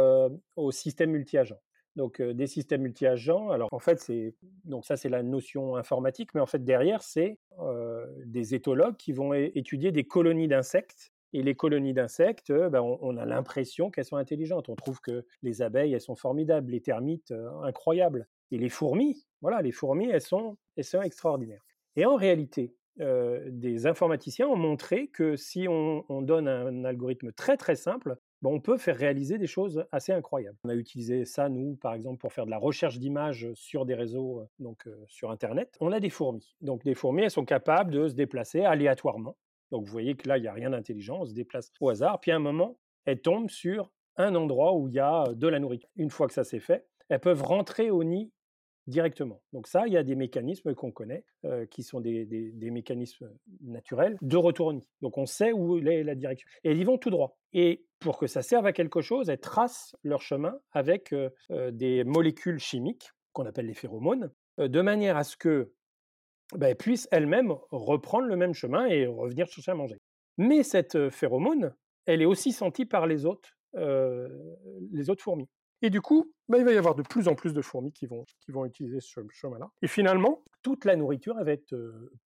au 0.57 0.71
système 0.71 1.11
multi-agent. 1.11 1.59
Donc 1.97 2.21
des 2.21 2.47
systèmes 2.47 2.83
multi-agents, 2.83 3.51
alors 3.51 3.69
en 3.73 3.79
fait 3.79 3.99
c'est 3.99 4.35
donc 4.65 4.85
ça 4.85 4.97
c'est 4.97 5.09
la 5.09 5.23
notion 5.23 5.77
informatique, 5.77 6.35
mais 6.35 6.41
en 6.41 6.47
fait 6.47 6.63
derrière 6.63 7.03
c'est 7.03 7.39
des 8.27 8.55
éthologues 8.55 8.97
qui 8.97 9.13
vont 9.13 9.33
étudier 9.33 9.93
des 9.93 10.05
colonies 10.05 10.47
d'insectes 10.47 11.15
et 11.33 11.43
les 11.43 11.55
colonies 11.55 11.93
d'insectes, 11.93 12.53
ben, 12.53 12.81
on, 12.81 13.17
a 13.17 13.27
l'impression 13.27 13.91
qu'elles 13.91 14.05
sont 14.05 14.17
intelligentes. 14.17 14.69
On 14.69 14.75
trouve 14.75 15.01
que 15.01 15.27
les 15.43 15.61
abeilles, 15.61 15.93
elles 15.93 16.01
sont 16.01 16.15
formidables, 16.15 16.71
les 16.71 16.81
termites, 16.81 17.35
incroyables. 17.63 18.27
Et 18.53 18.59
les 18.59 18.69
fourmis, 18.69 19.27
voilà, 19.43 19.61
les 19.61 19.73
fourmis, 19.73 20.09
elles 20.09 20.23
sont, 20.23 20.57
elles 20.77 20.85
sont 20.85 21.03
extraordinaires. 21.03 21.63
Et 21.97 22.07
en 22.07 22.15
réalité, 22.15 22.75
des 22.99 23.87
informaticiens 23.87 24.49
ont 24.49 24.57
montré 24.57 25.09
que 25.09 25.37
si 25.37 25.67
on, 25.69 26.23
donne 26.23 26.49
un, 26.49 26.85
algorithme 26.85 27.33
très 27.33 27.57
très 27.57 27.77
simple, 27.77 28.17
ben, 28.43 28.51
on 28.51 28.61
peut 28.61 28.79
faire 28.79 28.97
réaliser 28.97 29.39
des 29.39 29.47
choses 29.47 29.85
assez 29.93 30.13
incroyables. 30.13 30.57
On 30.65 30.69
a 30.69 30.75
utilisé 30.75 31.25
ça, 31.25 31.49
nous, 31.49 31.77
par 31.77 31.95
exemple, 31.95 32.19
pour 32.19 32.33
faire 32.33 32.47
de 32.47 32.51
la 32.51 32.59
recherche 32.59 32.99
d'images 32.99 33.49
sur 33.55 33.85
des 33.85 33.95
réseaux, 33.95 34.43
donc 34.59 34.89
sur 35.09 35.31
Internet. 35.31 35.77
On 35.81 35.93
a 35.93 36.01
des 36.01 36.11
fourmis. 36.11 36.57
Donc 36.61 36.85
des 36.85 36.95
fourmis, 36.95 37.23
elles 37.23 37.31
sont 37.31 37.45
capables 37.45 37.93
de 37.93 38.09
se 38.09 38.15
déplacer 38.15 38.63
aléatoirement. 38.63 39.37
Donc 39.71 39.85
vous 39.85 39.93
voyez 39.93 40.15
que 40.15 40.29
là, 40.29 40.39
il 40.39 40.43
n'y 40.43 40.49
a 40.49 40.53
rien 40.53 40.71
d'intelligent, 40.71 41.19
on 41.21 41.27
se 41.27 41.35
déplace 41.35 41.71
au 41.81 41.89
hasard. 41.89 42.21
Puis 42.21 42.31
à 42.31 42.37
un 42.37 42.41
moment, 42.41 42.79
elles 43.05 43.21
tombent 43.21 43.51
sur 43.51 43.91
un 44.17 44.35
endroit 44.35 44.75
où 44.75 44.89
il 44.89 44.95
y 44.95 45.01
a 45.01 45.25
de 45.35 45.49
la 45.49 45.59
nourriture. 45.59 45.89
Une 45.97 46.11
fois 46.11 46.27
que 46.27 46.35
ça 46.35 46.45
s'est 46.45 46.61
fait, 46.61 46.87
elles 47.09 47.21
peuvent 47.21 47.43
rentrer 47.43 47.91
au 47.91 48.05
nid 48.05 48.33
directement. 48.87 49.43
Donc 49.53 49.67
ça, 49.67 49.87
il 49.87 49.93
y 49.93 49.97
a 49.97 50.03
des 50.03 50.15
mécanismes 50.15 50.75
qu'on 50.75 50.93
connaît, 50.93 51.25
qui 51.71 51.83
sont 51.83 52.01
des, 52.01 52.71
mécanismes 52.71 53.31
naturels 53.63 54.17
de 54.23 54.37
retour 54.37 54.67
au 54.67 54.73
nid. 54.73 54.87
Donc 55.01 55.19
on 55.19 55.27
sait 55.27 55.53
où 55.53 55.79
est 55.79 56.03
la 56.03 56.15
direction. 56.15 56.49
Et 56.65 56.71
elles 56.71 56.79
y 56.79 56.85
vont 56.85 56.99
tout 56.99 57.11
droit. 57.11 57.39
Et 57.53 57.85
pour 57.99 58.19
que 58.19 58.27
ça 58.27 58.43
serve 58.43 58.67
à 58.67 58.73
quelque 58.73 59.01
chose, 59.01 59.29
elles 59.29 59.41
tracent 59.41 59.97
leur 60.03 60.23
chemin 60.23 60.59
avec 60.73 61.15
des 61.51 62.05
molécules 62.05 62.59
chimiques 62.59 63.11
qu'on 63.33 63.47
appelle 63.47 63.67
les 63.67 63.75
phéromones, 63.75 64.31
de 64.59 64.81
manière 64.81 65.17
à 65.17 65.25
ce 65.25 65.37
que 65.37 65.73
bah, 66.55 66.71
elles 66.71 66.77
puissent 66.77 67.09
elles-mêmes 67.11 67.55
reprendre 67.71 68.27
le 68.27 68.37
même 68.37 68.55
chemin 68.55 68.87
et 68.87 69.07
revenir 69.07 69.49
chercher 69.49 69.73
à 69.73 69.75
manger. 69.75 69.97
Mais 70.39 70.63
cette 70.63 71.11
phéromone, 71.11 71.75
elle 72.07 72.23
est 72.23 72.27
aussi 72.27 72.53
sentie 72.53 72.87
par 72.87 73.07
les 73.07 73.27
autres, 73.27 73.59
les 73.75 75.11
autres 75.11 75.23
fourmis. 75.23 75.49
Et 75.83 75.91
du 75.91 76.01
coup, 76.01 76.33
bah, 76.49 76.59
il 76.59 76.65
va 76.65 76.73
y 76.73 76.77
avoir 76.77 76.95
de 76.95 77.03
plus 77.03 77.29
en 77.29 77.35
plus 77.35 77.53
de 77.53 77.61
fourmis 77.61 77.93
qui 77.93 78.07
vont, 78.07 78.25
qui 78.41 78.51
vont 78.51 78.65
utiliser 78.65 79.01
ce 79.01 79.21
chemin-là. 79.31 79.71
Et 79.83 79.89
finalement, 79.89 80.43
toute 80.63 80.85
la 80.85 80.97
nourriture 80.97 81.37
va 81.43 81.53
être 81.53 81.77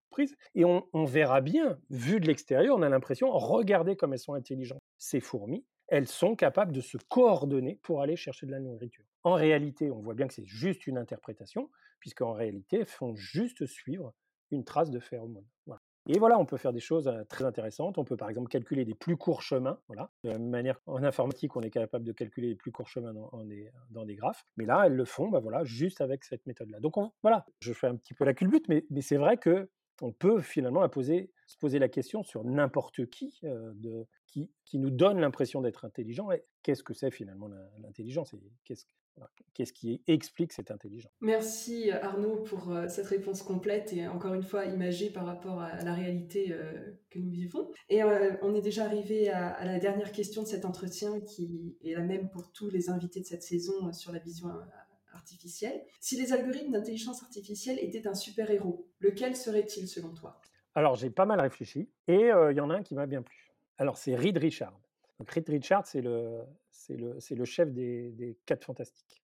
prise. 0.09 0.35
Et 0.55 0.63
on, 0.65 1.05
verra 1.05 1.41
bien, 1.41 1.79
vu 1.89 2.19
de 2.19 2.27
l'extérieur, 2.27 2.77
on 2.77 2.81
a 2.81 2.89
l'impression, 2.89 3.31
regardez 3.31 3.95
comme 3.95 4.13
elles 4.13 4.19
sont 4.19 4.33
intelligentes. 4.33 4.79
Ces 4.97 5.19
fourmis, 5.19 5.65
elles 5.87 6.07
sont 6.07 6.35
capables 6.35 6.71
de 6.71 6.81
se 6.81 6.97
coordonner 7.09 7.79
pour 7.81 8.01
aller 8.01 8.15
chercher 8.15 8.45
de 8.45 8.51
la 8.51 8.59
nourriture. 8.59 9.05
En 9.23 9.33
réalité, 9.33 9.91
on 9.91 9.99
voit 9.99 10.13
bien 10.13 10.27
que 10.27 10.33
c'est 10.33 10.45
juste 10.45 10.87
une 10.87 10.97
interprétation, 10.97 11.69
puisqu'en 11.99 12.33
réalité, 12.33 12.79
elles 12.79 12.85
font 12.85 13.15
juste 13.15 13.65
suivre 13.65 14.13
une 14.51 14.63
trace 14.63 14.91
de 14.91 14.99
phéromones. 14.99 15.47
Voilà. 15.65 15.81
Et 16.07 16.17
voilà, 16.17 16.39
on 16.39 16.45
peut 16.45 16.57
faire 16.57 16.73
des 16.73 16.79
choses 16.79 17.11
très 17.29 17.43
intéressantes. 17.45 17.97
On 17.97 18.03
peut 18.03 18.17
par 18.17 18.29
exemple 18.29 18.49
calculer 18.49 18.85
des 18.85 18.95
plus 18.95 19.17
courts 19.17 19.41
chemins. 19.41 19.79
Voilà. 19.87 20.09
De 20.23 20.29
la 20.29 20.39
même 20.39 20.49
manière, 20.49 20.79
en 20.87 21.03
informatique, 21.03 21.55
on 21.55 21.61
est 21.61 21.69
capable 21.69 22.05
de 22.05 22.11
calculer 22.11 22.49
les 22.49 22.55
plus 22.55 22.71
courts 22.71 22.87
chemins 22.87 23.13
dans, 23.13 24.05
des, 24.05 24.15
graphes. 24.15 24.45
Mais 24.57 24.65
là, 24.65 24.83
elles 24.85 24.95
le 24.95 25.05
font 25.05 25.29
bah 25.29 25.39
voilà, 25.39 25.63
juste 25.63 26.01
avec 26.01 26.23
cette 26.23 26.45
méthode-là. 26.47 26.79
Donc 26.79 26.95
voilà, 27.21 27.45
je 27.59 27.73
fais 27.73 27.87
un 27.87 27.95
petit 27.95 28.13
peu 28.13 28.25
la 28.25 28.33
culbute, 28.33 28.67
mais, 28.67 28.85
mais 28.89 29.01
c'est 29.01 29.17
vrai 29.17 29.37
que 29.37 29.69
on 30.01 30.11
peut 30.11 30.41
finalement 30.41 30.83
se 30.83 31.57
poser 31.57 31.79
la 31.79 31.87
question 31.87 32.23
sur 32.23 32.43
n'importe 32.43 33.05
qui, 33.05 33.39
de, 33.43 34.07
qui, 34.31 34.49
qui 34.65 34.79
nous 34.79 34.89
donne 34.89 35.19
l'impression 35.19 35.61
d'être 35.61 35.85
intelligent. 35.85 36.29
Qu'est-ce 36.63 36.83
que 36.83 36.93
c'est 36.93 37.11
finalement 37.11 37.49
l'intelligence 37.77 38.33
Qu'est-ce 38.63 38.85
Qu'est-ce 39.53 39.73
qui 39.73 40.01
explique 40.07 40.53
cette 40.53 40.71
intelligence? 40.71 41.11
Merci 41.19 41.91
Arnaud 41.91 42.37
pour 42.37 42.71
euh, 42.71 42.87
cette 42.87 43.07
réponse 43.07 43.43
complète 43.43 43.91
et 43.93 44.07
encore 44.07 44.33
une 44.33 44.43
fois 44.43 44.65
imagée 44.65 45.09
par 45.09 45.25
rapport 45.25 45.59
à 45.59 45.83
la 45.83 45.93
réalité 45.93 46.51
euh, 46.51 46.71
que 47.09 47.19
nous 47.19 47.29
vivons. 47.29 47.69
Et 47.89 48.01
euh, 48.01 48.31
on 48.41 48.55
est 48.55 48.61
déjà 48.61 48.85
arrivé 48.85 49.29
à, 49.29 49.63
la 49.65 49.77
dernière 49.77 50.11
question 50.11 50.43
de 50.43 50.47
cet 50.47 50.63
entretien 50.63 51.19
qui 51.19 51.77
est 51.83 51.93
la 51.93 52.01
même 52.01 52.29
pour 52.29 52.51
tous 52.53 52.69
les 52.69 52.89
invités 52.89 53.19
de 53.19 53.25
cette 53.25 53.43
saison 53.43 53.91
sur 53.91 54.13
la 54.13 54.19
vision 54.19 54.47
artificielle. 55.13 55.83
Si 55.99 56.19
les 56.19 56.31
algorithmes 56.31 56.71
d'intelligence 56.71 57.21
artificielle 57.21 57.77
étaient 57.79 58.07
un 58.07 58.15
super-héros, 58.15 58.87
lequel 58.99 59.35
serait-il 59.35 59.87
selon 59.87 60.13
toi? 60.13 60.39
Alors 60.73 60.95
j'ai 60.95 61.09
pas 61.09 61.25
mal 61.25 61.41
réfléchi 61.41 61.89
et 62.07 62.29
il 62.29 62.55
y 62.55 62.61
en 62.61 62.69
a 62.69 62.75
un 62.75 62.83
qui 62.83 62.95
m'a 62.95 63.05
bien 63.05 63.21
plu. 63.21 63.50
Alors 63.81 63.97
c'est 63.97 64.15
Reed 64.15 64.37
Richard. 64.37 64.79
Donc 65.17 65.31
Reed 65.31 65.49
Richard, 65.49 65.87
c'est 65.87 66.01
le, 66.01 66.43
le, 66.89 67.17
le, 67.31 67.45
chef 67.45 67.73
des, 67.73 68.11
des 68.11 68.37
quatre 68.45 68.63
fantastiques. 68.63 69.23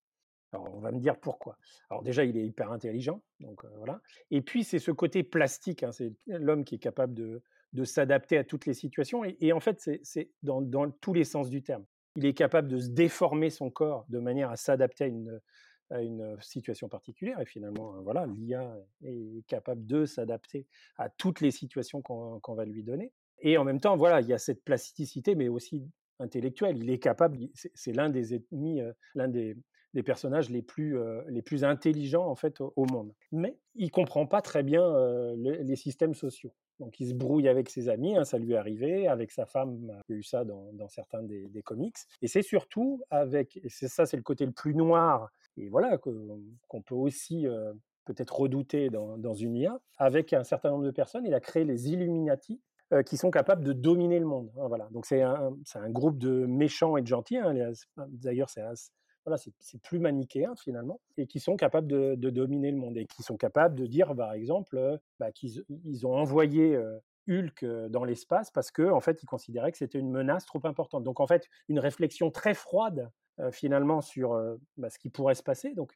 Alors 0.51 0.73
on 0.73 0.79
va 0.79 0.91
me 0.91 0.99
dire 0.99 1.19
pourquoi. 1.19 1.59
Alors 1.91 2.01
déjà, 2.01 2.23
il 2.23 2.35
est 2.35 2.43
hyper 2.43 2.71
intelligent, 2.71 3.21
donc 3.39 3.63
voilà. 3.75 4.01
Et 4.31 4.41
puis 4.41 4.63
c'est 4.63 4.79
ce 4.79 4.89
côté 4.89 5.21
plastique, 5.21 5.83
hein, 5.83 5.91
c'est 5.91 6.11
l'homme 6.25 6.65
qui 6.65 6.73
est 6.73 6.79
capable 6.79 7.13
de, 7.13 7.43
de 7.73 7.83
s'adapter 7.83 8.35
à 8.35 8.43
toutes 8.43 8.65
les 8.65 8.73
situations. 8.73 9.23
Et, 9.23 9.53
en 9.53 9.59
fait, 9.59 9.79
c'est 10.01 10.31
dans, 10.41 10.59
dans, 10.63 10.89
tous 10.89 11.13
les 11.13 11.23
sens 11.23 11.51
du 11.51 11.61
terme. 11.61 11.85
Il 12.15 12.25
est 12.25 12.33
capable 12.33 12.67
de 12.67 12.79
se 12.79 12.89
déformer 12.89 13.51
son 13.51 13.69
corps 13.69 14.07
de 14.09 14.17
manière 14.17 14.49
à 14.49 14.55
s'adapter 14.55 15.03
à 15.03 15.07
une, 15.07 15.39
à 15.91 16.01
une 16.01 16.35
situation 16.41 16.89
particulière. 16.89 17.39
Et 17.39 17.45
finalement, 17.45 18.01
voilà, 18.01 18.25
l'IA 18.25 18.75
est 19.03 19.45
capable 19.45 19.85
de 19.85 20.05
s'adapter 20.05 20.65
à 20.97 21.09
toutes 21.09 21.41
les 21.41 21.51
situations 21.51 22.01
qu'on 22.01 22.55
va 22.55 22.65
lui 22.65 22.81
donner. 22.81 23.13
Et 23.39 23.57
en 23.57 23.63
même 23.63 23.79
temps, 23.79 23.97
voilà, 23.97 24.21
il 24.21 24.27
y 24.27 24.33
a 24.33 24.37
cette 24.37 24.63
plasticité, 24.63 25.35
mais 25.35 25.47
aussi 25.47 25.83
intellectuelle. 26.19 26.77
Il 26.77 26.89
est 26.89 26.99
capable, 26.99 27.37
c'est 27.53 27.93
l'un 27.93 28.09
des 28.09 28.33
ennemis, 28.35 28.81
l'un 29.15 29.27
des, 29.27 29.55
personnages 30.05 30.49
les 30.49 30.61
plus, 30.61 30.95
les 31.27 31.41
plus 31.41 31.63
intelligents 31.63 32.27
en 32.27 32.35
fait 32.35 32.61
au, 32.61 32.85
monde. 32.85 33.13
Mais 33.31 33.57
il 33.75 33.89
comprend 33.89 34.27
pas 34.27 34.41
très 34.41 34.63
bien 34.63 34.83
les 35.35 35.75
systèmes 35.75 36.13
sociaux. 36.13 36.53
Donc 36.79 36.99
il 36.99 37.09
se 37.09 37.13
brouille 37.13 37.47
avec 37.47 37.69
ses 37.69 37.89
amis, 37.89 38.15
hein, 38.15 38.23
ça 38.23 38.37
lui 38.37 38.53
est 38.53 38.57
arrivé, 38.57 39.07
avec 39.07 39.31
sa 39.31 39.45
femme, 39.45 39.91
il 40.07 40.13
y 40.13 40.15
a 40.15 40.19
eu 40.19 40.23
ça 40.23 40.45
dans, 40.45 40.87
certains 40.87 41.23
des, 41.23 41.63
comics. 41.63 41.97
Et 42.21 42.27
c'est 42.27 42.43
surtout 42.43 43.01
avec, 43.09 43.57
et 43.63 43.69
ça 43.69 44.05
c'est 44.05 44.17
le 44.17 44.23
côté 44.23 44.45
le 44.45 44.51
plus 44.51 44.75
noir, 44.75 45.31
et 45.57 45.69
voilà, 45.69 45.97
qu'on 45.97 46.81
peut 46.83 46.95
aussi 46.95 47.47
peut-être 48.05 48.39
redouter 48.39 48.89
dans, 48.89 49.33
une 49.33 49.55
IA, 49.55 49.79
avec 49.97 50.33
un 50.33 50.43
certain 50.43 50.69
nombre 50.69 50.85
de 50.85 50.91
personnes, 50.91 51.25
il 51.25 51.33
a 51.33 51.39
créé 51.39 51.63
les 51.63 51.89
Illuminati, 51.89 52.61
euh, 52.93 53.03
qui 53.03 53.17
sont 53.17 53.31
capables 53.31 53.63
de 53.63 53.73
dominer 53.73 54.19
le 54.19 54.25
monde. 54.25 54.49
Hein, 54.57 54.67
voilà. 54.67 54.87
Donc 54.91 55.05
c'est 55.05 55.21
un, 55.21 55.53
un, 55.75 55.89
groupe 55.89 56.17
de 56.17 56.45
méchants 56.45 56.95
et 56.95 57.01
de 57.01 57.07
gentils. 57.07 57.37
Hein, 57.37 57.53
d'ailleurs, 57.97 58.49
c'est 58.49 58.61
voilà, 59.25 59.37
c'est 59.37 59.81
plus 59.81 59.99
manichéen 59.99 60.55
finalement, 60.55 61.01
et 61.17 61.27
qui 61.27 61.41
sont 61.41 61.57
capables 61.57 61.87
de, 61.87 62.15
dominer 62.29 62.71
le 62.71 62.77
monde 62.77 62.97
et 62.97 63.05
qui 63.05 63.23
sont 63.23 63.35
capables 63.35 63.75
de 63.75 63.85
dire, 63.85 64.15
par 64.15 64.31
exemple, 64.31 64.77
euh, 64.77 64.97
bah, 65.19 65.33
qu'ils 65.33 65.65
ils 65.83 66.07
ont 66.07 66.13
envoyé 66.15 66.75
euh, 66.75 66.97
Hulk 67.27 67.65
dans 67.89 68.05
l'espace 68.05 68.51
parce 68.51 68.71
que 68.71 68.89
en 68.89 69.01
fait, 69.01 69.21
ils 69.21 69.25
considéraient 69.25 69.73
que 69.73 69.77
c'était 69.77 69.99
une 69.99 70.11
menace 70.11 70.45
trop 70.45 70.61
importante. 70.63 71.03
Donc 71.03 71.19
en 71.19 71.27
fait, 71.27 71.45
une 71.67 71.79
réflexion 71.79 72.31
très 72.31 72.53
froide 72.53 73.11
finalement 73.51 74.01
sur 74.01 74.29
bah, 74.77 74.89
ce 74.89 74.97
qui 74.97 75.09
pourrait 75.09 75.35
se 75.35 75.43
passer. 75.43 75.73
Donc 75.75 75.93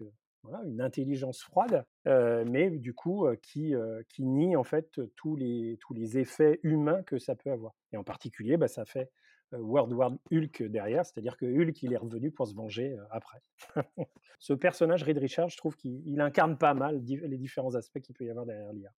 une 0.65 0.81
intelligence 0.81 1.42
froide, 1.42 1.85
mais 2.06 2.69
du 2.69 2.94
coup 2.94 3.27
qui, 3.42 3.73
qui 4.10 4.25
nie 4.25 4.56
en 4.56 4.63
fait 4.63 5.00
tous 5.15 5.35
les, 5.35 5.77
tous 5.79 5.94
les 5.94 6.17
effets 6.17 6.60
humains 6.63 7.04
que 7.04 7.17
ça 7.17 7.35
peut 7.35 7.52
avoir. 7.52 7.73
Et 7.92 7.98
en 7.98 8.04
particulier, 8.04 8.58
bah, 8.58 8.67
ça 8.67 8.85
fait 8.85 9.12
World 9.52 9.94
War 9.94 10.13
Hulk 10.31 10.63
derrière, 10.63 11.06
c'est-à-dire 11.06 11.37
que 11.37 11.46
Hulk 11.46 11.83
il 11.83 11.94
est 11.94 11.98
revenu 11.98 12.31
pour 12.31 12.48
se 12.48 12.56
venger 12.56 12.98
après. 13.12 13.42
Ce 14.39 14.54
personnage, 14.54 15.04
Reed 15.04 15.17
Richards, 15.17 15.50
je 15.50 15.58
trouve 15.58 15.75
qu'il 15.75 16.19
incarne 16.19 16.58
pas 16.58 16.73
mal 16.73 17.02
les 17.06 17.37
différents 17.37 17.75
aspects 17.75 18.00
qu'il 18.00 18.15
peut 18.15 18.25
y 18.25 18.29
avoir 18.29 18.46
derrière 18.46 18.73
l'IA. 18.73 18.92